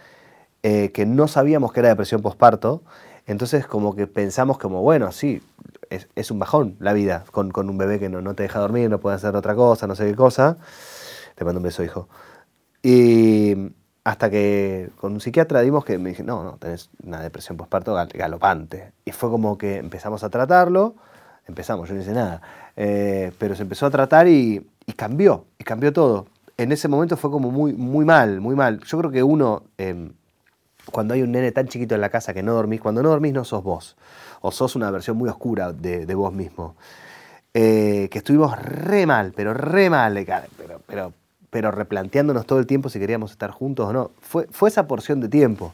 que 0.60 1.06
no 1.06 1.26
sabíamos 1.26 1.72
que 1.72 1.80
era 1.80 1.88
depresión 1.88 2.20
postparto. 2.20 2.82
Entonces 3.26 3.66
como 3.66 3.94
que 3.94 4.06
pensamos 4.06 4.58
como, 4.58 4.82
bueno, 4.82 5.12
sí, 5.12 5.42
es, 5.90 6.08
es 6.14 6.30
un 6.30 6.38
bajón 6.38 6.76
la 6.78 6.92
vida 6.92 7.24
con, 7.32 7.50
con 7.50 7.68
un 7.68 7.78
bebé 7.78 7.98
que 7.98 8.08
no, 8.08 8.20
no, 8.22 8.34
te 8.34 8.44
deja 8.44 8.60
dormir, 8.60 8.88
no 8.88 9.00
puede 9.00 9.16
hacer 9.16 9.34
otra 9.36 9.54
cosa, 9.54 9.86
no 9.86 9.94
sé 9.94 10.06
qué 10.06 10.14
cosa. 10.14 10.58
Te 11.34 11.44
mando 11.44 11.58
un 11.58 11.64
beso, 11.64 11.82
hijo. 11.82 12.08
Y 12.82 13.72
hasta 14.04 14.30
que 14.30 14.90
con 14.96 15.14
un 15.14 15.20
psiquiatra 15.20 15.60
dimos 15.60 15.84
que 15.84 15.98
me 15.98 16.10
dije, 16.10 16.22
no, 16.22 16.44
no, 16.44 16.52
tenés 16.58 16.90
una 17.02 17.20
depresión 17.20 17.56
postparto 17.56 17.94
gal 17.94 18.08
galopante. 18.14 18.92
Y 19.04 19.10
fue 19.10 19.28
como 19.28 19.58
que 19.58 19.78
empezamos 19.78 20.22
a 20.22 20.30
tratarlo, 20.30 20.94
empezamos, 21.46 21.88
yo 21.88 21.96
no 21.96 22.02
hice 22.02 22.12
nada, 22.12 22.40
eh, 22.76 23.32
pero 23.38 23.56
se 23.56 23.62
empezó 23.62 23.86
a 23.86 23.90
tratar 23.90 24.28
y, 24.28 24.64
y, 24.86 24.92
cambió, 24.92 25.46
y 25.58 25.64
cambió 25.64 25.92
todo. 25.92 26.26
En 26.56 26.70
ese 26.70 26.86
momento 26.86 27.16
fue 27.16 27.30
como 27.30 27.50
muy, 27.50 27.72
muy 27.72 28.04
mal, 28.04 28.40
muy 28.40 28.54
mal. 28.54 28.80
Yo 28.84 28.98
creo 28.98 29.10
que 29.10 29.24
uno, 29.24 29.64
eh, 29.78 30.10
cuando 30.90 31.14
hay 31.14 31.22
un 31.22 31.32
nene 31.32 31.52
tan 31.52 31.68
chiquito 31.68 31.94
en 31.94 32.00
la 32.00 32.08
casa 32.08 32.34
que 32.34 32.42
no 32.42 32.54
dormís, 32.54 32.80
cuando 32.80 33.02
no 33.02 33.08
dormís 33.10 33.32
no 33.32 33.44
sos 33.44 33.62
vos 33.62 33.96
o 34.40 34.52
sos 34.52 34.76
una 34.76 34.90
versión 34.90 35.16
muy 35.16 35.28
oscura 35.28 35.72
de, 35.72 36.14
vos 36.14 36.32
mismo. 36.32 36.76
Eh, 37.54 38.08
que 38.10 38.18
estuvimos 38.18 38.58
re 38.60 39.06
mal, 39.06 39.32
pero 39.34 39.54
re 39.54 39.88
mal, 39.88 40.24
pero, 40.86 41.12
pero, 41.50 41.70
replanteándonos 41.70 42.46
todo 42.46 42.58
el 42.58 42.66
tiempo 42.66 42.90
si 42.90 42.98
queríamos 42.98 43.30
estar 43.30 43.50
juntos 43.50 43.88
o 43.88 43.92
no. 43.92 44.10
Fue, 44.20 44.46
fue 44.50 44.68
esa 44.68 44.86
porción 44.86 45.20
de 45.20 45.28
tiempo. 45.28 45.72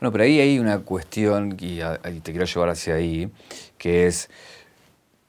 Bueno, 0.00 0.12
pero 0.12 0.24
ahí 0.24 0.38
hay 0.38 0.58
una 0.58 0.80
cuestión, 0.80 1.56
y, 1.58 1.80
y 1.80 2.20
te 2.20 2.32
quiero 2.32 2.44
llevar 2.44 2.68
hacia 2.68 2.94
ahí, 2.94 3.30
que 3.78 4.06
es 4.06 4.28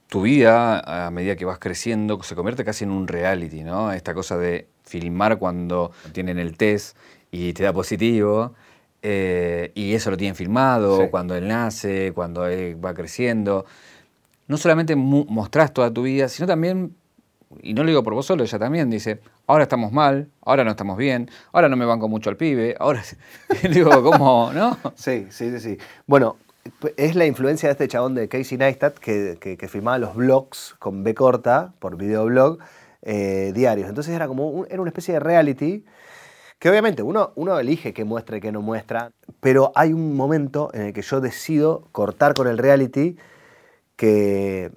tu 0.10 0.22
vida, 0.22 1.08
a 1.08 1.10
medida 1.12 1.36
que 1.36 1.46
vas 1.46 1.60
creciendo, 1.60 2.22
se 2.24 2.36
convierte 2.36 2.64
casi 2.64 2.84
en 2.84 2.92
un 2.92 3.08
reality, 3.08 3.64
¿no? 3.64 3.92
Esta 3.92 4.14
cosa 4.14 4.38
de 4.38 4.68
filmar 4.84 5.38
cuando 5.38 5.92
tienen 6.12 6.40
el 6.40 6.58
test 6.58 6.96
y 7.32 7.54
te 7.54 7.64
da 7.64 7.74
positivo, 7.74 8.54
eh, 9.08 9.72
y 9.76 9.94
eso 9.94 10.10
lo 10.10 10.18
tienen 10.18 10.34
filmado, 10.34 11.02
sí. 11.02 11.08
cuando 11.12 11.36
él 11.36 11.48
nace, 11.48 12.12
cuando 12.12 12.48
él 12.48 12.84
va 12.84 12.96
creciendo. 12.96 13.64
No 14.48 14.58
solamente 14.58 14.96
mostrás 14.96 15.72
toda 15.72 15.94
tu 15.94 16.02
vida, 16.02 16.28
sino 16.28 16.48
también, 16.48 16.96
y 17.62 17.76
no 17.76 17.84
lo 17.84 17.90
digo 17.90 18.02
por 18.02 18.16
vos 18.16 18.26
solo, 18.26 18.44
ella 18.44 18.58
también 18.58 18.90
dice, 18.90 19.22
ahora 19.46 19.64
estamos 19.64 19.92
mal, 19.92 20.32
ahora 20.42 20.64
no 20.64 20.72
estamos 20.72 20.98
bien, 20.98 21.30
ahora 21.52 21.70
no 21.70 21.76
me 21.76 21.86
banco 21.86 22.08
mucho 22.08 22.32
al 22.32 22.36
pibe, 22.36 22.76
ahora 22.80 23.04
digo, 23.72 23.92
¿cómo? 24.02 24.52
¿No? 24.52 24.76
Sí, 24.96 25.28
sí, 25.30 25.52
sí, 25.52 25.60
sí. 25.60 25.78
Bueno, 26.08 26.38
es 26.98 27.16
la 27.16 27.28
influencia 27.28 27.70
de 27.70 27.74
este 27.74 27.88
chabón 27.88 28.16
de 28.16 28.28
Casey 28.28 28.58
Neistat 28.58 28.98
que, 28.98 29.38
que, 29.40 29.56
que 29.56 29.68
filmaba 29.68 30.00
los 30.00 30.16
blogs 30.16 30.76
con 30.80 31.04
B 31.04 31.14
corta, 31.14 31.74
por 31.78 31.96
videoblog, 31.96 32.58
eh, 33.04 33.52
diarios. 33.54 33.88
Entonces 33.88 34.16
era 34.16 34.28
como 34.28 34.50
un, 34.50 34.68
era 34.68 34.82
una 34.82 34.90
especie 34.90 35.14
de 35.14 35.20
reality 35.20 35.86
que 36.66 36.72
obviamente 36.72 37.04
uno, 37.04 37.32
uno 37.36 37.60
elige 37.60 37.94
qué 37.94 38.06
muestra 38.06 38.38
y 38.38 38.42
qué 38.42 38.52
no 38.52 38.60
muestra, 38.60 39.12
pero 39.40 39.72
hay 39.76 39.94
un 39.94 40.16
momento 40.16 40.72
en 40.74 40.82
el 40.82 40.94
que 40.94 41.04
yo 41.04 41.22
decido 41.22 41.88
cortar 41.92 42.34
con 42.34 42.48
el 42.48 42.58
reality 42.58 43.18
que, 43.96 44.72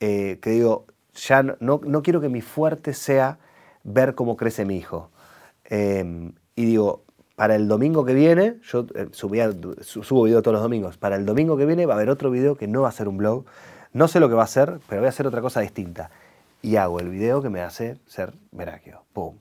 eh, 0.00 0.40
que 0.42 0.50
digo, 0.50 0.86
ya 1.14 1.44
no, 1.44 1.56
no, 1.60 2.02
quiero 2.02 2.20
que 2.20 2.28
mi 2.28 2.40
fuerte 2.40 2.92
sea 2.92 3.38
ver 3.84 4.16
cómo 4.16 4.36
crece 4.36 4.64
mi 4.64 4.78
hijo. 4.78 5.12
Eh, 5.66 6.32
y 6.56 6.64
digo, 6.64 7.04
para 7.36 7.54
el 7.54 7.68
domingo 7.68 8.04
que 8.04 8.12
viene, 8.12 8.58
yo 8.64 8.88
eh, 8.96 9.06
subía, 9.12 9.48
subo 9.82 10.24
video 10.24 10.42
todos 10.42 10.54
los 10.54 10.62
domingos, 10.64 10.96
para 10.96 11.14
el 11.14 11.24
domingo 11.24 11.56
que 11.56 11.66
viene 11.66 11.86
va 11.86 11.94
a 11.94 11.98
haber 11.98 12.10
otro 12.10 12.32
video 12.32 12.56
que 12.56 12.66
no 12.66 12.82
va 12.82 12.88
a 12.88 12.90
ser 12.92 13.06
un 13.06 13.18
blog, 13.18 13.44
no 13.92 14.08
sé 14.08 14.18
lo 14.18 14.28
que 14.28 14.34
va 14.34 14.42
a 14.42 14.48
ser, 14.48 14.80
pero 14.88 15.02
voy 15.02 15.06
a 15.06 15.10
hacer 15.10 15.28
otra 15.28 15.40
cosa 15.40 15.60
distinta. 15.60 16.10
Y 16.62 16.74
hago 16.74 16.98
el 16.98 17.10
video 17.10 17.42
que 17.42 17.48
me 17.48 17.60
hace 17.60 17.96
ser 18.06 18.32
Merakio. 18.50 19.04
¡Pum! 19.12 19.36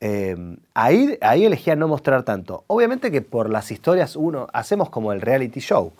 Eh, 0.00 0.36
ahí, 0.74 1.18
ahí 1.20 1.44
elegía 1.44 1.76
no 1.76 1.88
mostrar 1.88 2.22
tanto. 2.22 2.64
Obviamente 2.66 3.10
que 3.10 3.22
por 3.22 3.50
las 3.50 3.70
historias 3.70 4.16
uno 4.16 4.46
hacemos 4.52 4.90
como 4.90 5.12
el 5.12 5.20
reality 5.20 5.60
show. 5.60 5.92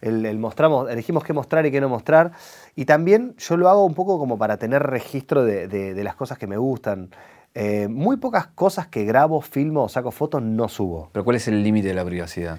El, 0.00 0.24
el, 0.24 0.38
mostramos, 0.38 0.90
elegimos 0.90 1.24
qué 1.24 1.32
mostrar 1.32 1.66
y 1.66 1.70
qué 1.70 1.80
no 1.80 1.88
mostrar. 1.88 2.32
Y 2.74 2.84
también 2.84 3.34
yo 3.36 3.56
lo 3.56 3.68
hago 3.68 3.84
un 3.84 3.94
poco 3.94 4.18
como 4.18 4.38
para 4.38 4.56
tener 4.56 4.82
registro 4.82 5.44
de, 5.44 5.68
de, 5.68 5.94
de 5.94 6.04
las 6.04 6.14
cosas 6.14 6.38
que 6.38 6.46
me 6.46 6.56
gustan. 6.56 7.10
Eh, 7.54 7.88
muy 7.88 8.16
pocas 8.16 8.46
cosas 8.46 8.86
que 8.86 9.04
grabo, 9.04 9.40
filmo 9.40 9.84
o 9.84 9.88
saco 9.88 10.10
fotos 10.10 10.40
no 10.42 10.68
subo. 10.68 11.10
¿Pero 11.12 11.24
cuál 11.24 11.36
es 11.36 11.48
el 11.48 11.62
límite 11.62 11.88
de 11.88 11.94
la 11.94 12.04
privacidad? 12.04 12.58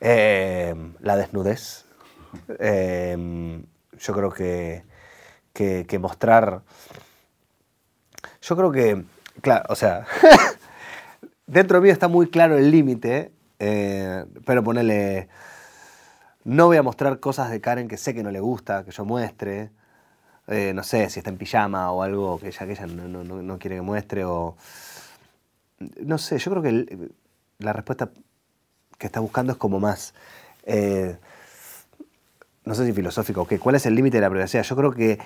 Eh, 0.00 0.74
la 1.00 1.16
desnudez. 1.16 1.84
Eh, 2.58 3.62
yo 3.98 4.12
creo 4.14 4.30
que, 4.30 4.82
que, 5.52 5.84
que 5.86 5.98
mostrar... 5.98 6.62
Yo 8.40 8.56
creo 8.56 8.72
que 8.72 9.04
Claro, 9.40 9.64
o 9.68 9.74
sea, 9.74 10.06
dentro 11.46 11.78
de 11.78 11.84
mí 11.84 11.90
está 11.90 12.08
muy 12.08 12.28
claro 12.28 12.56
el 12.56 12.70
límite, 12.70 13.32
eh, 13.58 14.24
pero 14.44 14.62
ponerle, 14.62 15.28
no 16.44 16.66
voy 16.66 16.76
a 16.76 16.82
mostrar 16.82 17.20
cosas 17.20 17.50
de 17.50 17.60
Karen 17.60 17.88
que 17.88 17.96
sé 17.96 18.14
que 18.14 18.22
no 18.22 18.30
le 18.30 18.40
gusta, 18.40 18.84
que 18.84 18.90
yo 18.90 19.04
muestre, 19.04 19.70
eh, 20.46 20.72
no 20.74 20.82
sé, 20.82 21.10
si 21.10 21.20
está 21.20 21.30
en 21.30 21.38
pijama 21.38 21.90
o 21.90 22.02
algo 22.02 22.38
que 22.38 22.48
ella, 22.48 22.66
que 22.66 22.72
ella 22.72 22.86
no, 22.86 23.08
no, 23.08 23.42
no, 23.42 23.58
quiere 23.58 23.76
que 23.76 23.82
muestre, 23.82 24.24
o 24.24 24.56
no 26.00 26.18
sé, 26.18 26.38
yo 26.38 26.50
creo 26.50 26.62
que 26.62 27.10
la 27.58 27.72
respuesta 27.72 28.10
que 28.98 29.06
está 29.06 29.20
buscando 29.20 29.52
es 29.52 29.58
como 29.58 29.80
más, 29.80 30.14
eh, 30.64 31.16
no 32.64 32.74
sé 32.74 32.86
si 32.86 32.92
filosófico, 32.92 33.46
que 33.46 33.58
¿cuál 33.58 33.74
es 33.74 33.86
el 33.86 33.94
límite 33.94 34.18
de 34.18 34.22
la 34.22 34.30
privacidad? 34.30 34.62
Yo 34.62 34.76
creo 34.76 34.92
que... 34.92 35.18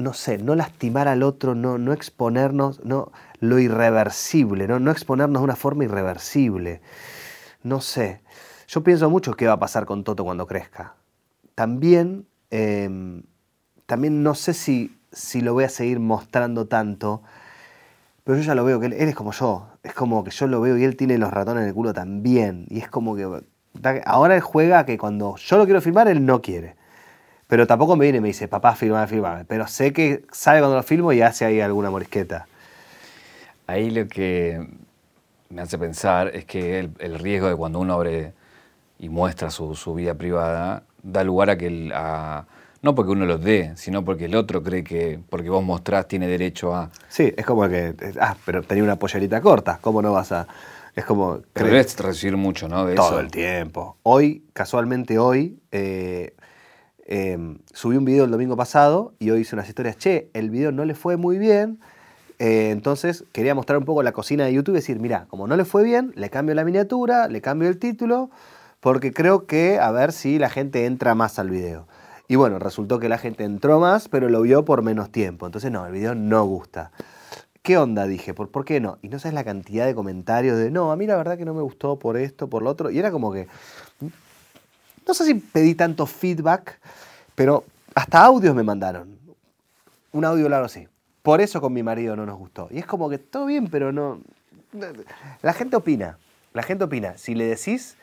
no 0.00 0.12
sé, 0.12 0.38
no 0.38 0.54
lastimar 0.54 1.08
al 1.08 1.22
otro, 1.22 1.54
no, 1.54 1.78
no 1.78 1.92
exponernos, 1.92 2.84
no, 2.84 3.12
lo 3.40 3.58
irreversible, 3.58 4.66
¿no? 4.66 4.78
no 4.80 4.90
exponernos 4.90 5.40
de 5.40 5.44
una 5.44 5.56
forma 5.56 5.84
irreversible. 5.84 6.80
No 7.62 7.80
sé. 7.80 8.22
Yo 8.68 8.82
pienso 8.82 9.10
mucho 9.10 9.34
qué 9.34 9.46
va 9.46 9.54
a 9.54 9.58
pasar 9.58 9.86
con 9.86 10.04
Toto 10.04 10.24
cuando 10.24 10.46
crezca. 10.46 10.94
También, 11.54 12.26
eh, 12.50 13.22
también 13.86 14.22
no 14.22 14.34
sé 14.34 14.54
si, 14.54 14.96
si 15.12 15.40
lo 15.40 15.54
voy 15.54 15.64
a 15.64 15.68
seguir 15.68 16.00
mostrando 16.00 16.66
tanto, 16.66 17.22
pero 18.24 18.38
yo 18.38 18.44
ya 18.44 18.54
lo 18.54 18.64
veo, 18.64 18.78
que 18.78 18.86
él, 18.86 18.92
él, 18.92 19.08
es 19.08 19.14
como 19.14 19.32
yo. 19.32 19.68
Es 19.82 19.92
como 19.94 20.22
que 20.22 20.30
yo 20.30 20.46
lo 20.46 20.60
veo 20.60 20.76
y 20.76 20.84
él 20.84 20.96
tiene 20.96 21.18
los 21.18 21.30
ratones 21.32 21.62
en 21.62 21.68
el 21.68 21.74
culo 21.74 21.92
también. 21.92 22.66
Y 22.68 22.78
es 22.78 22.88
como 22.88 23.16
que 23.16 23.26
ahora 24.04 24.36
él 24.36 24.40
juega 24.40 24.84
que 24.84 24.98
cuando 24.98 25.36
yo 25.36 25.58
lo 25.58 25.64
quiero 25.64 25.80
filmar, 25.80 26.08
él 26.08 26.24
no 26.24 26.40
quiere. 26.40 26.76
Pero 27.50 27.66
tampoco 27.66 27.96
me 27.96 28.04
viene 28.04 28.18
y 28.18 28.20
me 28.20 28.28
dice, 28.28 28.46
papá, 28.46 28.76
filmame, 28.76 29.08
filmame. 29.08 29.44
Pero 29.44 29.66
sé 29.66 29.92
que 29.92 30.22
sabe 30.30 30.60
cuando 30.60 30.76
lo 30.76 30.84
filmo 30.84 31.12
y 31.12 31.20
hace 31.20 31.44
ahí 31.44 31.60
alguna 31.60 31.90
morisqueta. 31.90 32.46
Ahí 33.66 33.90
lo 33.90 34.06
que 34.06 34.68
me 35.48 35.60
hace 35.60 35.76
pensar 35.76 36.28
es 36.28 36.44
que 36.44 36.78
el, 36.78 36.92
el 37.00 37.18
riesgo 37.18 37.48
de 37.48 37.56
cuando 37.56 37.80
uno 37.80 37.94
abre 37.94 38.32
y 39.00 39.08
muestra 39.08 39.50
su, 39.50 39.74
su, 39.74 39.94
vida 39.94 40.14
privada 40.14 40.84
da 41.02 41.24
lugar 41.24 41.50
a 41.50 41.58
que 41.58 41.66
el, 41.66 41.92
a, 41.92 42.46
no 42.82 42.94
porque 42.94 43.10
uno 43.10 43.26
los 43.26 43.42
dé, 43.42 43.72
sino 43.74 44.04
porque 44.04 44.26
el 44.26 44.36
otro 44.36 44.62
cree 44.62 44.84
que 44.84 45.18
porque 45.28 45.50
vos 45.50 45.64
mostrás 45.64 46.06
tiene 46.06 46.28
derecho 46.28 46.72
a... 46.72 46.90
Sí, 47.08 47.34
es 47.36 47.44
como 47.44 47.68
que, 47.68 47.96
ah, 48.20 48.36
pero 48.46 48.62
tenía 48.62 48.84
una 48.84 48.96
pollerita 48.96 49.40
corta, 49.40 49.80
¿cómo 49.80 50.00
no 50.02 50.12
vas 50.12 50.30
a...? 50.30 50.46
Es 50.94 51.04
como... 51.04 51.40
Pero 51.52 51.66
debes 51.66 51.98
recibir 51.98 52.36
mucho, 52.36 52.68
¿no? 52.68 52.86
De 52.86 52.94
todo 52.94 53.08
eso. 53.08 53.20
el 53.20 53.30
tiempo. 53.32 53.96
Hoy, 54.04 54.44
casualmente 54.52 55.18
hoy, 55.18 55.58
eh, 55.72 56.34
eh, 57.10 57.36
subí 57.74 57.96
un 57.96 58.04
video 58.06 58.24
el 58.24 58.30
domingo 58.30 58.56
pasado 58.56 59.12
y 59.18 59.30
hoy 59.30 59.40
hice 59.40 59.54
unas 59.54 59.68
historias, 59.68 59.98
che, 59.98 60.30
el 60.32 60.48
video 60.48 60.72
no 60.72 60.84
le 60.84 60.94
fue 60.94 61.16
muy 61.18 61.38
bien, 61.38 61.78
eh, 62.38 62.70
entonces 62.70 63.24
quería 63.32 63.54
mostrar 63.54 63.78
un 63.78 63.84
poco 63.84 64.02
la 64.02 64.12
cocina 64.12 64.46
de 64.46 64.54
YouTube 64.54 64.74
y 64.74 64.76
decir, 64.76 64.98
mira, 64.98 65.26
como 65.28 65.46
no 65.46 65.56
le 65.56 65.66
fue 65.66 65.84
bien, 65.84 66.12
le 66.14 66.30
cambio 66.30 66.54
la 66.54 66.64
miniatura, 66.64 67.28
le 67.28 67.42
cambio 67.42 67.68
el 67.68 67.78
título, 67.78 68.30
porque 68.80 69.12
creo 69.12 69.44
que 69.46 69.78
a 69.78 69.90
ver 69.90 70.12
si 70.12 70.38
la 70.38 70.48
gente 70.48 70.86
entra 70.86 71.14
más 71.14 71.38
al 71.38 71.50
video. 71.50 71.86
Y 72.28 72.36
bueno, 72.36 72.60
resultó 72.60 73.00
que 73.00 73.08
la 73.08 73.18
gente 73.18 73.44
entró 73.44 73.80
más, 73.80 74.08
pero 74.08 74.28
lo 74.28 74.40
vio 74.42 74.64
por 74.64 74.82
menos 74.82 75.10
tiempo. 75.10 75.46
Entonces, 75.46 75.72
no, 75.72 75.84
el 75.84 75.92
video 75.92 76.14
no 76.14 76.44
gusta. 76.44 76.92
¿Qué 77.62 77.76
onda? 77.76 78.06
Dije, 78.06 78.32
¿por, 78.32 78.50
¿por 78.50 78.64
qué 78.64 78.80
no? 78.80 78.98
Y 79.02 79.08
no 79.08 79.18
sabes 79.18 79.34
la 79.34 79.44
cantidad 79.44 79.84
de 79.84 79.94
comentarios 79.94 80.56
de, 80.56 80.70
no, 80.70 80.92
a 80.92 80.96
mí 80.96 81.06
la 81.06 81.16
verdad 81.16 81.36
que 81.36 81.44
no 81.44 81.52
me 81.52 81.60
gustó 81.60 81.98
por 81.98 82.16
esto, 82.16 82.48
por 82.48 82.62
lo 82.62 82.70
otro. 82.70 82.90
Y 82.90 82.98
era 82.98 83.10
como 83.10 83.32
que, 83.32 83.48
no 85.06 85.14
sé 85.14 85.24
si 85.24 85.34
pedí 85.34 85.74
tanto 85.74 86.06
feedback, 86.06 86.78
pero 87.34 87.64
hasta 87.94 88.22
audios 88.24 88.54
me 88.54 88.62
mandaron. 88.62 89.18
Un 90.12 90.24
audio 90.24 90.48
largo 90.48 90.66
así. 90.66 90.88
Por 91.22 91.40
eso 91.40 91.60
con 91.60 91.72
mi 91.72 91.82
marido 91.82 92.16
no 92.16 92.26
nos 92.26 92.38
gustó. 92.38 92.68
Y 92.70 92.78
es 92.78 92.86
como 92.86 93.08
que 93.10 93.18
todo 93.18 93.46
bien, 93.46 93.68
pero 93.68 93.92
no... 93.92 94.20
La 95.42 95.52
gente 95.52 95.76
opina. 95.76 96.18
La 96.52 96.62
gente 96.62 96.84
opina. 96.84 97.18
Si 97.18 97.34
le 97.34 97.44
decís 97.46 97.96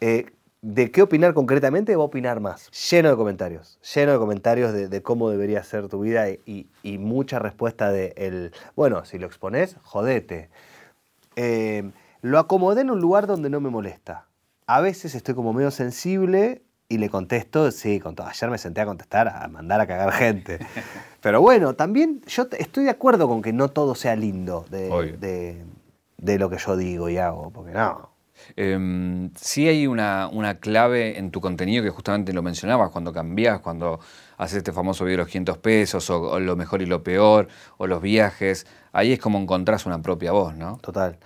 eh, 0.00 0.26
de 0.62 0.90
qué 0.90 1.02
opinar 1.02 1.34
concretamente, 1.34 1.94
va 1.96 2.02
a 2.02 2.06
opinar 2.06 2.40
más. 2.40 2.70
Lleno 2.90 3.10
de 3.10 3.16
comentarios. 3.16 3.78
Lleno 3.94 4.12
de 4.12 4.18
comentarios 4.18 4.72
de, 4.72 5.02
cómo 5.02 5.28
debería 5.30 5.62
ser 5.62 5.88
tu 5.88 6.00
vida 6.00 6.30
y, 6.30 6.40
y- 6.46 6.66
y 6.82 6.98
mucha 6.98 7.38
respuesta 7.38 7.90
de 7.90 8.14
el, 8.16 8.52
bueno, 8.76 9.04
si 9.04 9.18
lo 9.18 9.26
expones, 9.26 9.76
jodete. 9.82 10.48
Eh, 11.36 11.90
lo 12.22 12.38
acomodé 12.38 12.80
en 12.80 12.90
un 12.90 13.00
lugar 13.00 13.26
donde 13.26 13.50
no 13.50 13.60
me 13.60 13.70
molesta. 13.70 14.26
A 14.70 14.82
veces 14.82 15.14
estoy 15.14 15.34
como 15.34 15.54
medio 15.54 15.70
sensible 15.70 16.62
y 16.90 16.98
le 16.98 17.08
contesto, 17.08 17.70
sí, 17.70 18.00
con 18.00 18.14
todo. 18.14 18.26
ayer 18.26 18.50
me 18.50 18.58
senté 18.58 18.82
a 18.82 18.86
contestar, 18.86 19.26
a 19.28 19.48
mandar 19.48 19.80
a 19.80 19.86
cagar 19.86 20.12
gente. 20.12 20.58
Pero 21.22 21.40
bueno, 21.40 21.74
también 21.74 22.20
yo 22.26 22.46
estoy 22.58 22.84
de 22.84 22.90
acuerdo 22.90 23.28
con 23.28 23.40
que 23.40 23.54
no 23.54 23.68
todo 23.70 23.94
sea 23.94 24.14
lindo 24.14 24.66
de, 24.70 24.90
Obvio. 24.90 25.16
de- 25.18 25.64
de 26.18 26.38
lo 26.38 26.50
que 26.50 26.58
yo 26.58 26.76
digo 26.76 27.08
y 27.08 27.16
hago, 27.16 27.50
porque 27.50 27.72
no. 27.72 28.10
Eh, 28.56 29.30
sí 29.36 29.68
hay 29.68 29.86
una, 29.86 30.28
una 30.30 30.58
clave 30.60 31.18
en 31.18 31.30
tu 31.30 31.40
contenido 31.40 31.82
que 31.82 31.90
justamente 31.90 32.34
lo 32.34 32.42
mencionabas, 32.42 32.90
cuando 32.90 33.10
cambias, 33.12 33.60
cuando 33.60 34.00
haces 34.36 34.58
este 34.58 34.72
famoso 34.72 35.04
video 35.04 35.18
de 35.18 35.22
los 35.24 35.28
500 35.28 35.58
pesos, 35.58 36.10
o, 36.10 36.20
o 36.32 36.40
lo 36.40 36.56
mejor 36.56 36.82
y 36.82 36.86
lo 36.86 37.02
peor, 37.02 37.48
o 37.78 37.86
los 37.86 38.02
viajes, 38.02 38.66
ahí 38.92 39.12
es 39.12 39.18
como 39.18 39.38
encontrás 39.38 39.86
una 39.86 40.02
propia 40.02 40.32
voz, 40.32 40.54
¿no? 40.56 40.76
Total. 40.78 41.16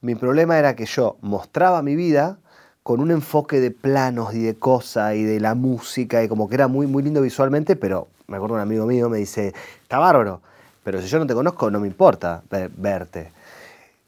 Mi 0.00 0.14
problema 0.14 0.58
era 0.58 0.74
que 0.76 0.86
yo 0.86 1.18
mostraba 1.20 1.82
mi 1.82 1.94
vida 1.94 2.38
con 2.82 3.00
un 3.00 3.10
enfoque 3.10 3.60
de 3.60 3.70
planos 3.70 4.34
y 4.34 4.42
de 4.42 4.56
cosas 4.56 5.14
y 5.14 5.22
de 5.24 5.40
la 5.40 5.54
música 5.54 6.22
y 6.24 6.28
como 6.28 6.48
que 6.48 6.54
era 6.56 6.68
muy, 6.68 6.86
muy 6.86 7.02
lindo 7.02 7.20
visualmente, 7.22 7.76
pero 7.76 8.08
me 8.26 8.36
acuerdo 8.36 8.54
un 8.56 8.60
amigo 8.62 8.86
mío 8.86 9.08
me 9.08 9.18
dice, 9.18 9.52
está 9.82 9.98
bárbaro, 9.98 10.40
pero 10.82 11.00
si 11.00 11.08
yo 11.08 11.18
no 11.18 11.26
te 11.26 11.34
conozco 11.34 11.70
no 11.70 11.80
me 11.80 11.86
importa 11.88 12.42
ve- 12.50 12.70
verte. 12.76 13.32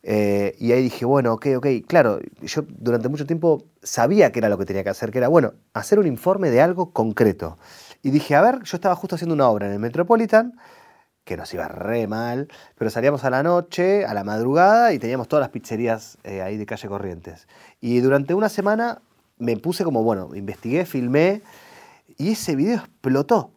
Eh, 0.04 0.56
y 0.58 0.72
ahí 0.72 0.82
dije, 0.82 1.04
bueno, 1.04 1.32
ok, 1.34 1.46
ok, 1.58 1.66
claro, 1.86 2.18
yo 2.42 2.62
durante 2.68 3.08
mucho 3.08 3.26
tiempo 3.26 3.64
sabía 3.82 4.32
que 4.32 4.40
era 4.40 4.48
lo 4.48 4.58
que 4.58 4.64
tenía 4.64 4.82
que 4.82 4.90
hacer, 4.90 5.12
que 5.12 5.18
era, 5.18 5.28
bueno, 5.28 5.52
hacer 5.74 5.98
un 6.00 6.06
informe 6.08 6.50
de 6.50 6.60
algo 6.60 6.90
concreto. 6.92 7.56
Y 8.02 8.10
dije, 8.10 8.34
a 8.34 8.40
ver, 8.42 8.62
yo 8.64 8.76
estaba 8.76 8.96
justo 8.96 9.14
haciendo 9.14 9.34
una 9.34 9.48
obra 9.48 9.66
en 9.68 9.74
el 9.74 9.78
Metropolitan, 9.78 10.54
que 11.24 11.36
nos 11.36 11.52
iba 11.54 11.68
re 11.68 12.06
mal, 12.06 12.48
pero 12.76 12.90
salíamos 12.90 13.24
a 13.24 13.30
la 13.30 13.42
noche, 13.42 14.04
a 14.04 14.14
la 14.14 14.24
madrugada, 14.24 14.92
y 14.92 14.98
teníamos 14.98 15.28
todas 15.28 15.42
las 15.42 15.50
pizzerías 15.50 16.18
eh, 16.24 16.42
ahí 16.42 16.56
de 16.56 16.66
calle 16.66 16.88
Corrientes. 16.88 17.46
Y 17.80 18.00
durante 18.00 18.34
una 18.34 18.48
semana 18.48 19.00
me 19.38 19.56
puse 19.56 19.84
como, 19.84 20.02
bueno, 20.02 20.34
investigué, 20.34 20.84
filmé, 20.84 21.42
y 22.18 22.32
ese 22.32 22.56
video 22.56 22.76
explotó. 22.76 23.50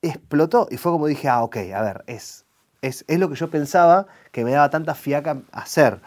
Explotó. 0.00 0.68
Y 0.70 0.76
fue 0.76 0.92
como 0.92 1.06
dije, 1.06 1.28
ah, 1.28 1.42
ok, 1.42 1.56
a 1.74 1.82
ver, 1.82 2.04
es, 2.06 2.44
es, 2.82 3.04
es 3.08 3.18
lo 3.18 3.28
que 3.28 3.36
yo 3.36 3.50
pensaba 3.50 4.06
que 4.30 4.44
me 4.44 4.52
daba 4.52 4.70
tanta 4.70 4.94
fiaca 4.94 5.42
hacer. 5.52 6.00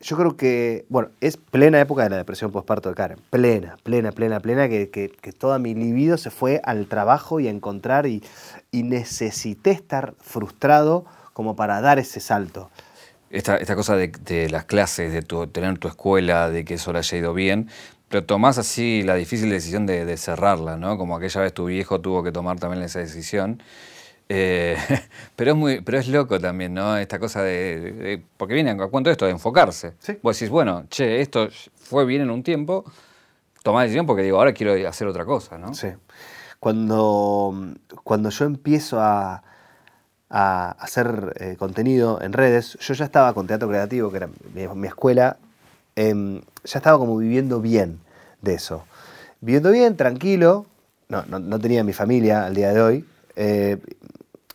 Yo 0.00 0.16
creo 0.16 0.36
que, 0.36 0.84
bueno, 0.88 1.10
es 1.20 1.36
plena 1.36 1.80
época 1.80 2.02
de 2.02 2.10
la 2.10 2.16
depresión 2.16 2.50
postparto 2.50 2.88
de 2.88 2.96
Karen. 2.96 3.18
Plena, 3.30 3.76
plena, 3.84 4.10
plena, 4.10 4.40
plena, 4.40 4.68
que, 4.68 4.90
que, 4.90 5.10
que 5.10 5.32
toda 5.32 5.60
mi 5.60 5.74
libido 5.74 6.16
se 6.16 6.30
fue 6.30 6.60
al 6.64 6.88
trabajo 6.88 7.38
y 7.38 7.46
a 7.46 7.50
encontrar 7.50 8.06
y, 8.06 8.24
y 8.72 8.82
necesité 8.82 9.70
estar 9.70 10.14
frustrado 10.18 11.04
como 11.34 11.54
para 11.54 11.80
dar 11.80 11.98
ese 11.98 12.18
salto. 12.20 12.70
Esta, 13.30 13.56
esta 13.56 13.76
cosa 13.76 13.96
de, 13.96 14.08
de 14.08 14.50
las 14.50 14.64
clases, 14.64 15.12
de 15.12 15.22
tu- 15.22 15.46
tener 15.46 15.78
tu 15.78 15.88
escuela, 15.88 16.50
de 16.50 16.64
que 16.64 16.74
eso 16.74 16.92
le 16.92 16.98
haya 16.98 17.18
ido 17.18 17.32
bien, 17.34 17.68
pero 18.08 18.24
tomás 18.24 18.58
así 18.58 19.02
la 19.02 19.14
difícil 19.14 19.48
decisión 19.50 19.86
de, 19.86 20.04
de 20.04 20.16
cerrarla, 20.16 20.76
¿no? 20.76 20.98
Como 20.98 21.16
aquella 21.16 21.40
vez 21.42 21.52
tu 21.54 21.66
viejo 21.66 22.00
tuvo 22.00 22.22
que 22.22 22.32
tomar 22.32 22.58
también 22.58 22.82
esa 22.82 22.98
decisión. 22.98 23.62
Eh, 24.28 24.76
pero, 25.36 25.52
es 25.52 25.56
muy, 25.56 25.80
pero 25.82 25.98
es 25.98 26.08
loco 26.08 26.38
también, 26.40 26.74
¿no? 26.74 26.96
Esta 26.96 27.18
cosa 27.18 27.42
de, 27.42 27.80
de- 27.80 27.92
de- 27.92 28.22
Porque 28.36 28.54
viene 28.54 28.70
a 28.70 28.76
cuento 28.88 29.10
esto, 29.10 29.24
de 29.26 29.32
enfocarse. 29.32 29.94
Sí. 29.98 30.18
Vos 30.22 30.38
decís, 30.38 30.50
bueno, 30.50 30.86
che, 30.90 31.20
esto 31.20 31.48
fue 31.76 32.04
bien 32.04 32.22
en 32.22 32.30
un 32.30 32.42
tiempo, 32.42 32.84
tomá 33.62 33.80
la 33.80 33.84
decisión 33.84 34.06
porque 34.06 34.22
digo, 34.22 34.38
ahora 34.38 34.52
quiero 34.52 34.74
hacer 34.88 35.06
otra 35.08 35.24
cosa, 35.24 35.56
¿no? 35.58 35.72
Sí. 35.74 35.88
Cuando, 36.62 37.52
cuando 38.04 38.30
yo 38.30 38.44
empiezo 38.44 39.00
a, 39.00 39.42
a 40.30 40.70
hacer 40.78 41.34
eh, 41.40 41.56
contenido 41.58 42.20
en 42.22 42.32
redes, 42.32 42.78
yo 42.78 42.94
ya 42.94 43.04
estaba 43.04 43.32
con 43.34 43.48
teatro 43.48 43.66
creativo, 43.66 44.12
que 44.12 44.18
era 44.18 44.28
mi, 44.54 44.68
mi 44.76 44.86
escuela, 44.86 45.38
em, 45.96 46.40
ya 46.62 46.78
estaba 46.78 46.98
como 46.98 47.16
viviendo 47.16 47.60
bien 47.60 47.98
de 48.42 48.54
eso. 48.54 48.84
Viviendo 49.40 49.72
bien, 49.72 49.96
tranquilo, 49.96 50.66
no, 51.08 51.24
no, 51.26 51.40
no 51.40 51.58
tenía 51.58 51.82
mi 51.82 51.92
familia 51.92 52.46
al 52.46 52.54
día 52.54 52.72
de 52.72 52.80
hoy, 52.80 53.04
eh, 53.34 53.78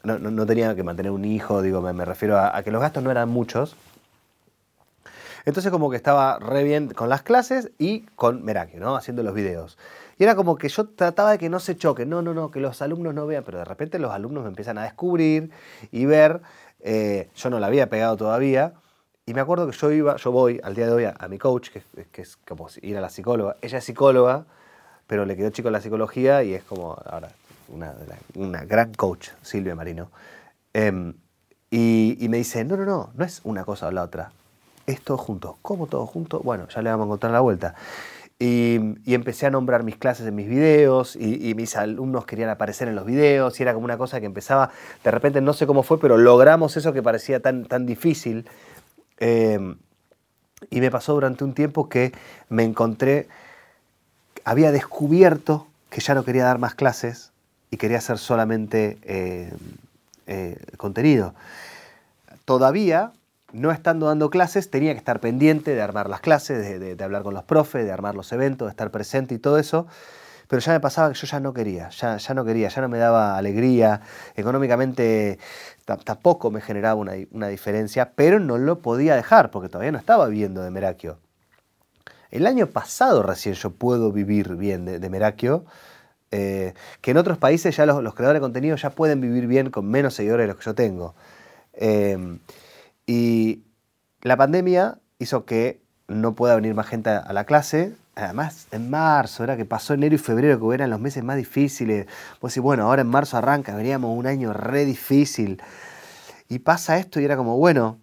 no, 0.04 0.18
no- 0.18 0.46
tenía 0.46 0.74
que 0.78 0.84
mantener 0.84 1.12
un 1.12 1.26
hijo, 1.26 1.62
digo, 1.62 1.82
me, 1.82 2.06
refiero 2.06 2.40
a, 2.40 2.64
que 2.64 2.72
los 2.72 2.80
gastos 2.82 3.04
no 3.04 3.12
eran 3.12 3.28
muchos. 3.28 3.76
Entonces 5.44 5.72
como 5.74 5.90
que 5.90 5.98
estaba 5.98 6.40
re 6.40 6.64
bien 6.64 6.88
con 6.88 7.10
las 7.10 7.22
clases 7.22 7.72
y 7.78 8.04
con 8.16 8.46
Merakio, 8.46 8.80
¿no? 8.80 8.96
Haciendo 8.96 9.24
los 9.24 9.34
videos. 9.34 9.78
Y 10.18 10.24
era 10.24 10.36
como 10.36 10.58
que 10.58 10.70
yo 10.70 10.88
trataba 10.88 11.32
de 11.32 11.38
que 11.38 11.50
no 11.50 11.60
se 11.60 11.76
choquen, 11.76 12.10
no, 12.10 12.22
no, 12.22 12.34
no, 12.34 12.50
que 12.50 12.60
los 12.60 12.82
alumnos 12.82 13.14
no 13.14 13.28
vean, 13.28 13.44
pero 13.44 13.60
de 13.60 13.66
repente 13.66 14.00
los 14.00 14.12
alumnos 14.12 14.44
me 14.44 14.50
empiezan 14.50 14.78
a 14.78 14.84
descubrir 14.84 15.52
y 15.92 16.06
ver, 16.06 16.42
eh, 16.80 17.30
yo 17.36 17.50
no 17.50 17.60
la 17.60 17.68
había 17.68 17.90
pegado 17.90 18.18
todavía, 18.18 18.74
y 19.26 19.34
me 19.34 19.42
acuerdo 19.42 19.70
que 19.70 19.78
yo 19.78 19.92
iba, 19.92 20.16
yo 20.16 20.32
voy 20.32 20.60
al 20.64 20.74
día 20.74 20.88
de 20.88 20.94
hoy 20.94 21.04
a, 21.04 21.16
a 21.20 21.28
mi 21.28 21.38
coach, 21.38 21.70
que, 21.70 21.84
que 22.12 22.22
es 22.22 22.38
como 22.38 22.68
ir 22.82 22.98
a 22.98 23.02
la 23.02 23.10
psicóloga, 23.10 23.58
ella 23.62 23.78
es 23.78 23.84
psicóloga, 23.84 24.46
pero 25.06 25.26
le 25.26 25.36
quedó 25.36 25.50
chico 25.52 25.70
la 25.70 25.82
psicología 25.82 26.44
y 26.44 26.54
es 26.54 26.64
como 26.64 26.94
ahora 27.06 27.30
una, 27.70 27.94
una 28.36 28.66
gran 28.66 28.94
coach, 28.94 29.30
Silvia 29.42 29.76
Marino. 29.76 30.10
Em, 30.74 31.14
y, 31.70 32.18
y 32.20 32.30
me 32.30 32.38
dice, 32.38 32.64
no, 32.64 32.78
no, 32.78 32.86
no, 32.86 33.10
no 33.14 33.26
es 33.26 33.42
una 33.44 33.66
cosa 33.66 33.88
o 33.88 33.92
la 33.92 34.04
otra, 34.04 34.32
es 34.86 35.02
todo 35.02 35.18
junto. 35.18 35.58
¿Cómo 35.62 35.88
todo 35.88 36.06
junto? 36.06 36.40
Bueno, 36.40 36.68
ya 36.70 36.82
le 36.82 36.90
vamos 36.90 37.06
a 37.06 37.08
encontrar 37.08 37.32
la 37.32 37.42
vuelta. 37.42 37.76
Y, 38.40 38.80
empecé 39.06 39.48
a 39.48 39.50
nombrar 39.50 39.84
mis 39.84 39.98
clases 39.98 40.28
en 40.28 40.36
mis 40.36 40.48
videos 40.48 41.16
y, 41.16 41.56
mis 41.56 41.76
alumnos 41.76 42.26
querían 42.26 42.50
aparecer 42.50 42.88
en 42.88 42.96
los 42.96 43.06
videos 43.06 43.60
y 43.60 43.64
era 43.64 43.74
como 43.74 43.86
una 43.86 43.98
cosa 43.98 44.20
que 44.20 44.28
empezaba, 44.28 44.72
de 45.04 45.12
repente 45.12 45.42
no 45.42 45.54
sé 45.54 45.66
cómo 45.66 45.82
fue, 45.82 46.00
pero 46.00 46.18
logramos 46.18 46.78
eso 46.78 46.94
que 46.94 47.02
parecía 47.02 47.40
tan, 47.42 47.66
tan 47.66 47.86
difícil. 47.86 48.48
Eh, 49.20 49.76
y 50.70 50.82
me 50.82 50.92
pasó 50.92 51.14
durante 51.14 51.44
un 51.44 51.54
tiempo 51.54 51.90
que 51.90 52.14
me 52.50 52.64
encontré, 52.64 53.28
había 54.44 54.72
descubierto 54.72 55.68
que 55.90 56.02
ya 56.02 56.16
no 56.16 56.24
quería 56.24 56.46
dar 56.46 56.58
más 56.58 56.76
clases 56.76 57.32
y 57.72 57.78
quería 57.78 57.98
hacer 57.98 58.18
solamente 58.18 58.98
eh, 59.04 59.54
eh, 60.26 60.58
contenido. 60.78 61.34
Todavía, 62.46 63.12
no 63.54 63.72
estando 63.72 64.08
dando 64.08 64.30
clases, 64.30 64.70
tenía 64.70 64.92
que 64.94 64.98
estar 64.98 65.20
pendiente 65.20 65.74
de 65.74 65.82
armar 65.82 66.10
las 66.10 66.20
clases, 66.22 66.80
de, 66.80 67.04
hablar 67.04 67.24
con 67.24 67.34
los 67.34 67.44
profes, 67.44 67.86
de 67.86 67.92
armar 67.92 68.16
los 68.16 68.32
eventos, 68.32 68.68
de 68.68 68.72
estar 68.72 68.92
presente 68.92 69.36
y 69.36 69.40
todo 69.40 69.58
eso. 69.58 69.88
Pero 70.48 70.62
ya 70.62 70.72
me 70.74 70.80
pasaba 70.80 71.10
que 71.12 71.16
yo 71.20 71.28
ya 71.28 71.40
no 71.42 71.54
quería, 71.54 71.90
ya, 71.90 72.18
ya 72.18 72.34
no 72.34 72.46
quería, 72.46 72.70
ya 72.70 72.82
no 72.82 72.88
me 72.90 72.98
daba 72.98 73.38
alegría. 73.38 74.02
Económicamente 74.36 75.40
ta- 75.86 75.98
tampoco 75.98 76.52
me 76.52 76.62
generaba 76.62 76.96
una, 76.96 77.14
di- 77.14 77.28
una 77.32 77.48
diferencia, 77.50 78.12
pero 78.16 78.40
no 78.40 78.58
lo 78.58 78.80
podía 78.80 79.16
dejar 79.16 79.52
porque 79.52 79.68
todavía 79.70 79.92
no 79.92 79.98
estaba 79.98 80.28
viviendo 80.28 80.62
de 80.64 80.72
Merakio. 80.72 81.20
El 82.32 82.46
año 82.48 82.68
pasado 82.68 83.24
recién 83.24 83.56
yo 83.56 83.72
puedo 83.72 84.12
vivir 84.12 84.56
bien 84.56 84.86
de, 84.86 85.00
de 85.00 85.10
Merakio, 85.10 85.66
eh, 86.32 86.74
que 87.02 87.12
en 87.12 87.18
otros 87.18 87.38
países 87.38 87.76
ya 87.76 87.86
los, 87.86 88.04
los 88.04 88.14
creadores 88.16 88.40
de 88.42 88.46
contenido 88.46 88.76
ya 88.78 88.90
pueden 88.90 89.22
vivir 89.22 89.48
bien 89.48 89.70
con 89.70 89.86
menos 89.90 90.14
seguidores 90.14 90.44
de 90.44 90.48
los 90.48 90.58
que 90.58 90.66
yo 90.66 90.76
tengo. 90.76 91.16
Eh, 91.74 92.38
y 93.08 93.64
la 94.22 94.38
pandemia 94.38 95.00
hizo 95.18 95.46
que 95.46 95.82
no 96.08 96.36
pueda 96.36 96.56
venir 96.56 96.76
más 96.76 96.88
gente 96.88 97.10
a, 97.10 97.34
la 97.34 97.46
clase 97.46 97.96
además 98.16 98.68
en 98.72 98.90
marzo, 98.90 99.44
era 99.44 99.58
que 99.58 99.66
pasó 99.66 99.94
enero 99.94 100.16
y 100.16 100.18
febrero, 100.18 100.60
que 100.60 100.76
eran 100.76 100.90
los 100.90 101.00
meses 101.00 101.24
más 101.24 101.38
difíciles. 101.38 102.08
Vos 102.42 102.52
decís, 102.52 102.64
bueno, 102.64 102.84
ahora 102.84 103.04
en 103.04 103.08
marzo 103.08 103.38
arranca, 103.38 103.76
veníamos 103.76 104.18
un 104.18 104.26
año 104.26 104.54
re 104.54 104.86
difícil. 104.86 105.62
Y 106.50 106.60
pasa 106.60 106.98
esto 106.98 107.20
y 107.20 107.26
era 107.26 107.38
como, 107.38 107.58
bueno, 107.58 108.00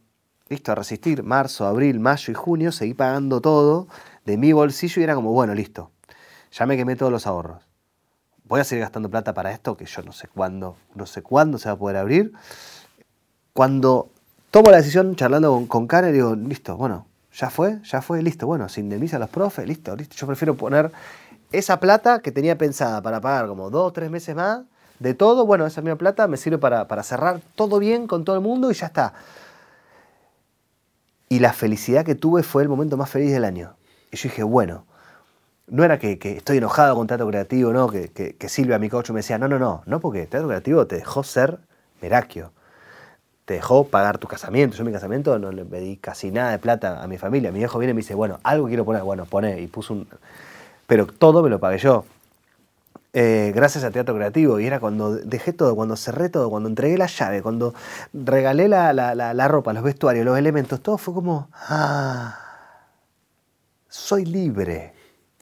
listo, 0.49 0.73
a 0.73 0.77
resistir, 0.77 1.23
marzo, 1.23 1.67
abril, 1.67 1.99
mayo 2.01 2.31
y 2.31 2.35
junio, 2.35 2.73
seguí 2.73 2.95
pagando 2.95 3.41
todo 3.41 3.89
de 4.25 4.37
mi 4.37 4.53
bolsillo 4.53 5.01
y 5.01 5.05
era 5.05 5.15
como, 5.15 5.33
bueno, 5.33 5.55
listo, 5.55 5.91
ya 6.53 6.67
me 6.67 6.77
quemé 6.77 6.97
todos 6.97 7.11
los 7.11 7.27
ahorros. 7.27 7.63
Voy 8.45 8.61
a 8.61 8.65
seguir 8.65 8.83
gastando 8.83 9.11
plata 9.11 9.35
para 9.35 9.51
esto, 9.51 9.77
que 9.77 9.87
yo 9.87 10.03
no 10.03 10.13
sé 10.13 10.29
cuándo, 10.29 10.77
no 10.95 11.07
sé 11.07 11.23
cuándo 11.23 11.59
se 11.59 11.69
va 11.69 11.75
a 11.75 11.79
poder 11.79 11.97
abrir. 11.97 12.33
Cuando 13.53 14.11
tomo 14.55 14.71
la 14.71 14.77
decisión 14.77 15.17
charlando 15.17 15.51
con, 15.51 15.67
con 15.67 15.87
Karen, 15.89 16.13
digo, 16.13 16.37
listo, 16.37 16.77
bueno, 16.77 17.09
ya 17.33 17.51
fue, 17.51 17.81
ya 17.83 18.01
fue, 18.01 18.23
listo, 18.23 18.47
bueno, 18.47 18.69
se 18.69 18.79
indemniza 18.79 19.17
a 19.17 19.19
los 19.19 19.29
profes, 19.29 19.67
listo, 19.67 19.97
listo. 19.97 20.15
Yo 20.15 20.29
prefiero 20.29 20.55
poner 20.55 20.93
esa 21.51 21.81
plata 21.81 22.21
que 22.21 22.31
tenía 22.31 22.57
pensada 22.57 23.03
para 23.03 23.21
pagar 23.21 23.49
como 23.49 23.69
dos 23.69 23.89
o 23.89 23.93
tres 23.93 24.13
meses 24.13 24.37
más 24.37 24.61
de 25.01 25.13
todo, 25.13 25.45
bueno, 25.45 25.67
esa 25.67 25.81
misma 25.81 25.99
plata 25.99 26.29
me 26.29 26.37
sirve 26.37 26.59
para, 26.59 26.87
para 26.87 27.03
cerrar 27.03 27.41
todo 27.57 27.81
bien 27.81 28.07
con 28.07 28.25
todo 28.25 28.37
el 28.37 28.43
mundo 28.43 28.71
y 28.71 28.75
ya 28.75 28.87
está. 28.87 29.15
Y 31.29 31.41
la 31.41 31.53
felicidad 31.53 32.05
que 32.05 32.15
tuve 32.15 32.45
fue 32.45 32.63
el 32.63 32.69
momento 32.69 32.97
más 32.97 33.11
feliz 33.11 33.33
del 33.33 33.45
año. 33.45 33.75
Y 34.13 34.17
yo 34.19 34.29
dije, 34.29 34.45
bueno, 34.45 34.87
no 35.67 35.83
era 35.83 35.99
que, 35.99 36.21
que 36.21 36.37
estoy 36.37 36.59
enojado 36.59 36.95
con 36.95 37.09
Teatro 37.09 37.27
Creativo, 37.27 37.73
¿no? 37.73 37.89
Que, 37.89 38.13
que, 38.13 38.37
que 38.37 38.49
Silvia, 38.49 38.79
mi 38.79 38.89
coach, 38.89 39.11
me 39.11 39.17
decía, 39.17 39.37
no, 39.37 39.49
no, 39.49 39.59
no, 39.59 39.83
no, 39.85 39.99
porque 39.99 40.29
Teatro 40.29 40.47
Creativo 40.47 40.87
te 40.87 40.95
dejó 40.95 41.25
ser 41.25 41.59
Merakio. 42.01 42.53
Te 43.45 43.55
dejó 43.55 43.85
pagar 43.89 44.19
tu 44.19 44.27
casamiento. 44.27 44.77
Yo 44.77 44.85
mi 44.85 44.93
casamiento 44.93 45.39
no 45.39 45.53
le 45.53 45.65
pedí 45.65 45.97
casi 45.97 46.31
nada 46.31 46.51
de 46.51 46.59
plata 46.59 47.03
a 47.03 47.07
mi 47.07 47.19
familia. 47.19 47.53
Mi 47.53 47.59
viejo 47.59 47.79
viene 47.79 47.91
y 47.91 47.95
me 47.95 48.01
dice, 48.01 48.15
bueno, 48.15 48.41
algo 48.43 48.69
quiero 48.69 48.85
poner. 48.85 49.03
Bueno, 49.03 49.27
pone. 49.27 49.61
Y 49.61 49.67
puso 49.67 49.95
un... 49.95 50.09
Pero 50.87 51.07
todo 51.07 51.43
me 51.43 51.51
lo 51.51 51.59
pagué 51.59 51.79
yo. 51.79 52.05
Eh, 53.17 53.53
gracias 53.55 53.85
a 53.85 53.93
Teatro 53.93 54.15
Creativo. 54.17 54.59
Y 54.59 54.67
era 54.67 54.81
cuando 54.81 55.15
dejé 55.15 55.53
todo, 55.53 55.77
cuando 55.77 55.97
cerré 55.97 56.29
todo, 56.29 56.51
cuando 56.51 56.69
entregué 56.69 56.99
la 56.99 57.07
llave, 57.07 57.43
cuando 57.43 57.73
regalé 58.13 58.69
la, 58.69 58.93
la, 58.93 59.15
la, 59.15 59.49
ropa, 59.49 59.73
los 59.73 59.85
vestuarios, 59.85 60.25
los 60.25 60.37
elementos, 60.37 60.81
todo 60.81 60.99
fue 60.99 61.15
como, 61.15 61.49
ah, 61.53 62.39
soy 63.89 64.25
libre. 64.25 64.93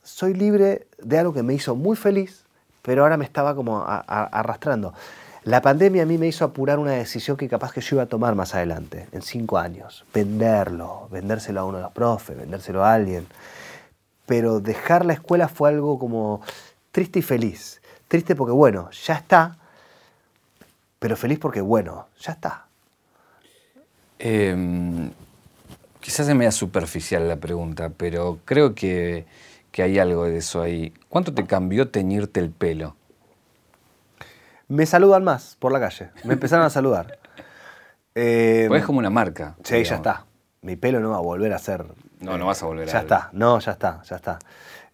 Soy 0.03 0.35
libre 0.35 0.87
de 0.99 1.19
algo 1.19 1.33
que 1.33 1.43
me 1.43 1.55
hizo 1.55 1.75
muy 1.75 1.97
feliz, 1.97 2.45
pero 2.83 3.05
ahora 3.05 3.17
me 3.17 3.25
estaba 3.25 3.55
como 3.55 3.83
arrastrando. 3.87 4.93
La 5.45 5.61
pandemia 5.61 6.05
a 6.05 6.07
mí 6.07 6.19
me 6.19 6.29
hizo 6.29 6.45
apurar 6.45 6.79
una 6.79 6.93
decisión 6.93 7.37
que 7.37 7.49
capaz 7.49 7.73
que 7.73 7.81
yo 7.81 7.97
iba 7.97 8.05
a 8.05 8.07
tomar 8.07 8.37
más 8.37 8.55
adelante, 8.55 9.09
en 9.11 9.23
cinco 9.23 9.59
años. 9.59 10.05
Venderlo, 10.15 11.09
vendérselo 11.11 11.61
a 11.61 11.65
uno 11.65 11.79
de 11.79 11.83
los 11.83 11.93
profes, 11.93 12.37
vendérselo 12.37 12.85
a 12.85 12.95
alguien. 12.95 13.27
Pero 14.27 14.61
dejar 14.61 15.05
la 15.05 15.15
escuela 15.15 15.49
fue 15.49 15.71
algo 15.71 15.99
como 15.99 16.43
triste 16.93 17.19
y 17.19 17.23
feliz. 17.23 17.83
Triste 18.07 18.37
porque, 18.37 18.53
bueno, 18.53 18.89
ya 18.93 19.15
está, 19.15 19.57
pero 21.01 21.17
feliz 21.17 21.41
porque, 21.41 21.61
bueno, 21.61 22.07
ya 22.21 22.33
está. 22.33 22.67
Eh, 24.21 25.11
quizás 25.99 26.29
es 26.29 26.35
media 26.37 26.53
superficial 26.53 27.27
la 27.29 27.37
pregunta, 27.37 27.91
pero 27.97 28.39
creo 28.45 28.77
que, 28.77 29.27
que 29.73 29.83
hay 29.83 29.99
algo 29.99 30.25
de 30.25 30.37
eso 30.37 30.63
ahí. 30.63 30.95
¿Cuánto 31.09 31.35
te 31.35 31.47
cambió 31.47 31.89
teñirte 31.89 32.39
el 32.39 32.51
pelo? 32.51 32.95
Me 34.73 34.87
saludan 34.87 35.23
más 35.23 35.57
por 35.59 35.71
la 35.71 35.79
calle. 35.81 36.11
Me 36.25 36.33
empezaron 36.33 36.65
a 36.65 36.71
saludar. 36.79 37.19
Eh, 38.15 38.65
Pues 38.69 38.81
es 38.81 38.87
como 38.87 38.99
una 39.01 39.11
marca. 39.11 39.55
sí, 39.63 39.85
ya 39.85 39.97
está. 39.97 40.25
Mi 40.63 40.77
pelo 40.77 41.01
no 41.01 41.11
va 41.11 41.17
a 41.19 41.21
volver 41.21 41.53
a 41.53 41.59
ser. 41.59 41.85
No, 42.21 42.39
no 42.39 42.47
vas 42.47 42.63
a 42.63 42.67
volver 42.67 42.89
a 42.89 42.93
Ya 42.93 43.01
está. 43.01 43.29
No, 43.33 43.59
ya 43.59 43.73
está, 43.73 44.01
ya 44.05 44.17
está. 44.17 44.39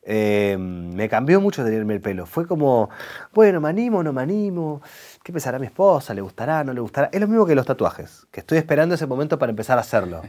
Eh, 0.02 0.56
me 0.58 1.08
cambió 1.08 1.40
mucho 1.40 1.62
tenerme 1.62 1.94
el 1.94 2.00
pelo. 2.00 2.26
Fue 2.26 2.46
como, 2.46 2.88
bueno, 3.34 3.60
me 3.60 3.68
animo, 3.68 4.02
no 4.02 4.12
me 4.12 4.22
animo. 4.22 4.80
¿Qué 5.22 5.32
pensará 5.32 5.58
mi 5.60 5.66
esposa? 5.66 6.12
¿Le 6.14 6.22
gustará? 6.22 6.64
¿No 6.64 6.72
le 6.72 6.80
gustará? 6.80 7.08
Es 7.12 7.20
lo 7.20 7.28
mismo 7.28 7.46
que 7.46 7.54
los 7.54 7.66
tatuajes, 7.66 8.26
que 8.32 8.40
estoy 8.40 8.58
esperando 8.58 8.94
ese 8.96 9.06
momento 9.06 9.38
para 9.38 9.50
empezar 9.50 9.78
a 9.78 9.82
hacerlo. 9.82 10.22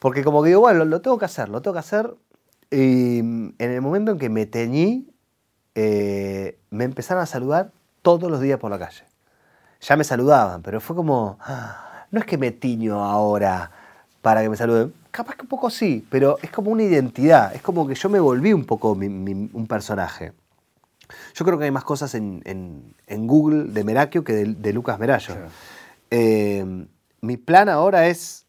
Porque 0.00 0.24
como 0.24 0.42
que 0.42 0.48
digo, 0.48 0.60
bueno, 0.60 0.80
lo, 0.80 0.84
lo 0.86 1.00
tengo 1.02 1.18
que 1.18 1.26
hacer, 1.26 1.48
lo 1.50 1.60
tengo 1.62 1.74
que 1.74 1.80
hacer. 1.80 2.14
Y 2.70 3.18
en 3.18 3.54
el 3.58 3.80
momento 3.82 4.12
en 4.12 4.18
que 4.18 4.28
me 4.30 4.46
teñí, 4.46 5.06
eh, 5.74 6.58
me 6.70 6.84
empezaron 6.84 7.22
a 7.22 7.26
saludar 7.26 7.72
todos 8.02 8.30
los 8.30 8.40
días 8.40 8.58
por 8.58 8.70
la 8.70 8.78
calle. 8.78 9.04
Ya 9.80 9.96
me 9.96 10.04
saludaban, 10.04 10.62
pero 10.62 10.80
fue 10.80 10.94
como, 10.96 11.38
ah, 11.40 12.06
no 12.10 12.20
es 12.20 12.26
que 12.26 12.36
me 12.38 12.50
tiño 12.50 13.02
ahora 13.02 13.70
para 14.22 14.42
que 14.42 14.48
me 14.50 14.56
saluden. 14.56 14.92
Capaz 15.10 15.34
que 15.36 15.42
un 15.42 15.48
poco 15.48 15.70
sí, 15.70 16.06
pero 16.10 16.38
es 16.42 16.50
como 16.50 16.70
una 16.70 16.82
identidad. 16.82 17.54
Es 17.54 17.62
como 17.62 17.86
que 17.86 17.94
yo 17.94 18.08
me 18.08 18.20
volví 18.20 18.52
un 18.52 18.64
poco 18.64 18.94
mi- 18.94 19.08
mi- 19.08 19.50
un 19.52 19.66
personaje. 19.66 20.32
Yo 21.34 21.44
creo 21.44 21.58
que 21.58 21.64
hay 21.64 21.70
más 21.70 21.84
cosas 21.84 22.14
en, 22.14 22.42
en- 22.44 22.94
en 23.06 23.26
Google 23.26 23.64
de 23.72 23.82
Merakio 23.84 24.22
que 24.22 24.32
de, 24.34 24.44
de 24.54 24.72
Lucas 24.72 24.98
Merallo. 24.98 25.34
Claro. 25.34 25.48
Eh, 26.10 26.86
mi 27.22 27.36
plan 27.36 27.68
ahora 27.68 28.06
es 28.06 28.46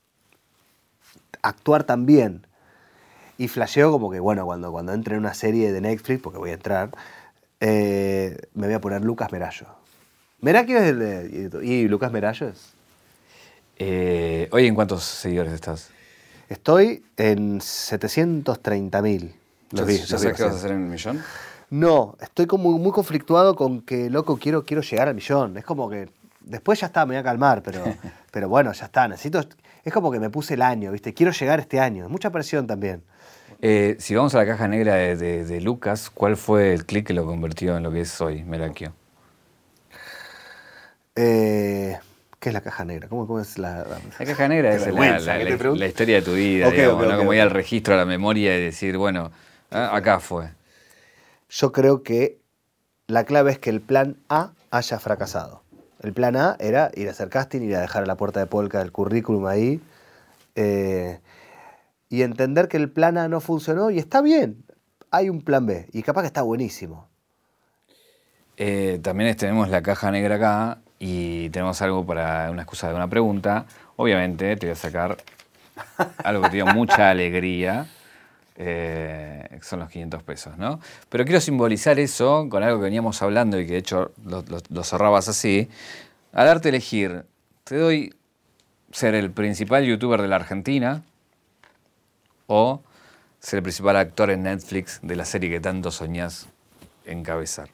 actuar 1.41 1.83
también. 1.83 2.45
Y 3.37 3.47
flasheo 3.47 3.91
como 3.91 4.11
que, 4.11 4.19
bueno, 4.19 4.45
cuando, 4.45 4.71
cuando 4.71 4.93
entre 4.93 5.15
en 5.15 5.21
una 5.21 5.33
serie 5.33 5.71
de 5.71 5.81
Netflix, 5.81 6.21
porque 6.21 6.37
voy 6.37 6.51
a 6.51 6.53
entrar, 6.53 6.91
eh, 7.61 8.37
me 8.55 8.65
voy 8.65 8.75
a 8.75 8.81
poner 8.81 9.03
Lucas 9.03 9.31
Merallo. 9.31 9.67
Merakio 10.39 10.79
es 10.79 10.89
el 10.89 10.99
de... 10.99 11.65
Y 11.65 11.87
Lucas 11.87 12.11
Merallo 12.11 12.49
es... 12.49 12.73
Eh, 13.77 14.49
Oye, 14.51 14.67
¿en 14.67 14.75
cuántos 14.75 15.03
seguidores 15.03 15.53
estás? 15.53 15.91
Estoy 16.49 17.05
en 17.17 17.59
730.000. 17.59 19.33
¿Ya, 19.71 19.83
vi, 19.83 19.97
ya 19.97 20.17
sabes 20.17 20.35
qué 20.35 20.43
vas 20.43 20.53
a 20.53 20.57
hacer 20.57 20.71
en 20.71 20.83
el 20.83 20.89
millón? 20.89 21.23
No, 21.69 22.17
estoy 22.19 22.47
como 22.47 22.77
muy 22.77 22.91
conflictuado 22.91 23.55
con 23.55 23.81
que, 23.81 24.09
loco, 24.09 24.37
quiero, 24.37 24.65
quiero 24.65 24.81
llegar 24.81 25.07
al 25.07 25.15
millón. 25.15 25.57
Es 25.57 25.63
como 25.63 25.89
que 25.89 26.09
después 26.41 26.79
ya 26.79 26.87
está, 26.87 27.05
me 27.05 27.13
voy 27.13 27.19
a 27.19 27.23
calmar, 27.23 27.61
pero, 27.63 27.83
pero 28.31 28.49
bueno, 28.49 28.73
ya 28.73 28.85
está. 28.85 29.07
Necesito, 29.07 29.39
es 29.83 29.93
como 29.93 30.11
que 30.11 30.19
me 30.19 30.29
puse 30.31 30.55
el 30.55 30.63
año, 30.63 30.91
¿viste? 30.91 31.13
Quiero 31.13 31.31
llegar 31.31 31.59
este 31.59 31.79
año. 31.79 32.09
Mucha 32.09 32.31
presión 32.31 32.65
también. 32.67 33.03
Eh, 33.61 33.95
si 33.99 34.15
vamos 34.15 34.33
a 34.35 34.39
la 34.39 34.45
caja 34.45 34.67
negra 34.67 34.95
de, 34.95 35.15
de- 35.15 35.45
de 35.45 35.61
Lucas, 35.61 36.09
¿cuál 36.09 36.35
fue 36.35 36.73
el 36.73 36.85
clic 36.85 37.07
que 37.07 37.13
lo 37.13 37.25
convirtió 37.25 37.77
en 37.77 37.83
lo 37.83 37.91
que 37.91 38.01
es 38.01 38.19
hoy, 38.21 38.43
Merakio? 38.43 38.93
Eh, 41.15 41.99
¿Qué 42.39 42.49
es 42.49 42.53
la 42.53 42.61
caja 42.61 42.85
negra? 42.85 43.07
¿Cómo, 43.07 43.27
cómo 43.27 43.39
es 43.39 43.57
la...? 43.57 43.85
La 44.19 44.25
caja 44.25 44.47
negra 44.47 44.73
es 44.73 44.87
la, 44.87 45.87
historia 45.87 46.15
de 46.15 46.21
tu 46.23 46.33
vida, 46.33 46.67
Ok, 46.67 46.73
digamos, 46.73 47.03
ok, 47.05 47.11
¿no? 47.11 47.17
como 47.19 47.33
ir 47.33 47.41
al 47.41 47.51
registro, 47.51 47.93
a 47.93 47.97
la 47.97 48.05
memoria 48.05 48.57
y 48.57 48.61
decir, 48.61 48.97
bueno, 48.97 49.31
ah, 49.69 49.95
acá 49.95 50.19
fue. 50.19 50.49
Yo 51.49 51.71
creo 51.71 52.01
que 52.01 52.39
la 53.07 53.25
clave 53.25 53.51
es 53.51 53.59
que 53.59 53.69
el 53.69 53.81
plan 53.81 54.15
A 54.29 54.53
haya 54.71 54.99
fracasado. 54.99 55.61
El 56.01 56.13
plan 56.13 56.35
A 56.35 56.55
era 56.59 56.89
ir 56.95 57.07
a 57.09 57.11
hacer 57.11 57.29
casting, 57.29 57.61
ir 57.61 57.75
a 57.75 57.81
dejar 57.81 58.03
a 58.03 58.05
la 58.07 58.15
puerta 58.15 58.39
de 58.39 58.47
Polka 58.47 58.81
el 58.81 58.91
currículum 58.91 59.45
ahí. 59.45 59.81
eh, 60.55 61.19
y 62.11 62.23
entender 62.23 62.67
que 62.67 62.75
el 62.77 62.91
plan 62.91 63.17
A 63.17 63.29
no 63.29 63.39
funcionó 63.39 63.89
y 63.89 63.97
está 63.97 64.21
bien. 64.21 64.65
Hay 65.09 65.29
un 65.29 65.41
plan 65.41 65.65
B 65.65 65.87
y 65.93 66.03
capaz 66.03 66.21
que 66.21 66.27
está 66.27 66.41
buenísimo. 66.41 67.07
Eh, 68.57 68.99
también 69.01 69.35
tenemos 69.37 69.69
la 69.69 69.81
caja 69.81 70.11
negra 70.11 70.35
acá 70.35 70.79
y 70.99 71.49
tenemos 71.49 71.81
algo 71.81 72.05
para 72.05 72.51
una 72.51 72.63
excusa 72.63 72.89
de 72.89 72.95
una 72.95 73.07
pregunta. 73.09 73.65
Obviamente 73.95 74.55
te 74.57 74.67
voy 74.67 74.73
a 74.73 74.75
sacar 74.75 75.17
algo 76.23 76.43
que 76.43 76.49
te 76.49 76.55
dio 76.57 76.65
mucha 76.73 77.09
alegría, 77.09 77.87
eh, 78.57 79.47
que 79.49 79.63
son 79.63 79.79
los 79.79 79.89
500 79.89 80.21
pesos, 80.23 80.57
¿no? 80.57 80.81
Pero 81.09 81.23
quiero 81.23 81.39
simbolizar 81.39 81.97
eso 81.97 82.47
con 82.49 82.61
algo 82.61 82.77
que 82.79 82.83
veníamos 82.85 83.21
hablando 83.21 83.57
y 83.57 83.65
que 83.65 83.73
de 83.73 83.79
hecho 83.79 84.11
lo, 84.25 84.41
lo- 84.43 84.61
lo 84.69 84.83
cerrabas 84.83 85.29
así. 85.29 85.69
A 86.33 86.43
darte 86.43 86.69
elegir, 86.69 87.23
te 87.63 87.77
doy 87.77 88.13
ser 88.91 89.15
el 89.15 89.31
principal 89.31 89.85
youtuber 89.85 90.21
de 90.21 90.27
la 90.27 90.35
Argentina 90.35 91.03
o 92.53 92.81
ser 93.39 93.57
el 93.57 93.63
principal 93.63 93.95
actor 93.95 94.29
en 94.29 94.43
Netflix 94.43 94.99
de 95.01 95.15
la 95.15 95.23
serie 95.25 95.49
que 95.49 95.61
tanto 95.61 95.89
soñás 95.89 96.47
encabezar. 97.05 97.69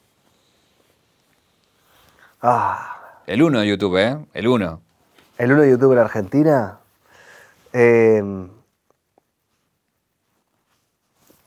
Ah, 2.40 3.20
El 3.26 3.42
uno 3.42 3.58
de 3.60 3.66
YouTube, 3.66 3.96
¿eh? 3.98 4.24
El 4.32 4.46
uno. 4.46 4.80
el 5.36 5.52
uno 5.52 5.62
de 5.62 5.70
youtuber 5.70 5.98
Argentina. 5.98 6.78
eh, 7.72 8.22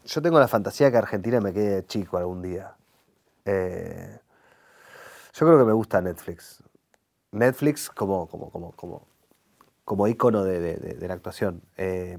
yo 0.05 0.21
tengo 0.21 0.39
la 0.39 0.47
fantasía 0.49 0.91
que 0.91 0.97
Argentina 0.97 1.39
me 1.39 1.53
quede 1.53 1.85
chico 1.85 2.17
algún 2.17 2.41
día. 2.41 2.75
Eh, 3.45 4.19
yo 5.33 5.45
creo 5.45 5.57
que 5.57 5.65
me 5.65 5.73
gusta 5.73 6.01
Netflix. 6.01 6.61
Netflix 7.31 7.89
como, 7.89 8.27
como, 8.27 8.49
como, 8.51 8.71
como, 8.73 9.07
como 9.85 10.07
ícono 10.07 10.43
de, 10.43 10.59
de- 10.59 10.75
de- 10.75 10.93
de 10.95 11.07
la 11.07 11.13
actuación. 11.13 11.61
Eh, 11.77 12.17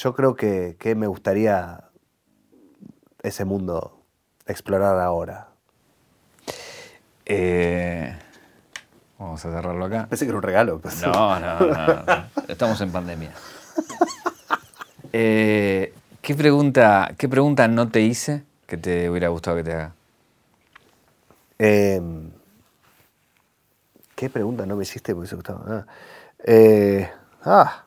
yo 0.00 0.14
creo 0.14 0.34
que, 0.34 0.76
que 0.78 0.94
me 0.94 1.06
gustaría 1.06 1.84
ese 3.22 3.44
mundo 3.44 4.02
explorar 4.46 4.98
ahora. 4.98 5.48
Eh, 7.26 8.16
vamos 9.18 9.44
a 9.44 9.52
cerrarlo 9.52 9.84
acá. 9.84 10.06
Pensé 10.08 10.24
que 10.24 10.30
era 10.30 10.38
un 10.38 10.42
regalo. 10.42 10.80
No, 11.02 11.38
no, 11.38 11.60
no. 11.60 12.02
no. 12.02 12.24
Estamos 12.48 12.80
en 12.80 12.90
pandemia. 12.90 13.32
Eh, 15.12 15.92
¿Qué 16.22 16.36
pregunta, 16.36 17.14
¿Qué 17.18 17.28
pregunta 17.28 17.66
no 17.66 17.88
te 17.88 18.00
hice 18.00 18.44
que 18.68 18.76
te 18.76 19.10
hubiera 19.10 19.26
gustado 19.26 19.56
que 19.56 19.64
te 19.64 19.72
haga? 19.72 19.92
Em, 21.58 22.30
¿Qué 24.14 24.30
pregunta 24.30 24.66
no 24.66 24.76
me 24.76 24.84
hiciste? 24.84 25.16
Porque 25.16 25.26
eso 25.26 25.34
gustaba. 25.34 25.64
Ah. 25.66 25.86
Eh, 26.44 27.10
ah. 27.44 27.86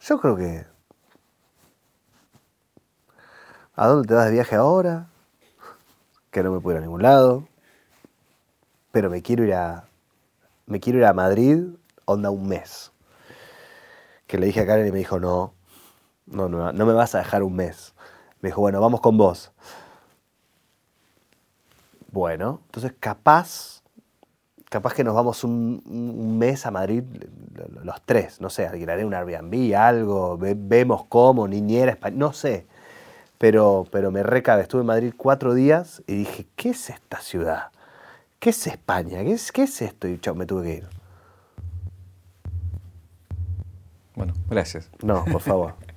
Yo 0.00 0.20
creo 0.20 0.36
que. 0.36 0.66
¿A 3.74 3.86
dónde 3.86 4.08
te 4.08 4.14
vas 4.14 4.26
de 4.26 4.32
viaje 4.32 4.56
ahora? 4.56 5.08
Que 6.30 6.42
no 6.42 6.52
me 6.52 6.60
puedo 6.60 6.76
ir 6.76 6.78
a 6.78 6.84
ningún 6.84 7.02
lado. 7.02 7.46
Pero 8.92 9.10
me 9.10 9.22
quiero 9.22 9.44
ir 9.44 9.54
a. 9.54 9.84
Me 10.66 10.80
quiero 10.80 10.98
ir 10.98 11.04
a 11.04 11.12
Madrid, 11.12 11.64
onda 12.04 12.30
un 12.30 12.48
mes. 12.48 12.92
Que 14.26 14.38
le 14.38 14.46
dije 14.46 14.60
a 14.60 14.66
Karen 14.66 14.86
y 14.86 14.92
me 14.92 14.98
dijo, 14.98 15.18
no, 15.18 15.54
no, 16.26 16.48
no, 16.48 16.72
no 16.72 16.86
me 16.86 16.92
vas 16.92 17.14
a 17.14 17.18
dejar 17.18 17.42
un 17.42 17.56
mes. 17.56 17.94
Me 18.40 18.48
dijo, 18.48 18.60
bueno, 18.60 18.80
vamos 18.80 19.00
con 19.00 19.16
vos. 19.18 19.52
Bueno, 22.12 22.60
entonces 22.66 22.94
capaz, 22.98 23.79
capaz 24.70 24.94
que 24.94 25.04
nos 25.04 25.14
vamos 25.14 25.44
un, 25.44 25.82
un 25.86 26.38
mes 26.38 26.64
a 26.64 26.70
Madrid 26.70 27.02
los 27.84 28.00
tres, 28.06 28.40
no 28.40 28.48
sé, 28.48 28.66
alquilaré 28.66 29.04
un 29.04 29.12
Airbnb, 29.12 29.74
algo, 29.76 30.38
ve- 30.38 30.56
vemos 30.56 31.04
cómo, 31.08 31.46
niñera, 31.46 31.98
no 32.14 32.32
sé. 32.32 32.66
Pero, 33.36 33.86
pero 33.90 34.10
me 34.10 34.22
recabe, 34.22 34.62
estuve 34.62 34.80
en 34.82 34.86
Madrid 34.86 35.12
cuatro 35.16 35.52
días 35.54 36.02
y 36.06 36.14
dije, 36.14 36.46
¿qué 36.56 36.70
es 36.70 36.88
esta 36.90 37.20
ciudad? 37.20 37.68
¿Qué 38.38 38.50
es 38.50 38.66
España? 38.66 39.22
¿Qué 39.22 39.32
es, 39.32 39.52
qué 39.52 39.62
es 39.64 39.82
esto? 39.82 40.08
Y 40.08 40.18
chao, 40.18 40.34
me 40.34 40.46
tuve 40.46 40.62
que 40.64 40.74
ir. 40.78 40.88
Bueno, 44.14 44.34
gracias. 44.48 44.90
No, 45.02 45.24
por 45.24 45.40
favor. 45.40 45.74